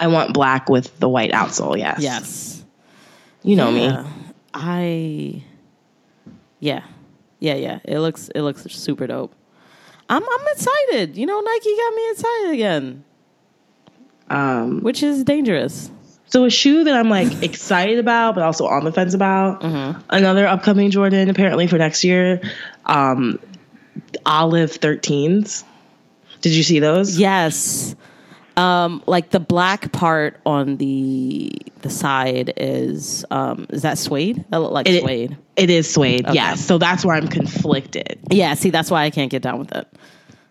I 0.00 0.08
want 0.08 0.34
black 0.34 0.68
with 0.68 0.98
the 0.98 1.08
white 1.08 1.30
outsole. 1.32 1.78
Yes. 1.78 2.00
Yes. 2.00 2.64
You 3.42 3.56
know 3.56 3.70
Yeah. 3.70 4.02
me. 4.02 4.08
I, 4.54 5.42
yeah, 6.60 6.82
yeah, 7.40 7.54
yeah. 7.54 7.78
It 7.84 7.98
looks 8.00 8.28
it 8.34 8.42
looks 8.42 8.62
super 8.70 9.06
dope. 9.06 9.34
I'm 10.08 10.22
I'm 10.22 10.46
excited. 10.52 11.16
You 11.16 11.26
know, 11.26 11.40
Nike 11.40 11.76
got 11.76 11.94
me 11.94 12.10
excited 12.10 12.50
again, 12.52 13.04
Um, 14.30 14.80
which 14.80 15.02
is 15.02 15.24
dangerous. 15.24 15.90
So 16.34 16.44
a 16.44 16.50
shoe 16.50 16.82
that 16.82 16.94
I'm 16.96 17.08
like 17.08 17.42
excited 17.44 18.00
about, 18.00 18.34
but 18.34 18.42
also 18.42 18.66
on 18.66 18.84
the 18.84 18.90
fence 18.90 19.14
about. 19.14 19.60
Mm-hmm. 19.60 20.00
Another 20.10 20.48
upcoming 20.48 20.90
Jordan, 20.90 21.30
apparently 21.30 21.68
for 21.68 21.78
next 21.78 22.02
year. 22.02 22.40
Um, 22.84 23.38
Olive 24.26 24.72
13s. 24.72 25.62
Did 26.40 26.52
you 26.52 26.64
see 26.64 26.80
those? 26.80 27.16
Yes. 27.16 27.94
Um, 28.56 29.00
like 29.06 29.30
the 29.30 29.38
black 29.38 29.92
part 29.92 30.40
on 30.44 30.76
the 30.76 31.52
the 31.82 31.90
side 31.90 32.52
is 32.56 33.24
um 33.30 33.66
is 33.70 33.82
that 33.82 33.96
suede? 33.98 34.44
That 34.50 34.58
look 34.58 34.72
like 34.72 34.88
It- 34.88 35.02
suede. 35.02 35.36
It 35.56 35.70
is 35.70 35.88
suede. 35.92 36.26
Yes. 36.32 36.64
So 36.64 36.78
that's 36.78 37.04
where 37.04 37.14
I'm 37.16 37.28
conflicted. 37.28 38.18
Yeah, 38.30 38.54
see 38.54 38.70
that's 38.70 38.90
why 38.90 39.04
I 39.04 39.10
can't 39.10 39.30
get 39.30 39.42
down 39.42 39.60
with 39.60 39.72
it. 39.72 39.86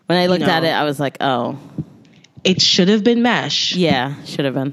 When 0.06 0.18
I 0.18 0.26
looked 0.28 0.40
know. 0.46 0.48
at 0.48 0.64
it, 0.64 0.68
I 0.72 0.84
was 0.84 0.98
like, 0.98 1.18
"Oh, 1.20 1.58
It 2.42 2.60
should 2.62 2.88
have 2.88 3.04
been 3.04 3.20
mesh. 3.22 3.74
yeah, 3.76 4.14
should 4.24 4.44
have 4.46 4.54
been." 4.54 4.72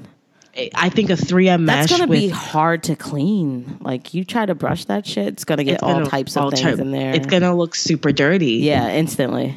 I 0.76 0.90
think 0.90 1.10
a 1.10 1.14
3M 1.14 1.62
mesh. 1.62 1.88
That's 1.88 1.92
gonna 2.00 2.10
with, 2.10 2.20
be 2.20 2.30
hard 2.30 2.84
to 2.84 2.96
clean. 2.96 3.78
Like 3.82 4.14
you 4.14 4.26
try 4.26 4.46
to 4.46 4.54
brush 4.56 4.86
that 4.86 5.06
shit, 5.06 5.28
it's 5.28 5.44
gonna 5.46 5.64
get 5.64 5.76
it's 5.76 5.84
all 5.84 5.94
gonna- 5.94 6.06
types 6.08 6.36
of 6.36 6.44
all 6.44 6.50
things 6.52 6.62
type- 6.62 6.80
in 6.80 6.92
there. 6.92 7.14
It's 7.16 7.28
gonna 7.28 7.56
look 7.56 7.74
super 7.76 8.12
dirty. 8.12 8.56
yeah, 8.58 8.90
instantly. 8.92 9.56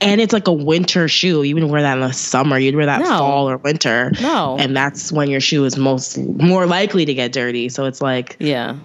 and 0.00 0.20
it's 0.20 0.32
like 0.32 0.46
a 0.46 0.52
winter 0.52 1.08
shoe. 1.08 1.42
You 1.42 1.54
wouldn't 1.54 1.72
wear 1.72 1.82
that 1.82 1.94
in 1.94 2.00
the 2.00 2.12
summer. 2.12 2.58
You'd 2.58 2.76
wear 2.76 2.86
that 2.86 3.00
No. 3.00 3.06
fall 3.18 3.48
or 3.50 3.56
winter. 3.56 4.12
No. 4.20 4.56
and 4.58 4.76
that's 4.76 5.10
when 5.10 5.30
your 5.30 5.40
shoe 5.40 5.64
is 5.64 5.76
most 5.78 6.18
more 6.18 6.66
likely 6.66 7.06
to 7.06 7.14
get 7.14 7.32
dirty. 7.32 7.68
So 7.70 7.86
it's 7.86 8.00
like 8.02 8.36
Yeah. 8.38 8.76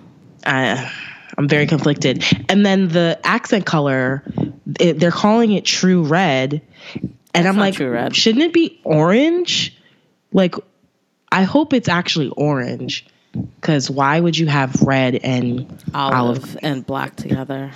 I, 0.45 0.89
I'm 1.37 1.47
very 1.47 1.67
conflicted. 1.67 2.23
And 2.49 2.65
then 2.65 2.87
the 2.87 3.19
accent 3.23 3.65
color, 3.65 4.23
it, 4.79 4.99
they're 4.99 5.11
calling 5.11 5.51
it 5.51 5.65
True 5.65 6.01
Red, 6.03 6.61
and 7.33 7.47
I'm 7.47 7.57
like, 7.57 7.75
shouldn't 7.75 8.43
it 8.43 8.53
be 8.53 8.79
orange? 8.83 9.77
Like, 10.33 10.55
I 11.31 11.43
hope 11.43 11.73
it's 11.73 11.87
actually 11.89 12.29
orange. 12.29 13.05
Because 13.61 13.89
why 13.89 14.19
would 14.19 14.37
you 14.37 14.47
have 14.47 14.81
red 14.81 15.15
and 15.15 15.61
Olive, 15.93 16.15
olive? 16.15 16.57
and 16.61 16.85
black 16.85 17.15
together. 17.15 17.71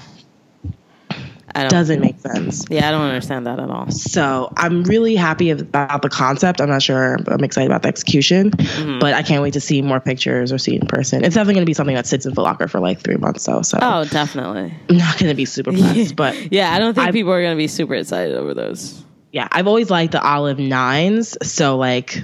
I 1.58 1.62
don't. 1.62 1.70
Doesn't 1.70 2.01
make 2.01 2.20
sense. 2.20 2.66
yeah, 2.70 2.89
I 2.89 2.91
don't 2.91 3.03
understand 3.03 3.47
that 3.47 3.60
at 3.62 3.70
all. 3.70 3.89
So 3.89 4.51
I'm 4.58 4.84
really 4.84 5.16
happy 5.16 5.51
about 5.51 6.01
the 6.01 6.10
concept. 6.10 6.60
I'm 6.60 6.68
not 6.68 6.82
sure. 6.84 7.18
I'm 7.28 7.41
excited 7.45 7.68
about 7.68 7.84
the 7.84 7.88
execution, 7.88 8.51
Mm-hmm. 8.51 8.99
but 8.99 9.14
I 9.14 9.24
can't 9.24 9.41
wait 9.41 9.53
to 9.53 9.62
see 9.62 9.82
more 9.82 10.01
pictures 10.01 10.51
or 10.51 10.58
see 10.58 10.76
it 10.76 10.82
in 10.82 10.88
person. 10.88 11.24
It's 11.24 11.36
definitely 11.36 11.53
going 11.53 11.66
to 11.66 11.70
be 11.70 11.74
something 11.74 11.95
that 11.95 12.08
sits 12.08 12.26
in 12.26 12.36
Foot 12.36 12.41
Locker 12.41 12.68
for 12.68 12.82
like 12.82 12.99
three 12.99 13.16
months, 13.16 13.45
though. 13.45 13.62
So 13.62 13.80
Oh, 13.82 14.03
definitely. 14.03 14.74
I'm 14.89 14.97
not 14.97 15.18
going 15.18 15.30
to 15.30 15.36
be 15.36 15.45
super 15.45 15.72
pressed. 15.72 16.16
but 16.18 16.51
Yeah, 16.51 16.74
I 16.74 16.80
don't 16.80 16.93
think 16.93 17.08
I- 17.08 17.12
people 17.14 17.32
are 17.32 17.41
gonna 17.41 17.56
be 17.56 17.68
super 17.68 17.95
excited 17.95 18.36
over 18.36 18.53
those. 18.53 19.01
yeah, 19.32 19.47
I've 19.53 19.68
always 19.68 19.89
liked 19.89 20.12
the 20.12 20.22
olive 20.22 20.60
nines. 20.60 21.38
So 21.41 21.78
like, 21.78 22.22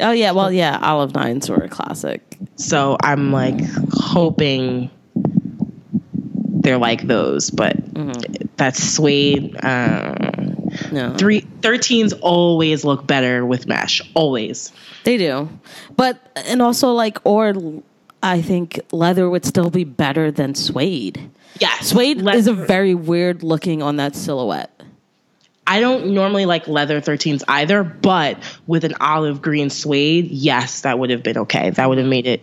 Oh 0.00 0.12
yeah, 0.12 0.32
well 0.32 0.50
yeah, 0.52 0.78
Olive 0.82 1.14
Nines 1.14 1.48
were 1.48 1.56
a 1.56 1.68
classic. 1.68 2.20
so 2.56 2.96
I'm 3.02 3.30
like 3.32 3.60
hoping 3.92 4.90
they're 6.62 6.78
like 6.78 7.06
those, 7.06 7.50
but 7.50 7.76
Mm-hmm. 7.92 8.46
that's 8.56 8.82
suede. 8.82 9.54
Uh, 9.62 10.14
No, 10.90 11.14
three 11.16 11.42
13s 11.60 12.14
always 12.22 12.84
look 12.84 13.06
better 13.06 13.44
with 13.44 13.66
mesh. 13.66 14.00
Always. 14.14 14.72
they 15.04 15.16
do, 15.18 15.48
but 15.96 16.18
and 16.48 16.62
also 16.62 16.92
like 16.92 17.18
or 17.24 17.52
I 18.22 18.40
think 18.40 18.80
leather 18.92 19.28
would 19.28 19.44
still 19.44 19.68
be 19.70 19.84
better 19.84 20.30
than 20.30 20.54
suede. 20.54 21.30
Yeah, 21.60 21.74
Suede 21.80 22.26
is 22.34 22.46
a 22.46 22.54
very 22.54 22.94
weird 22.94 23.42
looking 23.42 23.82
on 23.82 23.96
that 23.96 24.16
silhouette. 24.16 24.81
I 25.66 25.80
don't 25.80 26.12
normally 26.14 26.44
like 26.44 26.66
leather 26.66 27.00
13s 27.00 27.42
either, 27.46 27.84
but 27.84 28.38
with 28.66 28.84
an 28.84 28.94
olive 29.00 29.40
green 29.40 29.70
suede, 29.70 30.30
yes, 30.30 30.80
that 30.80 30.98
would 30.98 31.10
have 31.10 31.22
been 31.22 31.38
okay. 31.38 31.70
That 31.70 31.88
would 31.88 31.98
have 31.98 32.06
made 32.06 32.26
it 32.26 32.42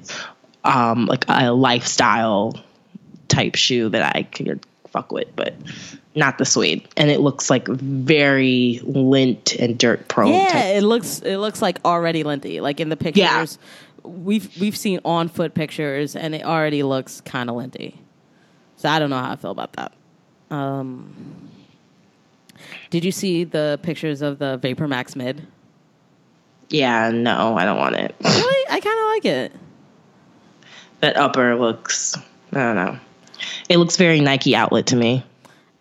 um, 0.64 1.06
like 1.06 1.26
a 1.28 1.52
lifestyle 1.52 2.56
type 3.28 3.56
shoe 3.56 3.90
that 3.90 4.16
I 4.16 4.24
could 4.24 4.66
fuck 4.88 5.12
with, 5.12 5.28
but 5.36 5.54
not 6.16 6.38
the 6.38 6.46
suede. 6.46 6.88
And 6.98 7.10
it 7.10 7.20
looks 7.20 7.50
like 7.50 7.68
very 7.68 8.80
lint 8.84 9.56
and 9.56 9.78
dirt 9.78 10.08
prone. 10.08 10.34
Yeah, 10.34 10.52
type. 10.52 10.76
it 10.78 10.84
looks 10.84 11.20
it 11.20 11.38
looks 11.38 11.62
like 11.62 11.80
already 11.86 12.24
linty. 12.24 12.62
Like 12.62 12.80
in 12.80 12.90
the 12.90 12.98
pictures, 12.98 13.60
we've 14.04 14.50
we've 14.60 14.78
seen 14.78 15.00
on 15.04 15.30
foot 15.30 15.54
pictures, 15.54 16.16
and 16.16 16.34
it 16.34 16.44
already 16.44 16.84
looks 16.84 17.22
kind 17.22 17.50
of 17.50 17.56
linty. 17.56 18.00
So 18.78 18.90
I 18.90 19.00
don't 19.00 19.10
know 19.10 19.20
how 19.20 19.32
I 19.32 19.36
feel 19.36 19.52
about 19.52 19.74
that. 19.74 19.94
Um, 20.50 21.49
did 22.90 23.06
you 23.06 23.12
see 23.12 23.44
the 23.44 23.80
pictures 23.84 24.22
of 24.22 24.40
the 24.40 24.58
Vapor 24.58 24.88
Max 24.88 25.16
Mid? 25.16 25.46
Yeah, 26.70 27.10
no, 27.12 27.58
I 27.58 27.66
don't 27.66 27.78
want 27.78 27.96
it. 27.96 28.16
Really, 28.24 28.66
I 28.70 28.80
kind 28.80 29.00
of 29.00 29.06
like 29.06 29.26
it. 29.26 29.52
That 31.02 31.18
upper 31.18 31.56
looks, 31.56 32.16
I 32.52 32.60
don't 32.60 32.76
know. 32.76 33.00
It 33.70 33.78
looks 33.78 33.98
very 33.98 34.20
Nike 34.20 34.56
outlet 34.56 34.88
to 34.88 34.96
me. 34.96 35.24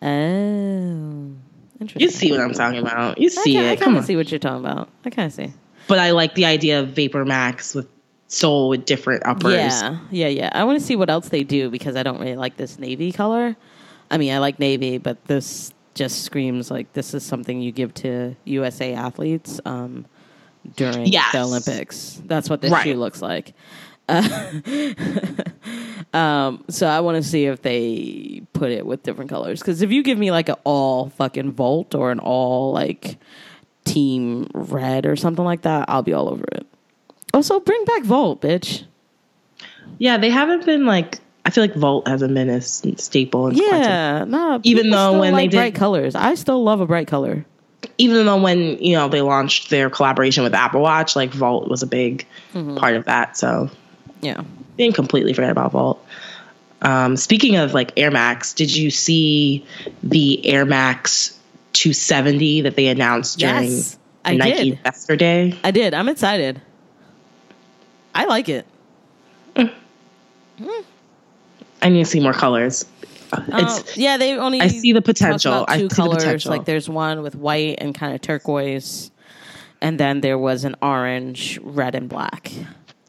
Oh, 0.00 1.32
interesting. 1.80 2.00
You 2.00 2.10
see 2.10 2.30
what 2.30 2.40
I'm 2.40 2.52
talking 2.52 2.78
about. 2.78 3.18
You 3.18 3.28
see 3.28 3.58
I 3.58 3.72
it. 3.72 3.78
Come 3.78 3.92
kind 3.92 3.98
of 3.98 4.04
see 4.04 4.16
what 4.16 4.30
you're 4.30 4.38
talking 4.38 4.64
about. 4.64 4.88
I 5.04 5.10
kind 5.10 5.26
of 5.26 5.32
see. 5.32 5.52
But 5.88 5.98
I 5.98 6.12
like 6.12 6.34
the 6.34 6.44
idea 6.44 6.80
of 6.80 6.90
Vapor 6.90 7.24
Max 7.24 7.74
with 7.74 7.88
sole 8.28 8.68
with 8.68 8.84
different 8.84 9.26
uppers. 9.26 9.54
Yeah, 9.54 9.98
yeah, 10.10 10.28
yeah. 10.28 10.50
I 10.52 10.64
want 10.64 10.78
to 10.78 10.84
see 10.84 10.96
what 10.96 11.10
else 11.10 11.30
they 11.30 11.42
do 11.42 11.70
because 11.70 11.96
I 11.96 12.02
don't 12.02 12.20
really 12.20 12.36
like 12.36 12.56
this 12.56 12.78
navy 12.78 13.10
color. 13.10 13.56
I 14.10 14.18
mean, 14.18 14.32
I 14.32 14.38
like 14.38 14.58
navy, 14.58 14.98
but 14.98 15.22
this 15.24 15.72
just 15.98 16.22
screams 16.22 16.70
like 16.70 16.92
this 16.92 17.12
is 17.12 17.24
something 17.24 17.60
you 17.60 17.72
give 17.72 17.92
to 17.94 18.34
USA 18.44 18.94
athletes 18.94 19.60
um, 19.64 20.06
during 20.76 21.06
Yes. 21.06 21.32
the 21.32 21.40
Olympics. 21.42 22.22
That's 22.24 22.48
what 22.48 22.60
this 22.60 22.70
Right. 22.70 22.84
shoe 22.84 22.94
looks 22.94 23.20
like. 23.20 23.52
Uh, 24.08 24.22
um, 26.14 26.64
so 26.68 26.86
I 26.86 27.00
want 27.00 27.16
to 27.16 27.22
see 27.28 27.46
if 27.46 27.62
they 27.62 28.42
put 28.52 28.70
it 28.70 28.86
with 28.86 29.02
different 29.02 29.28
colors. 29.30 29.60
Because 29.60 29.82
if 29.82 29.90
you 29.92 30.02
give 30.02 30.18
me 30.18 30.30
like 30.30 30.48
an 30.48 30.56
all 30.64 31.10
fucking 31.10 31.52
Volt 31.52 31.94
or 31.94 32.10
an 32.10 32.18
all 32.20 32.72
like 32.72 33.18
team 33.84 34.48
red 34.54 35.04
or 35.04 35.16
something 35.16 35.44
like 35.44 35.62
that, 35.62 35.86
I'll 35.88 36.02
be 36.02 36.12
all 36.12 36.28
over 36.28 36.44
it. 36.52 36.66
Also, 37.34 37.60
bring 37.60 37.84
back 37.84 38.04
Volt, 38.04 38.40
bitch. 38.40 38.84
Yeah, 39.98 40.16
they 40.16 40.30
haven't 40.30 40.64
been 40.64 40.86
like. 40.86 41.18
I 41.48 41.50
feel 41.50 41.64
like 41.64 41.74
Volt 41.74 42.06
hasn't 42.06 42.34
been 42.34 42.50
a 42.50 42.60
staple. 42.60 43.46
In 43.48 43.54
quite 43.54 43.68
some- 43.70 43.80
Yeah, 43.80 44.24
nah. 44.28 44.58
Even 44.64 44.90
though 44.90 45.18
when 45.18 45.32
they 45.32 45.44
like 45.44 45.50
did- 45.50 45.56
bright 45.56 45.74
colors, 45.74 46.14
I 46.14 46.34
still 46.34 46.62
love 46.62 46.82
a 46.82 46.86
bright 46.86 47.08
color. 47.08 47.46
even 47.96 48.26
though 48.26 48.36
when 48.40 48.76
you 48.82 48.94
know 48.94 49.08
they 49.08 49.22
launched 49.22 49.70
their 49.70 49.88
collaboration 49.88 50.42
with 50.44 50.52
Apple 50.52 50.82
Watch, 50.82 51.16
like 51.16 51.30
Volt 51.30 51.68
was 51.68 51.82
a 51.82 51.86
big 51.86 52.26
Mm-hmm. 52.52 52.76
part 52.76 52.96
of 52.96 53.06
that. 53.06 53.36
So 53.38 53.70
Yeah, 54.20 54.42
didn't 54.76 54.94
completely 54.94 55.32
forget 55.32 55.50
about 55.50 55.72
Volt. 55.72 56.04
Um, 56.82 57.16
speaking 57.16 57.56
of 57.56 57.72
like 57.72 57.92
Air 57.96 58.10
Max, 58.10 58.52
did 58.52 58.74
you 58.76 58.90
see 58.90 59.64
the 60.02 60.46
Air 60.46 60.66
Max 60.66 61.38
270 61.72 62.60
that 62.62 62.76
they 62.76 62.88
announced 62.88 63.38
during 63.38 63.64
Yes, 63.70 63.96
I 64.24 64.34
Nike 64.36 64.56
did. 64.70 64.78
Investor 64.78 65.16
Day? 65.16 65.56
I 65.64 65.70
did. 65.70 65.94
I'm 65.94 66.08
excited. 66.10 66.60
I 68.14 68.24
like 68.26 68.48
it. 68.50 68.66
I 71.82 71.88
need 71.88 72.04
to 72.04 72.10
see 72.10 72.20
more 72.20 72.32
colors. 72.32 72.84
Um, 73.32 73.44
It's 73.48 73.96
yeah, 73.96 74.16
they 74.16 74.36
only. 74.36 74.60
I 74.60 74.68
see 74.68 74.92
the 74.92 75.02
potential. 75.02 75.64
I 75.68 75.78
see 75.78 75.86
the 75.88 75.94
colors. 75.94 76.16
potential. 76.24 76.50
Like 76.50 76.64
there's 76.64 76.88
one 76.88 77.22
with 77.22 77.34
white 77.34 77.76
and 77.78 77.94
kind 77.94 78.14
of 78.14 78.20
turquoise, 78.20 79.10
and 79.80 80.00
then 80.00 80.20
there 80.22 80.38
was 80.38 80.64
an 80.64 80.76
orange, 80.82 81.58
red, 81.62 81.94
and 81.94 82.08
black. 82.08 82.50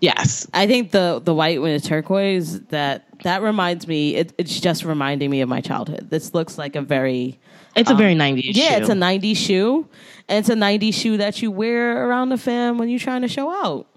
yes, 0.02 0.46
I 0.54 0.68
think 0.68 0.92
the 0.92 1.22
the 1.24 1.34
white 1.34 1.62
with 1.62 1.82
the 1.82 1.88
turquoise 1.88 2.60
that 2.68 3.06
that 3.24 3.42
reminds 3.42 3.88
me. 3.88 4.16
It, 4.16 4.34
it's 4.38 4.60
just 4.60 4.84
reminding 4.84 5.30
me 5.30 5.40
of 5.42 5.48
my 5.50 5.62
childhood. 5.62 6.10
This 6.10 6.34
looks 6.34 6.58
like 6.58 6.76
a 6.76 6.82
very 6.82 7.40
it's 7.76 7.90
a 7.90 7.96
very 7.96 8.14
90s 8.16 8.50
Um, 8.50 8.52
yeah. 8.56 8.70
shoe. 8.76 8.82
It's 8.82 8.90
a 8.90 8.94
'90s 8.94 9.38
shoe, 9.38 9.88
and 10.28 10.40
it's 10.40 10.50
a 10.50 10.56
'90s 10.56 10.94
shoe 10.96 11.16
that 11.18 11.42
you 11.42 11.50
wear 11.50 12.08
around 12.08 12.28
the 12.30 12.38
fam 12.38 12.78
when 12.78 12.90
you're 12.90 13.00
trying 13.00 13.22
to 13.22 13.28
show 13.30 13.50
out. 13.50 13.88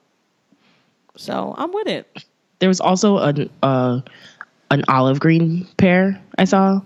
So 1.16 1.54
I'm 1.58 1.72
with 1.72 1.88
it. 1.88 2.24
there 2.60 2.68
was 2.68 2.80
also 2.80 3.16
a, 3.18 3.34
uh, 3.62 4.00
an 4.72 4.84
olive 4.88 5.20
green 5.20 5.66
pair 5.76 6.20
I 6.38 6.44
saw 6.44 6.80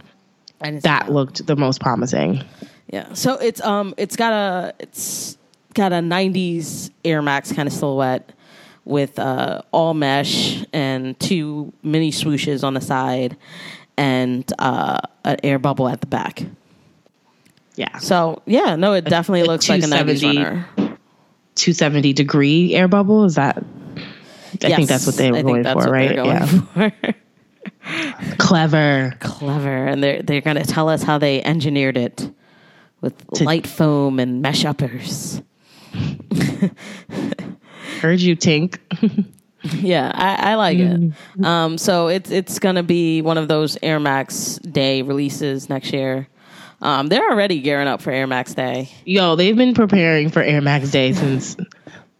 I 0.61 0.71
didn't 0.71 0.83
that 0.83 1.11
looked 1.11 1.47
the 1.47 1.57
most 1.57 1.81
promising. 1.81 2.43
Yeah. 2.89 3.13
So 3.15 3.35
it's 3.35 3.61
um 3.61 3.95
it's 3.97 4.17
got 4.17 4.33
a 4.33 4.75
it's 4.79 5.39
got 5.75 5.93
a 5.93 5.97
90s 5.97 6.91
Air 7.05 7.23
Max 7.23 7.53
kind 7.53 7.67
of 7.67 7.73
silhouette 7.73 8.33
with 8.85 9.19
uh 9.19 9.63
all 9.73 9.95
mesh 9.95 10.65
and 10.73 11.19
two 11.21 11.73
mini 11.83 12.11
swooshes 12.11 12.65
on 12.65 12.75
the 12.75 12.81
side 12.81 13.37
and 13.97 14.51
uh 14.59 14.99
an 15.25 15.37
air 15.43 15.59
bubble 15.59 15.89
at 15.89 16.01
the 16.01 16.07
back. 16.07 16.45
Yeah, 17.77 17.99
So, 17.99 18.41
yeah, 18.47 18.77
no, 18.77 18.95
it 18.95 19.05
definitely 19.05 19.43
a 19.43 19.45
looks 19.45 19.69
like 19.69 19.83
a 19.83 19.87
90s 19.87 20.21
270 20.21 20.39
runner. 20.39 20.67
270 21.57 22.13
degree 22.15 22.75
air 22.75 22.89
bubble 22.89 23.25
is 23.25 23.35
that? 23.35 23.63
I 24.63 24.77
think 24.77 24.89
that's 24.89 25.05
what 25.05 25.17
they 25.17 25.31
were 25.31 25.43
going 25.43 25.65
for, 25.65 25.91
right? 25.91 26.15
Yeah. 26.15 26.47
for. 26.47 26.93
Clever. 28.39 29.15
Clever, 29.21 29.87
and 29.87 30.03
they're 30.03 30.23
they're 30.23 30.41
gonna 30.41 30.65
tell 30.65 30.89
us 30.89 31.03
how 31.03 31.19
they 31.19 31.43
engineered 31.43 31.97
it 31.97 32.31
with 33.01 33.41
light 33.41 33.67
foam 33.67 34.19
and 34.19 34.43
mesh 34.43 34.65
uppers. 34.65 35.41
Heard 38.01 38.21
you, 38.21 38.37
Tink. 38.37 38.79
Yeah, 39.73 40.13
I, 40.15 40.53
I 40.53 40.55
like 40.55 40.79
it. 40.79 41.13
Um, 41.45 41.77
so 41.77 42.07
it's 42.07 42.31
it's 42.31 42.61
gonna 42.61 42.85
be 42.85 43.21
one 43.21 43.37
of 43.37 43.49
those 43.49 43.77
Air 43.83 43.99
Max 43.99 44.59
Day 44.59 45.03
releases 45.03 45.69
next 45.69 45.93
year. 45.93 46.29
Um, 46.81 47.09
they're 47.09 47.29
already 47.29 47.61
gearing 47.61 47.89
up 47.89 48.01
for 48.01 48.13
Air 48.13 48.29
Max 48.29 48.55
Day, 48.55 48.91
Yo, 49.05 49.35
they've 49.35 49.57
been 49.57 49.75
preparing 49.75 50.31
for 50.31 50.41
Air 50.41 50.61
Max 50.61 50.91
Day 50.93 51.13
since 51.15 51.57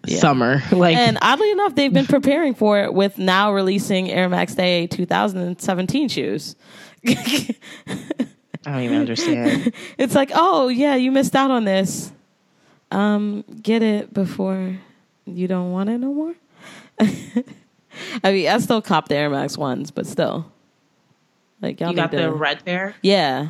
summer. 0.07 0.63
Like, 0.73 0.97
and 0.97 1.19
oddly 1.23 1.51
enough, 1.51 1.75
they've 1.75 1.93
been 1.93 2.07
preparing 2.07 2.55
for 2.55 2.81
it 2.83 2.93
with 2.95 3.19
now 3.19 3.53
releasing 3.53 4.11
Air 4.11 4.29
Max 4.29 4.55
Day 4.55 4.87
2017 4.87 6.09
shoes. 6.09 6.57
I 7.07 7.55
don't 8.65 8.81
even 8.83 8.99
understand. 8.99 9.73
it's 9.99 10.15
like, 10.15 10.31
oh 10.35 10.69
yeah, 10.69 10.97
you 10.97 11.13
missed 11.13 11.37
out 11.37 11.51
on 11.51 11.65
this. 11.65 12.11
Um, 12.91 13.45
get 13.63 13.83
it 13.83 14.13
before 14.15 14.77
you 15.25 15.49
don't 15.49 15.73
want 15.73 15.89
it 15.91 15.99
no 15.99 16.13
more. 16.13 16.35
I 18.23 18.33
mean, 18.33 18.49
I 18.49 18.59
still 18.59 18.83
cop 18.83 19.09
the 19.09 19.17
Air 19.17 19.31
Max 19.31 19.57
ones, 19.57 19.91
but 19.91 20.07
still, 20.07 20.51
like 21.63 21.81
y'all 21.81 21.91
You 21.91 21.97
need 21.97 22.03
got 22.03 22.11
to, 22.13 22.17
the 22.17 22.33
red 22.33 22.65
pair? 22.65 22.95
yeah. 23.03 23.49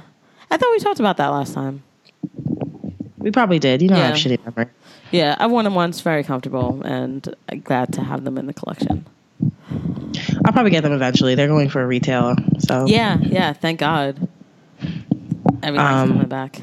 I 0.50 0.57
thought 0.57 0.70
we 0.70 0.78
talked 0.78 1.00
about 1.00 1.16
that 1.16 1.28
last 1.28 1.54
time. 1.54 1.82
We 3.18 3.30
probably 3.32 3.59
did. 3.59 3.82
You 3.82 3.88
know, 3.88 3.96
I 3.96 4.07
have 4.07 4.16
Yeah. 4.18 4.36
shitty 4.36 4.44
memory. 4.57 4.70
Yeah, 5.12 5.36
I've 5.38 5.50
worn 5.50 5.64
them 5.64 5.74
once, 5.74 6.00
very 6.00 6.24
comfortable, 6.24 6.82
and 6.84 7.32
glad 7.64 7.92
to 7.94 8.02
have 8.02 8.24
them 8.24 8.38
in 8.38 8.46
the 8.46 8.52
collection. 8.54 9.07
I'll 10.44 10.52
probably 10.52 10.70
get 10.70 10.82
them 10.82 10.92
eventually. 10.92 11.34
They're 11.34 11.48
going 11.48 11.68
for 11.68 11.82
a 11.82 11.86
retail. 11.86 12.36
So, 12.61 12.86
Yeah, 12.86 13.18
yeah, 13.20 13.52
thank 13.52 13.80
God. 13.80 14.28
Everything's 15.62 15.78
Um, 16.02 16.09
coming 16.12 16.28
back. 16.28 16.61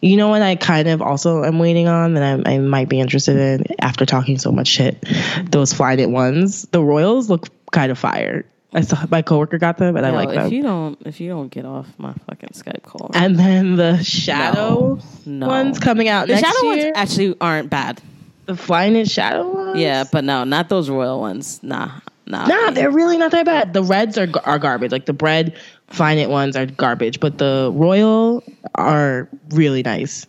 you 0.00 0.16
know 0.16 0.28
what 0.28 0.42
I 0.42 0.56
kind 0.56 0.88
of 0.88 1.00
also 1.02 1.44
am 1.44 1.58
waiting 1.58 1.88
on 1.88 2.14
that 2.14 2.46
I, 2.46 2.54
I 2.54 2.58
might 2.58 2.88
be 2.88 3.00
interested 3.00 3.36
in 3.36 3.64
after 3.80 4.04
talking 4.06 4.38
so 4.38 4.50
much 4.52 4.68
shit? 4.68 5.04
Those 5.50 5.72
Flyknit 5.72 6.10
ones. 6.10 6.62
The 6.72 6.82
Royals 6.82 7.28
look 7.30 7.48
kind 7.70 7.90
of 7.92 7.98
fire. 7.98 8.44
I 8.74 8.80
saw 8.80 9.04
my 9.10 9.20
coworker 9.22 9.58
got 9.58 9.76
them 9.76 9.96
and 9.96 10.06
I 10.06 10.10
Yo, 10.10 10.14
like 10.14 10.28
if 10.30 10.34
them. 10.34 10.52
you 10.52 10.62
don't, 10.62 10.98
if 11.04 11.20
you 11.20 11.28
don't 11.28 11.48
get 11.48 11.64
off 11.66 11.86
my 11.98 12.14
fucking 12.26 12.50
Skype 12.50 12.82
call, 12.82 13.10
and 13.14 13.38
then 13.38 13.76
the 13.76 14.02
Shadow 14.02 14.98
no. 15.26 15.46
ones 15.46 15.78
coming 15.78 16.08
out 16.08 16.26
the 16.26 16.34
next 16.34 16.46
shadow 16.48 16.72
year. 16.72 16.84
ones 16.86 16.92
actually 16.96 17.36
aren't 17.40 17.68
bad. 17.70 18.00
the 18.46 18.54
Flyknit 18.54 19.10
Shadow 19.10 19.48
ones? 19.52 19.78
Yeah, 19.78 20.04
but 20.10 20.24
no, 20.24 20.44
not 20.44 20.68
those 20.70 20.88
royal 20.88 21.20
ones. 21.20 21.62
Nah, 21.62 22.00
nah. 22.26 22.46
Nah, 22.46 22.70
they're 22.70 22.90
really 22.90 23.18
not 23.18 23.32
that 23.32 23.44
bad. 23.44 23.74
The 23.74 23.82
reds 23.82 24.16
are 24.16 24.28
are 24.44 24.58
garbage. 24.58 24.90
Like 24.90 25.04
the 25.04 25.12
bread 25.12 25.54
Flyknit 25.90 26.30
ones 26.30 26.56
are 26.56 26.64
garbage, 26.64 27.20
but 27.20 27.36
the 27.36 27.70
Royal 27.74 28.42
are 28.74 29.28
really 29.50 29.82
nice. 29.82 30.26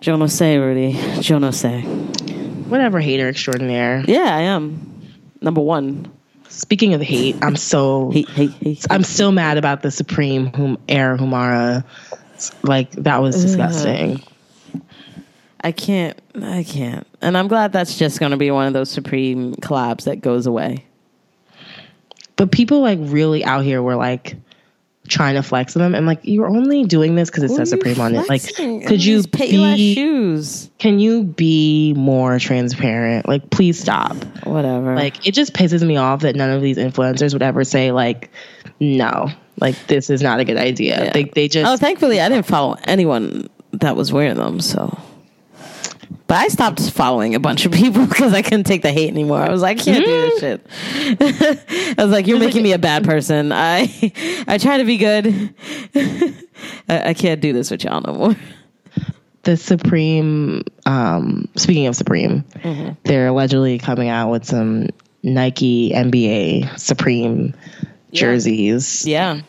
Joe 0.00 0.16
no 0.16 0.26
say, 0.26 0.58
Rudy. 0.58 0.98
Joe 1.20 1.38
no 1.38 1.50
say. 1.52 1.82
Whatever, 1.82 3.00
hater 3.00 3.28
extraordinaire. 3.28 4.04
Yeah, 4.06 4.36
I 4.36 4.40
am. 4.42 4.93
Number 5.44 5.60
one. 5.60 6.10
Speaking 6.48 6.94
of 6.94 7.00
hate, 7.00 7.36
I'm 7.42 7.56
so 7.56 8.10
Hate, 8.10 8.28
hate, 8.30 8.50
hate. 8.52 8.86
I'm 8.90 9.02
still 9.02 9.32
mad 9.32 9.58
about 9.58 9.82
the 9.82 9.90
Supreme 9.90 10.46
Hum 10.52 10.78
Air 10.88 11.16
Humara. 11.16 11.84
Like 12.62 12.90
that 12.92 13.18
was 13.18 13.36
mm-hmm. 13.36 13.46
disgusting. 13.46 14.22
I 15.60 15.72
can't. 15.72 16.20
I 16.40 16.62
can't. 16.62 17.06
And 17.20 17.36
I'm 17.36 17.48
glad 17.48 17.72
that's 17.72 17.98
just 17.98 18.20
going 18.20 18.30
to 18.30 18.36
be 18.36 18.50
one 18.50 18.66
of 18.66 18.72
those 18.72 18.90
supreme 18.90 19.54
collabs 19.56 20.04
that 20.04 20.20
goes 20.20 20.46
away. 20.46 20.84
But 22.36 22.50
people 22.50 22.80
like 22.80 22.98
really 23.00 23.44
out 23.44 23.64
here 23.64 23.82
were 23.82 23.96
like 23.96 24.36
trying 25.08 25.34
to 25.34 25.42
flex 25.42 25.74
them. 25.74 25.94
and 25.94 26.06
like, 26.06 26.20
you're 26.22 26.48
only 26.48 26.84
doing 26.84 27.14
this 27.14 27.30
because 27.30 27.44
it 27.44 27.54
says 27.54 27.70
Supreme 27.70 28.00
on 28.00 28.14
it. 28.14 28.28
Like, 28.28 28.42
could 28.54 29.04
you 29.04 29.20
Payless 29.20 29.76
be? 29.76 29.94
shoes? 29.94 30.70
Can 30.78 30.98
you 30.98 31.24
be 31.24 31.94
more 31.94 32.38
transparent? 32.38 33.28
Like, 33.28 33.50
please 33.50 33.78
stop. 33.78 34.16
Whatever. 34.44 34.94
Like, 34.94 35.26
it 35.26 35.32
just 35.32 35.52
pisses 35.52 35.86
me 35.86 35.96
off 35.96 36.20
that 36.20 36.36
none 36.36 36.50
of 36.50 36.62
these 36.62 36.78
influencers 36.78 37.32
would 37.32 37.42
ever 37.42 37.64
say 37.64 37.92
like, 37.92 38.30
no, 38.80 39.28
like 39.60 39.86
this 39.86 40.10
is 40.10 40.22
not 40.22 40.40
a 40.40 40.44
good 40.44 40.56
idea. 40.56 41.04
Yeah. 41.04 41.12
They 41.12 41.24
they 41.24 41.48
just 41.48 41.70
oh, 41.70 41.76
thankfully 41.76 42.20
I 42.20 42.28
didn't 42.28 42.46
follow 42.46 42.76
anyone 42.84 43.48
that 43.72 43.96
was 43.96 44.12
wearing 44.12 44.36
them. 44.36 44.60
So, 44.60 44.98
but 46.34 46.40
I 46.40 46.48
stopped 46.48 46.80
following 46.90 47.36
a 47.36 47.38
bunch 47.40 47.64
of 47.64 47.70
people 47.70 48.06
because 48.08 48.32
I 48.34 48.42
couldn't 48.42 48.64
take 48.64 48.82
the 48.82 48.90
hate 48.90 49.08
anymore. 49.08 49.38
I 49.38 49.50
was 49.50 49.62
like, 49.62 49.78
I 49.80 49.84
can't 49.84 50.04
do 50.04 50.10
this 50.10 50.40
shit. 50.40 50.66
I 51.98 52.02
was 52.02 52.10
like, 52.10 52.26
you're 52.26 52.40
making 52.40 52.64
me 52.64 52.72
a 52.72 52.78
bad 52.78 53.04
person. 53.12 53.52
I 53.52 54.12
I 54.48 54.58
try 54.58 54.78
to 54.78 54.84
be 54.84 54.96
good. 54.96 55.54
I, 56.88 57.10
I 57.10 57.14
can't 57.14 57.40
do 57.40 57.52
this 57.52 57.70
with 57.70 57.84
y'all 57.84 58.00
no 58.00 58.12
more. 58.14 58.36
the 59.44 59.56
Supreme. 59.56 60.62
Um, 60.86 61.48
speaking 61.54 61.86
of 61.86 61.94
Supreme, 61.94 62.42
Mm-hmm. 62.42 62.94
they're 63.04 63.28
allegedly 63.28 63.78
coming 63.78 64.08
out 64.08 64.30
with 64.30 64.44
some 64.44 64.88
Nike 65.22 65.92
NBA 65.94 66.78
Supreme 66.80 67.54
jerseys. 68.12 69.06
Yeah, 69.06 69.40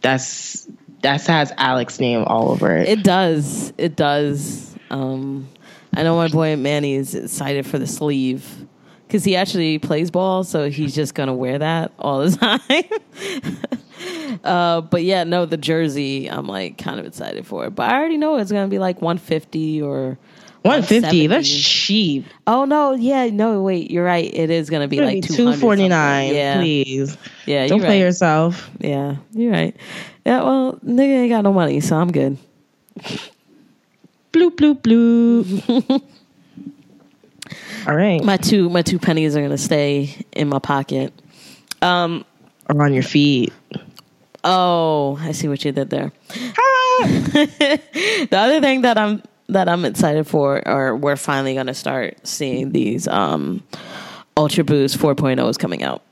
That's 0.00 0.66
that 1.02 1.24
has 1.26 1.52
Alex 1.56 2.00
name 2.00 2.24
all 2.26 2.50
over 2.50 2.76
it. 2.76 2.88
it 2.88 3.02
does. 3.04 3.72
It 3.78 3.94
does. 3.96 4.74
Um, 4.90 5.48
I 5.94 6.02
know 6.02 6.16
my 6.16 6.28
boy 6.28 6.56
Manny 6.56 6.94
is 6.94 7.14
excited 7.14 7.66
for 7.66 7.78
the 7.78 7.86
sleeve 7.86 8.66
because 9.06 9.24
he 9.24 9.36
actually 9.36 9.78
plays 9.78 10.10
ball, 10.10 10.42
so 10.42 10.70
he's 10.70 10.94
just 10.94 11.14
gonna 11.14 11.34
wear 11.34 11.58
that 11.58 11.92
all 11.98 12.20
the 12.20 12.30
time. 14.30 14.40
uh, 14.44 14.80
but 14.80 15.02
yeah, 15.02 15.24
no, 15.24 15.44
the 15.44 15.58
jersey 15.58 16.28
I'm 16.28 16.46
like 16.46 16.78
kind 16.78 16.98
of 16.98 17.06
excited 17.06 17.46
for 17.46 17.66
it. 17.66 17.70
But 17.74 17.90
I 17.90 17.98
already 17.98 18.16
know 18.16 18.36
it's 18.36 18.50
gonna 18.50 18.68
be 18.68 18.78
like 18.78 19.02
150 19.02 19.82
or 19.82 20.18
150. 20.62 20.94
170. 21.24 21.26
That's 21.26 21.48
cheap. 21.48 22.24
Oh 22.46 22.64
no, 22.64 22.92
yeah, 22.92 23.26
no, 23.26 23.62
wait, 23.62 23.90
you're 23.90 24.04
right. 24.04 24.32
It 24.32 24.48
is 24.48 24.70
gonna 24.70 24.88
be 24.88 25.00
like 25.00 25.22
200 25.24 25.36
249. 25.60 26.34
Yeah, 26.34 26.56
Please. 26.58 27.18
yeah, 27.46 27.66
Don't 27.66 27.80
play 27.80 27.88
right. 28.00 28.06
yourself. 28.06 28.70
Yeah, 28.78 29.16
you're 29.32 29.52
right. 29.52 29.76
Yeah, 30.24 30.42
well, 30.42 30.78
nigga 30.84 31.22
ain't 31.22 31.30
got 31.30 31.42
no 31.42 31.52
money, 31.52 31.80
so 31.80 31.96
I'm 31.96 32.12
good. 32.12 32.38
Bloop 34.32 34.56
bloop 34.56 34.80
bloop. 34.82 36.02
all 37.86 37.94
right. 37.94 38.22
My 38.24 38.36
two 38.36 38.68
my 38.70 38.82
two 38.82 38.98
pennies 38.98 39.36
are 39.36 39.42
gonna 39.42 39.58
stay 39.58 40.24
in 40.32 40.48
my 40.48 40.58
pocket. 40.58 41.12
Um. 41.80 42.24
or 42.68 42.82
on 42.82 42.94
your 42.94 43.02
feet. 43.02 43.52
Oh, 44.44 45.18
I 45.20 45.32
see 45.32 45.48
what 45.48 45.64
you 45.64 45.72
did 45.72 45.90
there. 45.90 46.12
the 47.02 48.28
other 48.32 48.60
thing 48.60 48.82
that 48.82 48.98
I'm 48.98 49.22
that 49.48 49.68
I'm 49.68 49.84
excited 49.84 50.26
for, 50.26 50.66
or 50.66 50.96
we're 50.96 51.16
finally 51.16 51.54
gonna 51.54 51.74
start 51.74 52.26
seeing 52.26 52.72
these 52.72 53.06
um, 53.06 53.62
Ultra 54.36 54.64
Boost 54.64 54.98
4.0s 54.98 55.58
coming 55.58 55.82
out. 55.82 56.02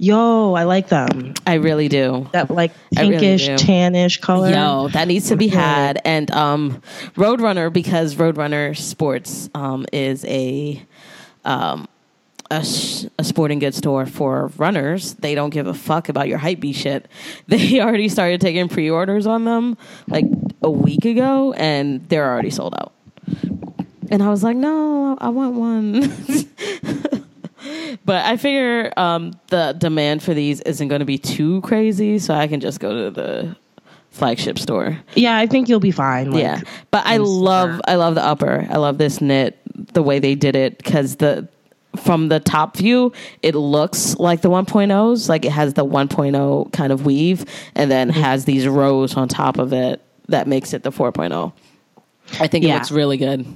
Yo, 0.00 0.54
I 0.54 0.62
like 0.62 0.88
them. 0.88 1.34
I 1.44 1.54
really 1.54 1.88
do. 1.88 2.28
That 2.32 2.50
like 2.52 2.72
I 2.96 3.02
really 3.02 3.18
pinkish, 3.18 3.48
tannish 3.48 4.20
color. 4.20 4.50
Yo, 4.50 4.88
that 4.88 5.08
needs 5.08 5.28
to 5.28 5.36
be 5.36 5.48
had. 5.48 6.00
And 6.04 6.30
um, 6.30 6.80
Roadrunner, 7.16 7.72
because 7.72 8.14
Roadrunner 8.14 8.76
Sports 8.76 9.50
um, 9.54 9.86
is 9.92 10.24
a 10.26 10.80
um, 11.44 11.88
a, 12.48 12.64
sh- 12.64 13.06
a 13.18 13.24
sporting 13.24 13.58
goods 13.58 13.76
store 13.78 14.06
for 14.06 14.52
runners. 14.56 15.14
They 15.14 15.34
don't 15.34 15.50
give 15.50 15.66
a 15.66 15.74
fuck 15.74 16.08
about 16.08 16.28
your 16.28 16.38
hype 16.38 16.64
shit. 16.72 17.08
They 17.48 17.80
already 17.80 18.08
started 18.08 18.40
taking 18.40 18.68
pre-orders 18.68 19.26
on 19.26 19.44
them 19.44 19.76
like 20.06 20.26
a 20.62 20.70
week 20.70 21.04
ago, 21.06 21.52
and 21.54 22.08
they're 22.08 22.30
already 22.30 22.50
sold 22.50 22.74
out. 22.74 22.92
And 24.10 24.22
I 24.22 24.28
was 24.28 24.44
like, 24.44 24.56
no, 24.56 25.18
I 25.20 25.28
want 25.30 25.54
one. 25.54 27.24
but 28.04 28.24
I 28.24 28.36
figure 28.36 28.92
um, 28.96 29.32
the 29.48 29.74
demand 29.78 30.22
for 30.22 30.34
these 30.34 30.60
isn't 30.62 30.88
going 30.88 31.00
to 31.00 31.04
be 31.06 31.18
too 31.18 31.60
crazy, 31.62 32.18
so 32.18 32.34
I 32.34 32.46
can 32.46 32.60
just 32.60 32.80
go 32.80 33.04
to 33.04 33.10
the 33.10 33.56
flagship 34.10 34.58
store. 34.58 34.98
Yeah, 35.14 35.36
I 35.36 35.46
think 35.46 35.68
you'll 35.68 35.80
be 35.80 35.90
fine. 35.90 36.30
Like, 36.30 36.42
yeah, 36.42 36.60
but 36.90 37.04
I 37.06 37.18
love. 37.18 37.80
I 37.86 37.96
love 37.96 38.14
the 38.14 38.24
upper. 38.24 38.66
I 38.70 38.76
love 38.76 38.98
this 38.98 39.20
knit 39.20 39.58
the 39.94 40.02
way 40.02 40.18
they 40.18 40.34
did 40.34 40.56
it 40.56 40.78
because 40.78 41.16
the 41.16 41.48
from 41.96 42.28
the 42.28 42.38
top 42.38 42.76
view 42.76 43.12
it 43.42 43.54
looks 43.54 44.14
like 44.18 44.42
the 44.42 44.50
1.0s 44.50 45.28
like 45.28 45.44
it 45.44 45.50
has 45.50 45.74
the 45.74 45.84
1.0 45.84 46.72
kind 46.72 46.92
of 46.92 47.04
weave 47.06 47.44
and 47.74 47.90
then 47.90 48.10
Mm-hmm. 48.10 48.20
has 48.20 48.44
these 48.44 48.68
rows 48.68 49.16
on 49.16 49.26
top 49.26 49.58
of 49.58 49.72
it 49.72 50.00
that 50.28 50.46
makes 50.46 50.72
it 50.74 50.82
the 50.84 50.92
4.0 50.92 51.52
i 52.40 52.46
think 52.46 52.64
it 52.64 52.68
looks 52.74 52.90
really 52.92 53.16
good 53.16 53.46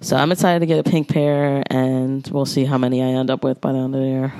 so 0.00 0.16
i'm 0.16 0.32
excited 0.32 0.60
to 0.60 0.66
get 0.66 0.78
a 0.78 0.88
pink 0.88 1.08
pair 1.08 1.62
and 1.70 2.26
we'll 2.28 2.46
see 2.46 2.64
how 2.64 2.78
many 2.78 3.02
i 3.02 3.06
end 3.06 3.30
up 3.30 3.42
with 3.44 3.60
by 3.60 3.72
the 3.72 3.78
end 3.78 3.94
of 3.94 4.00
the 4.00 4.06
year 4.06 4.32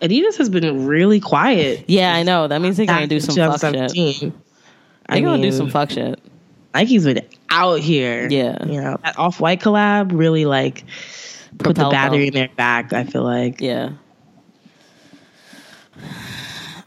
Adidas 0.00 0.38
has 0.38 0.48
been 0.48 0.86
really 0.86 1.20
quiet. 1.20 1.84
yeah 1.88 2.14
i 2.14 2.22
know 2.22 2.48
that 2.48 2.60
means 2.60 2.76
they're 2.76 2.86
gonna 2.86 3.06
do 3.06 3.20
some 3.20 3.34
fuck 3.34 3.60
shit 3.60 3.72
2017. 3.72 4.42
they're 5.08 5.20
gonna 5.20 5.42
do 5.42 5.52
some 5.52 5.70
fuck 5.70 5.90
shit 5.90 6.18
Nike's 6.74 7.04
been 7.04 7.26
out 7.50 7.80
here. 7.80 8.28
Yeah. 8.30 8.64
You 8.64 8.80
know, 8.80 8.96
that 9.02 9.18
off 9.18 9.40
white 9.40 9.60
collab 9.60 10.16
really 10.16 10.44
like 10.44 10.84
put 11.58 11.76
the 11.76 11.88
battery 11.88 12.28
in 12.28 12.34
their 12.34 12.48
back. 12.48 12.92
I 12.92 13.04
feel 13.04 13.24
like. 13.24 13.60
Yeah. 13.60 13.92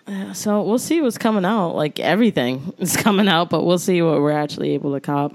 Yeah, 0.07 0.33
So 0.33 0.61
we'll 0.63 0.79
see 0.79 1.01
what's 1.01 1.17
coming 1.17 1.45
out. 1.45 1.75
Like 1.75 1.99
everything 1.99 2.73
is 2.77 2.95
coming 2.97 3.27
out, 3.27 3.49
but 3.49 3.63
we'll 3.63 3.79
see 3.79 4.01
what 4.01 4.21
we're 4.21 4.31
actually 4.31 4.71
able 4.71 4.93
to 4.93 4.99
cop. 4.99 5.33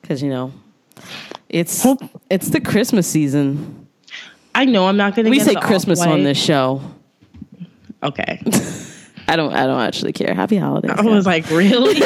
Because 0.00 0.22
you 0.22 0.30
know, 0.30 0.52
it's 1.52 1.82
Hope- 1.82 2.02
it's 2.30 2.48
the 2.50 2.60
Christmas 2.60 3.06
season. 3.06 3.86
I 4.54 4.64
know 4.64 4.86
I'm 4.86 4.96
not 4.96 5.14
gonna. 5.14 5.30
We 5.30 5.38
get 5.38 5.46
say 5.46 5.54
Christmas 5.54 6.00
on 6.00 6.08
Off-White. 6.08 6.22
this 6.24 6.38
show. 6.42 6.82
Okay. 8.02 8.42
I 9.28 9.36
don't. 9.36 9.52
I 9.54 9.66
don't 9.66 9.80
actually 9.80 10.12
care. 10.12 10.34
Happy 10.34 10.56
holidays. 10.56 10.92
I 10.96 11.02
was 11.02 11.26
like, 11.26 11.48
really? 11.50 12.00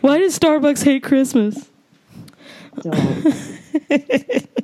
Why 0.00 0.18
does 0.18 0.38
Starbucks 0.38 0.84
hate 0.84 1.02
Christmas? 1.02 1.68
don't. 2.82 3.58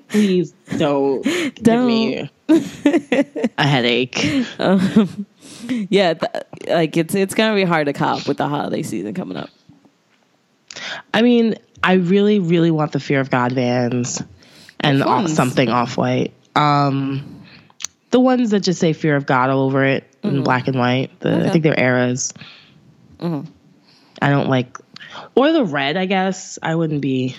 Please 0.09 0.53
don't, 0.79 1.23
give 1.25 1.55
Don't. 1.63 1.87
me 1.87 2.31
a 2.49 3.67
headache. 3.67 4.45
Um, 4.59 5.27
yeah, 5.91 6.15
th- 6.15 6.45
like 6.69 6.97
it's 6.97 7.15
it's 7.15 7.35
gonna 7.35 7.55
be 7.55 7.65
hard 7.65 7.87
to 7.87 7.93
cop 7.93 8.27
with 8.29 8.37
the 8.37 8.49
holiday 8.49 8.83
season 8.83 9.15
coming 9.15 9.37
up. 9.37 9.51
I 11.15 11.23
mean, 11.23 11.57
I 11.83 11.95
really, 11.95 12.39
really 12.39 12.71
want 12.71 12.93
the 12.93 13.01
Fear 13.01 13.21
of 13.21 13.31
God 13.31 13.53
vans 13.53 14.23
and 14.81 15.03
off, 15.03 15.29
something 15.29 15.69
off 15.69 15.97
white. 15.97 16.33
Um, 16.55 17.43
the 18.11 18.21
ones 18.21 18.51
that 18.51 18.61
just 18.61 18.81
say 18.81 18.93
Fear 18.93 19.17
of 19.17 19.27
God 19.27 19.51
all 19.51 19.61
over 19.61 19.85
it 19.85 20.05
in 20.23 20.43
black 20.43 20.67
and 20.69 20.79
white. 20.79 21.19
The, 21.21 21.47
I 21.47 21.51
think 21.51 21.63
they're 21.65 21.79
eras. 21.79 22.33
Mhm. 23.19 23.47
I 24.21 24.31
don't 24.31 24.49
like, 24.49 24.79
or 25.35 25.53
the 25.53 25.65
red. 25.65 25.97
I 25.97 26.07
guess 26.07 26.59
I 26.63 26.75
wouldn't 26.75 27.01
be 27.01 27.37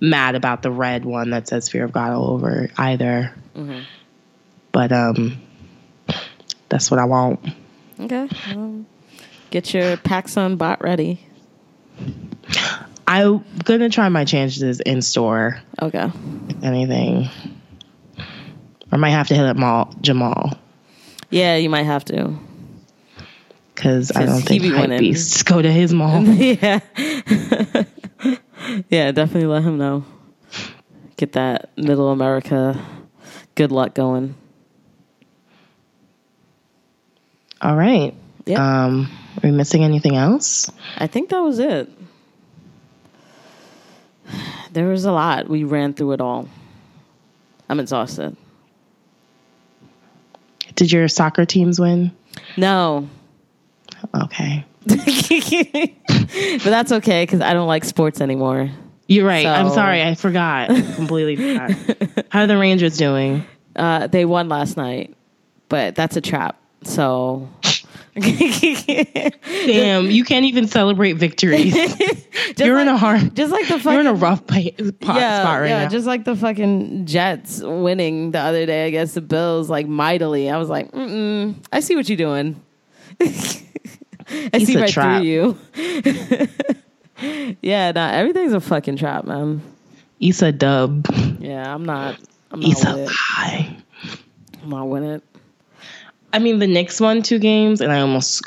mad 0.00 0.34
about 0.34 0.62
the 0.62 0.70
red 0.70 1.04
one 1.04 1.30
that 1.30 1.48
says 1.48 1.68
Fear 1.68 1.84
of 1.84 1.92
God 1.92 2.12
all 2.12 2.30
over 2.30 2.64
it 2.64 2.72
either. 2.76 3.32
Mhm. 3.56 3.82
But 4.72 4.92
um, 4.92 5.40
that's 6.68 6.90
what 6.90 7.00
I 7.00 7.04
want. 7.04 7.40
Okay. 8.00 8.28
Um, 8.52 8.86
get 9.50 9.72
your 9.74 9.96
PacSun 9.96 10.58
bot 10.58 10.82
ready. 10.82 11.20
I'm 13.06 13.44
gonna 13.64 13.88
try 13.88 14.08
my 14.08 14.24
chances 14.24 14.80
in 14.80 15.02
store. 15.02 15.60
Okay. 15.80 16.10
If 16.48 16.62
anything, 16.62 17.28
I 18.92 18.96
might 18.96 19.10
have 19.10 19.28
to 19.28 19.34
hit 19.34 19.44
up 19.44 19.56
Mall 19.56 19.94
Jamal. 20.00 20.58
Yeah, 21.30 21.56
you 21.56 21.70
might 21.70 21.84
have 21.84 22.04
to. 22.06 22.38
because 23.74 24.12
I 24.12 24.24
don't 24.26 24.40
think 24.42 24.62
be 24.62 24.70
hype 24.70 24.98
beasts 24.98 25.42
go 25.42 25.60
to 25.60 25.70
his 25.70 25.92
mall. 25.92 26.22
yeah. 26.24 26.80
yeah, 28.88 29.12
definitely 29.12 29.46
let 29.46 29.62
him 29.62 29.78
know. 29.78 30.04
Get 31.16 31.32
that 31.32 31.70
middle 31.76 32.10
America 32.10 32.80
good 33.58 33.72
luck 33.72 33.92
going. 33.92 34.36
All 37.60 37.74
right. 37.74 38.14
Yeah. 38.46 38.84
Um, 38.84 39.10
are 39.36 39.48
we 39.48 39.50
missing 39.50 39.82
anything 39.82 40.14
else? 40.14 40.70
I 40.96 41.08
think 41.08 41.30
that 41.30 41.40
was 41.40 41.58
it. 41.58 41.90
There 44.72 44.88
was 44.88 45.04
a 45.04 45.12
lot. 45.12 45.48
We 45.48 45.64
ran 45.64 45.94
through 45.94 46.12
it 46.12 46.20
all. 46.20 46.48
I'm 47.68 47.80
exhausted. 47.80 48.36
Did 50.74 50.92
your 50.92 51.08
soccer 51.08 51.44
teams 51.44 51.80
win? 51.80 52.12
No. 52.56 53.08
Okay. 54.14 54.64
but 54.86 56.64
that's 56.64 56.92
okay 56.92 57.24
because 57.24 57.40
I 57.40 57.52
don't 57.52 57.66
like 57.66 57.84
sports 57.84 58.20
anymore. 58.20 58.70
You're 59.06 59.26
right. 59.26 59.46
I'm 59.46 59.70
sorry. 59.70 60.02
I 60.02 60.14
forgot. 60.14 60.68
Completely 60.94 61.36
forgot. 61.36 62.26
How 62.30 62.42
are 62.42 62.46
the 62.46 62.58
Rangers 62.58 62.96
doing? 62.96 63.44
Uh, 63.74 64.06
they 64.06 64.24
won 64.24 64.48
last 64.48 64.76
night, 64.76 65.14
but 65.68 65.94
that's 65.94 66.16
a 66.16 66.20
trap. 66.20 66.60
So. 66.84 67.48
Damn, 69.66 70.10
you 70.10 70.24
can't 70.24 70.44
even 70.44 70.66
celebrate 70.66 71.14
victories. 71.14 71.74
You're 72.58 72.78
in 72.78 72.88
a 72.88 72.96
hard. 72.96 73.34
Just 73.34 73.52
like 73.52 73.68
the 73.68 73.78
fucking. 73.78 73.92
You're 73.92 74.00
in 74.00 74.06
a 74.06 74.14
rough 74.14 74.46
pot 74.46 74.62
yeah, 74.64 75.40
spot 75.40 75.60
right 75.60 75.68
yeah, 75.68 75.82
now. 75.84 75.88
just 75.88 76.06
like 76.06 76.24
the 76.24 76.36
fucking 76.36 77.06
Jets 77.06 77.60
winning 77.62 78.32
the 78.32 78.40
other 78.40 78.66
day 78.66 78.88
against 78.88 79.14
the 79.14 79.20
Bills, 79.20 79.70
like 79.70 79.86
mightily. 79.86 80.50
I 80.50 80.56
was 80.56 80.68
like, 80.68 80.90
mm 80.92 81.54
I 81.72 81.80
see 81.80 81.96
what 81.96 82.08
you're 82.08 82.16
doing. 82.16 82.60
I 83.20 83.24
It's 84.30 84.66
see 84.66 84.76
right 84.76 84.90
trap. 84.90 85.22
through 85.22 85.28
you. 85.28 85.58
yeah, 87.62 87.92
nah, 87.92 88.10
everything's 88.10 88.52
a 88.52 88.60
fucking 88.60 88.96
trap, 88.96 89.24
man. 89.24 89.62
Issa 90.20 90.52
dub. 90.52 91.06
Yeah, 91.38 91.72
I'm 91.72 91.84
not. 91.84 92.18
I'm 92.50 92.60
not 92.60 92.70
Issa 92.70 92.96
lie. 92.96 93.76
I'm 94.62 94.70
not 94.70 94.88
with 94.88 95.04
it. 95.04 95.22
I 96.32 96.38
mean, 96.38 96.58
the 96.58 96.66
Knicks 96.66 97.00
won 97.00 97.22
two 97.22 97.38
games, 97.38 97.80
and 97.80 97.92
I 97.92 98.00
almost. 98.00 98.42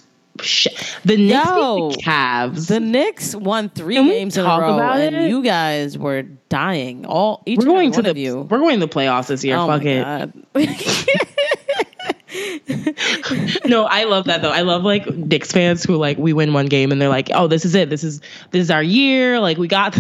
The 1.04 1.18
Knicks 1.18 1.46
Yo. 1.46 1.92
the 1.92 1.98
Cavs. 1.98 2.68
The 2.68 2.80
Knicks 2.80 3.36
won 3.36 3.70
three 3.70 3.96
Can 3.96 4.08
games 4.08 4.38
in 4.38 4.46
a 4.46 4.48
row, 4.48 4.76
about 4.76 5.00
and 5.00 5.16
it? 5.16 5.30
you 5.30 5.44
guys 5.44 5.98
were 5.98 6.24
dying. 6.50 7.06
All 7.06 7.44
each 7.46 7.60
we're 7.60 7.66
going 7.66 7.92
to 7.92 8.02
the 8.02 8.18
you. 8.18 8.42
we're 8.42 8.60
going 8.60 8.80
to 8.80 8.86
the 8.86 8.92
playoffs 8.92 9.28
this 9.28 9.44
year. 9.44 9.58
oh 9.58 9.68
Fuck 9.68 9.84
my 9.84 9.90
it. 9.90 10.04
god. 10.04 10.34
no, 13.66 13.86
I 13.86 14.06
love 14.06 14.26
that 14.26 14.42
though. 14.42 14.52
I 14.52 14.62
love 14.62 14.84
like 14.84 15.06
Knicks 15.08 15.52
fans 15.52 15.84
who 15.84 15.98
like 15.98 16.18
we 16.18 16.34
win 16.34 16.54
one 16.54 16.68
game 16.68 16.92
and 16.92 17.02
they're 17.02 17.10
like, 17.10 17.30
"Oh, 17.34 17.48
this 17.48 17.66
is 17.66 17.76
it. 17.76 17.90
This 17.90 18.04
is 18.04 18.22
this 18.52 18.62
is 18.62 18.72
our 18.72 18.84
year. 18.84 19.40
Like 19.40 19.58
we 19.58 19.68
got 19.68 19.98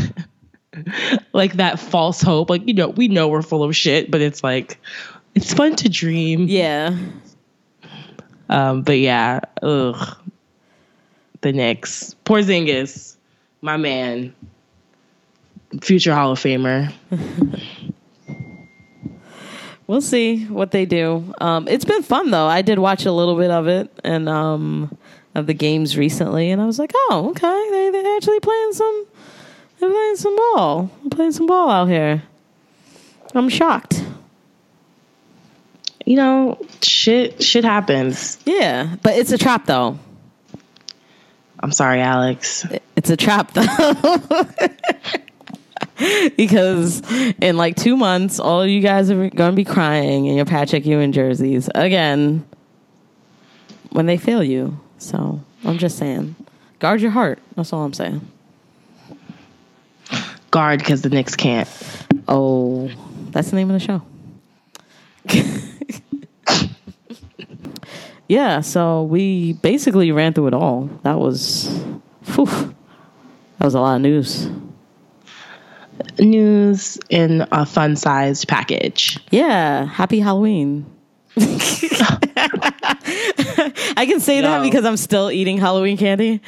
like 1.34 1.54
that 1.54 1.80
false 1.80 2.22
hope. 2.22 2.50
Like 2.50 2.66
you 2.68 2.74
know, 2.74 2.90
we 2.90 3.08
know 3.10 3.28
we're 3.28 3.42
full 3.42 3.64
of 3.64 3.76
shit, 3.76 4.10
but 4.10 4.22
it's 4.22 4.44
like 4.44 4.80
it's 5.36 5.54
fun 5.54 5.76
to 5.78 5.90
dream. 5.90 6.48
yeah. 6.48 6.98
Um, 8.52 8.84
but 8.84 9.00
yeah, 9.00 9.40
ugh. 9.62 10.18
The 11.42 11.52
Knicks, 11.52 12.16
Porzingis, 12.24 13.16
my 13.62 13.78
man, 13.78 14.36
future 15.82 16.14
Hall 16.14 16.34
of 16.34 16.40
Famer. 16.40 16.94
We'll 19.92 20.00
see 20.00 20.46
what 20.46 20.72
they 20.72 20.86
do. 20.86 21.34
Um, 21.42 21.68
it's 21.68 21.84
been 21.84 22.02
fun 22.02 22.32
though. 22.32 22.46
I 22.48 22.62
did 22.62 22.80
watch 22.80 23.06
a 23.06 23.12
little 23.12 23.36
bit 23.36 23.52
of 23.52 23.68
it 23.68 23.92
and 24.06 24.30
um, 24.30 24.98
of 25.36 25.48
the 25.48 25.54
games 25.54 25.98
recently, 25.98 26.50
and 26.50 26.62
I 26.62 26.66
was 26.66 26.80
like, 26.80 26.94
oh, 26.96 27.32
okay, 27.32 27.68
they 27.72 27.90
they 27.90 28.16
actually 28.16 28.40
playing 28.40 28.72
some, 28.72 29.06
they're 29.82 29.90
playing 29.90 30.16
some 30.16 30.38
ball, 30.38 30.90
They're 31.02 31.10
playing 31.10 31.34
some 31.34 31.46
ball 31.46 31.70
out 31.70 31.90
here. 31.90 32.24
I'm 33.36 33.50
shocked. 33.50 34.02
You 36.12 36.18
know, 36.18 36.60
shit, 36.82 37.42
shit 37.42 37.64
happens. 37.64 38.38
Yeah, 38.46 38.98
but 39.02 39.16
it's 39.16 39.32
a 39.32 39.38
trap 39.38 39.66
though. 39.66 39.98
I'm 41.58 41.72
sorry, 41.72 42.02
Alex. 42.02 42.66
It's 42.98 43.10
a 43.10 43.16
trap 43.16 43.54
though. 43.54 43.66
because 46.36 47.02
in 47.40 47.56
like 47.56 47.78
two 47.78 47.96
months, 47.96 48.42
all 48.42 48.68
you 48.68 48.82
guys 48.82 49.10
are 49.10 49.30
going 49.30 49.52
to 49.52 49.56
be 49.56 49.64
crying 49.64 50.26
in 50.26 50.36
your 50.36 50.44
Patrick 50.44 50.86
Ewing 50.86 51.14
jerseys 51.14 51.70
again 51.74 52.46
when 53.92 54.06
they 54.06 54.18
fail 54.18 54.44
you. 54.44 54.78
So 54.98 55.40
I'm 55.64 55.78
just 55.78 55.98
saying, 55.98 56.36
guard 56.80 57.00
your 57.00 57.12
heart. 57.12 57.40
That's 57.56 57.72
all 57.72 57.86
I'm 57.86 57.94
saying. 57.94 58.20
Guard 60.52 60.80
because 60.80 61.04
the 61.04 61.10
Knicks 61.10 61.38
can't. 61.38 61.70
Oh, 62.28 62.92
that's 63.30 63.50
the 63.50 63.56
name 63.56 63.72
of 63.72 63.80
the 63.80 64.02
show. 65.40 65.62
yeah, 68.32 68.62
so 68.62 69.04
we 69.04 69.54
basically 69.54 70.14
ran 70.14 70.32
through 70.32 70.48
it 70.48 70.54
all. 70.54 70.90
That 71.04 71.20
was, 71.20 71.68
whew, 72.28 72.46
that 72.46 73.66
was 73.66 73.74
a 73.74 73.82
lot 73.82 73.96
of 73.96 74.02
news. 74.02 74.50
news 76.18 76.98
in 77.10 77.46
a 77.52 77.66
fun 77.66 77.98
sized 77.98 78.48
package. 78.48 79.20
Yeah, 79.32 79.86
happy 79.86 80.22
Halloween. 80.22 80.86
I 84.02 84.08
can 84.08 84.20
say 84.20 84.42
that 84.42 84.64
because 84.64 84.84
I'm 84.84 84.98
still 84.98 85.30
eating 85.30 85.60
Halloween 85.60 85.96
candy. 85.96 86.42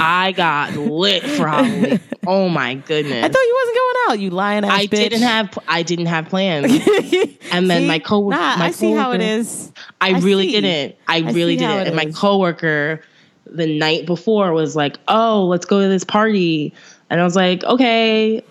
I 0.00 0.30
got 0.30 0.74
lit 0.74 1.24
for 1.24 1.48
Halloween. 1.48 2.00
Oh 2.26 2.48
my 2.48 2.72
goodness. 2.72 3.22
I 3.22 3.28
thought 3.28 3.42
you 3.42 3.60
wasn't 3.60 3.76
going 3.76 3.96
out, 4.08 4.18
you 4.18 4.30
lying 4.30 4.64
ass 4.64 4.70
I 4.72 4.86
bitch. 4.86 4.90
didn't 5.10 5.22
have 5.22 5.58
I 5.68 5.82
didn't 5.82 6.06
have 6.06 6.28
plans. 6.30 6.72
And 7.52 7.68
then 7.70 7.82
See? 7.82 7.86
my 7.88 7.98
co 7.98 8.30
Nah, 8.30 8.56
my 8.56 8.66
I 8.66 8.70
see 8.70 8.92
how 8.92 9.12
it 9.12 9.18
coworker- 9.18 9.40
is. 9.40 9.72
I, 10.00 10.14
I 10.14 10.18
really 10.20 10.46
see. 10.46 10.60
didn't. 10.60 10.96
I, 11.06 11.16
I 11.18 11.32
really 11.32 11.56
didn't. 11.56 11.88
And 11.88 11.96
my 11.96 12.06
coworker 12.06 13.02
the 13.44 13.66
night 13.78 14.06
before 14.06 14.52
was 14.54 14.74
like, 14.74 14.96
"Oh, 15.06 15.44
let's 15.44 15.66
go 15.66 15.82
to 15.82 15.88
this 15.88 16.02
party." 16.02 16.72
And 17.10 17.20
I 17.20 17.24
was 17.24 17.36
like, 17.36 17.62
"Okay." 17.64 18.42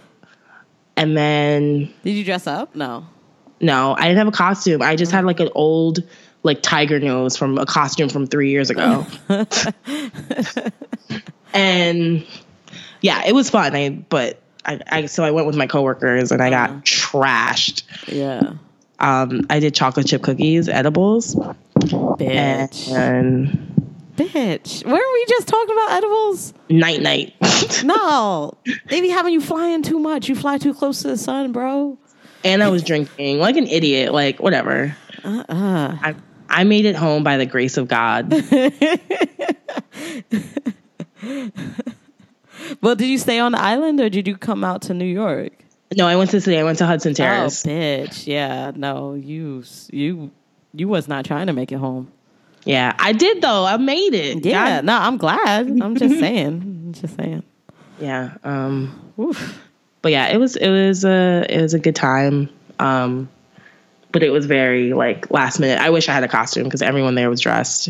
And 0.96 1.18
then 1.18 1.92
Did 2.04 2.12
you 2.12 2.24
dress 2.24 2.46
up? 2.46 2.76
No. 2.76 3.08
no, 3.60 3.96
I 3.98 4.04
didn't 4.04 4.18
have 4.18 4.28
a 4.28 4.32
costume. 4.32 4.84
I 4.84 4.96
just 4.96 5.12
oh. 5.14 5.16
had 5.16 5.26
like 5.26 5.40
an 5.40 5.50
old 5.56 6.04
like 6.44 6.62
tiger 6.62 7.00
nose 7.00 7.36
from 7.38 7.58
a 7.58 7.66
costume 7.66 8.10
from 8.10 8.28
3 8.28 8.50
years 8.50 8.70
ago. 8.70 9.06
and 11.54 12.26
yeah, 13.02 13.24
it 13.26 13.34
was 13.34 13.50
fun. 13.50 13.76
I 13.76 13.90
but 13.90 14.40
I, 14.66 14.80
I 14.88 15.06
so 15.08 15.24
I 15.24 15.32
went 15.32 15.48
with 15.48 15.56
my 15.56 15.68
coworkers 15.68 16.32
and 16.32 16.42
I 16.42 16.50
got 16.50 16.70
Uh-huh. 16.70 16.80
trashed. 16.84 17.84
Yeah. 18.08 18.54
Um, 19.00 19.46
I 19.50 19.60
did 19.60 19.74
chocolate 19.76 20.08
chip 20.08 20.22
cookies, 20.22 20.70
edibles, 20.70 21.36
Bitch. 21.36 22.90
and 22.94 23.70
Bitch. 24.16 24.86
Where 24.86 25.14
we 25.14 25.26
just 25.28 25.48
talking 25.48 25.76
about 25.76 25.92
edibles? 25.92 26.54
night 26.70 27.02
night. 27.02 27.34
No. 27.84 28.54
they 28.88 29.02
be 29.02 29.10
having 29.10 29.34
you 29.34 29.42
flying 29.42 29.82
too 29.84 30.00
much. 30.00 30.30
You 30.30 30.36
fly 30.36 30.58
too 30.58 30.74
close 30.74 31.02
to 31.02 31.10
the 31.10 31.18
sun, 31.18 31.52
bro. 31.52 31.98
and 32.46 32.64
I 32.64 32.70
was 32.70 32.84
drinking 32.84 33.40
like 33.40 33.58
an 33.58 33.68
idiot. 33.68 34.14
Like 34.14 34.40
whatever. 34.40 34.96
Uh-uh. 35.26 35.98
I 36.02 36.16
I 36.54 36.64
made 36.64 36.86
it 36.86 36.96
home 36.96 37.24
by 37.24 37.38
the 37.38 37.46
grace 37.46 37.78
of 37.78 37.88
God. 37.88 38.32
Well, 42.82 42.96
did 42.96 43.08
you 43.08 43.18
stay 43.18 43.40
on 43.40 43.52
the 43.52 43.60
island 43.60 44.00
or 44.00 44.10
did 44.10 44.28
you 44.28 44.38
come 44.38 44.64
out 44.64 44.84
to 44.84 44.94
New 44.94 45.06
York? 45.06 45.52
no, 45.96 46.08
I 46.08 46.16
went 46.16 46.32
to 46.32 46.42
city. 46.42 46.58
I 46.58 46.64
went 46.64 46.78
to 46.80 46.86
Hudson 46.86 47.14
Terrace. 47.14 47.66
Oh, 47.66 47.70
bitch. 47.70 48.26
Yeah. 48.26 48.72
No, 48.76 49.14
you 49.16 49.64
you 49.92 50.32
you 50.74 50.88
was 50.88 51.08
not 51.08 51.26
trying 51.26 51.48
to 51.48 51.54
make 51.54 51.72
it 51.72 51.78
home. 51.78 52.12
Yeah, 52.66 52.94
I 52.98 53.12
did 53.12 53.42
though. 53.42 53.66
I 53.66 53.78
made 53.78 54.14
it. 54.14 54.46
Yeah. 54.46 54.78
God- 54.78 54.86
No, 54.86 54.98
I'm 54.98 55.18
glad. 55.18 55.68
I'm 55.82 55.96
just 55.96 56.20
saying. 56.20 56.48
I'm 56.88 56.94
just 56.94 57.16
saying. 57.16 57.44
yeah. 58.00 58.36
Um, 58.44 59.12
Oof. 59.20 59.60
but 60.02 60.12
yeah, 60.12 60.28
it 60.28 60.38
was 60.38 60.56
it 60.56 60.70
was 60.70 61.04
a 61.06 61.46
it 61.50 61.62
was 61.62 61.74
a 61.74 61.80
good 61.80 61.96
time. 61.96 62.50
Um, 62.80 63.30
but 64.14 64.24
it 64.24 64.30
was 64.30 64.46
very 64.46 64.94
like 64.94 65.30
last 65.32 65.60
minute. 65.60 65.80
I 65.80 65.90
wish 65.90 66.08
I 66.08 66.14
had 66.14 66.24
a 66.24 66.28
costume 66.30 66.64
because 66.64 66.82
everyone 66.82 67.16
there 67.16 67.30
was 67.30 67.42
dressed. 67.42 67.90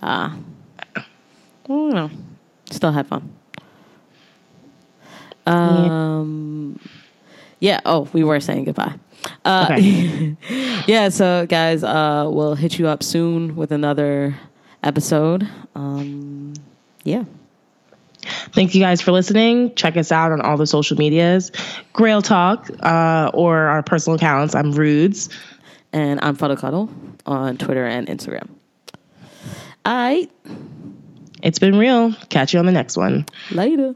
Ah. 0.00 0.34
No. 1.68 2.10
Still 2.70 2.92
had 2.92 3.06
fun. 3.06 3.30
Um 5.46 6.80
yeah, 7.58 7.80
oh, 7.84 8.08
we 8.12 8.24
were 8.24 8.40
saying 8.40 8.64
goodbye. 8.64 8.94
Uh 9.44 9.68
Okay. 9.72 10.36
yeah, 10.86 11.08
so 11.10 11.44
guys, 11.46 11.84
uh 11.84 12.28
we'll 12.30 12.54
hit 12.54 12.78
you 12.78 12.86
up 12.86 13.02
soon 13.02 13.56
with 13.56 13.72
another 13.72 14.36
episode. 14.82 15.46
Um 15.74 16.54
yeah. 17.04 17.24
Thank 18.52 18.74
you 18.74 18.80
guys 18.80 19.00
for 19.00 19.12
listening. 19.12 19.74
Check 19.74 19.96
us 19.96 20.12
out 20.12 20.32
on 20.32 20.40
all 20.40 20.56
the 20.56 20.66
social 20.66 20.96
medias, 20.96 21.52
Grail 21.92 22.22
Talk, 22.22 22.68
uh, 22.80 23.30
or 23.34 23.56
our 23.56 23.82
personal 23.82 24.16
accounts. 24.16 24.54
I'm 24.54 24.72
Rudes. 24.72 25.28
And 25.92 26.20
I'm 26.22 26.36
Fuddle 26.36 26.56
Cuddle 26.56 26.88
on 27.26 27.56
Twitter 27.56 27.84
and 27.84 28.06
Instagram. 28.06 28.48
All 29.84 29.94
right. 29.94 30.30
It's 31.42 31.58
been 31.58 31.76
real. 31.76 32.12
Catch 32.28 32.52
you 32.52 32.60
on 32.60 32.66
the 32.66 32.72
next 32.72 32.96
one. 32.96 33.26
Later. 33.50 33.94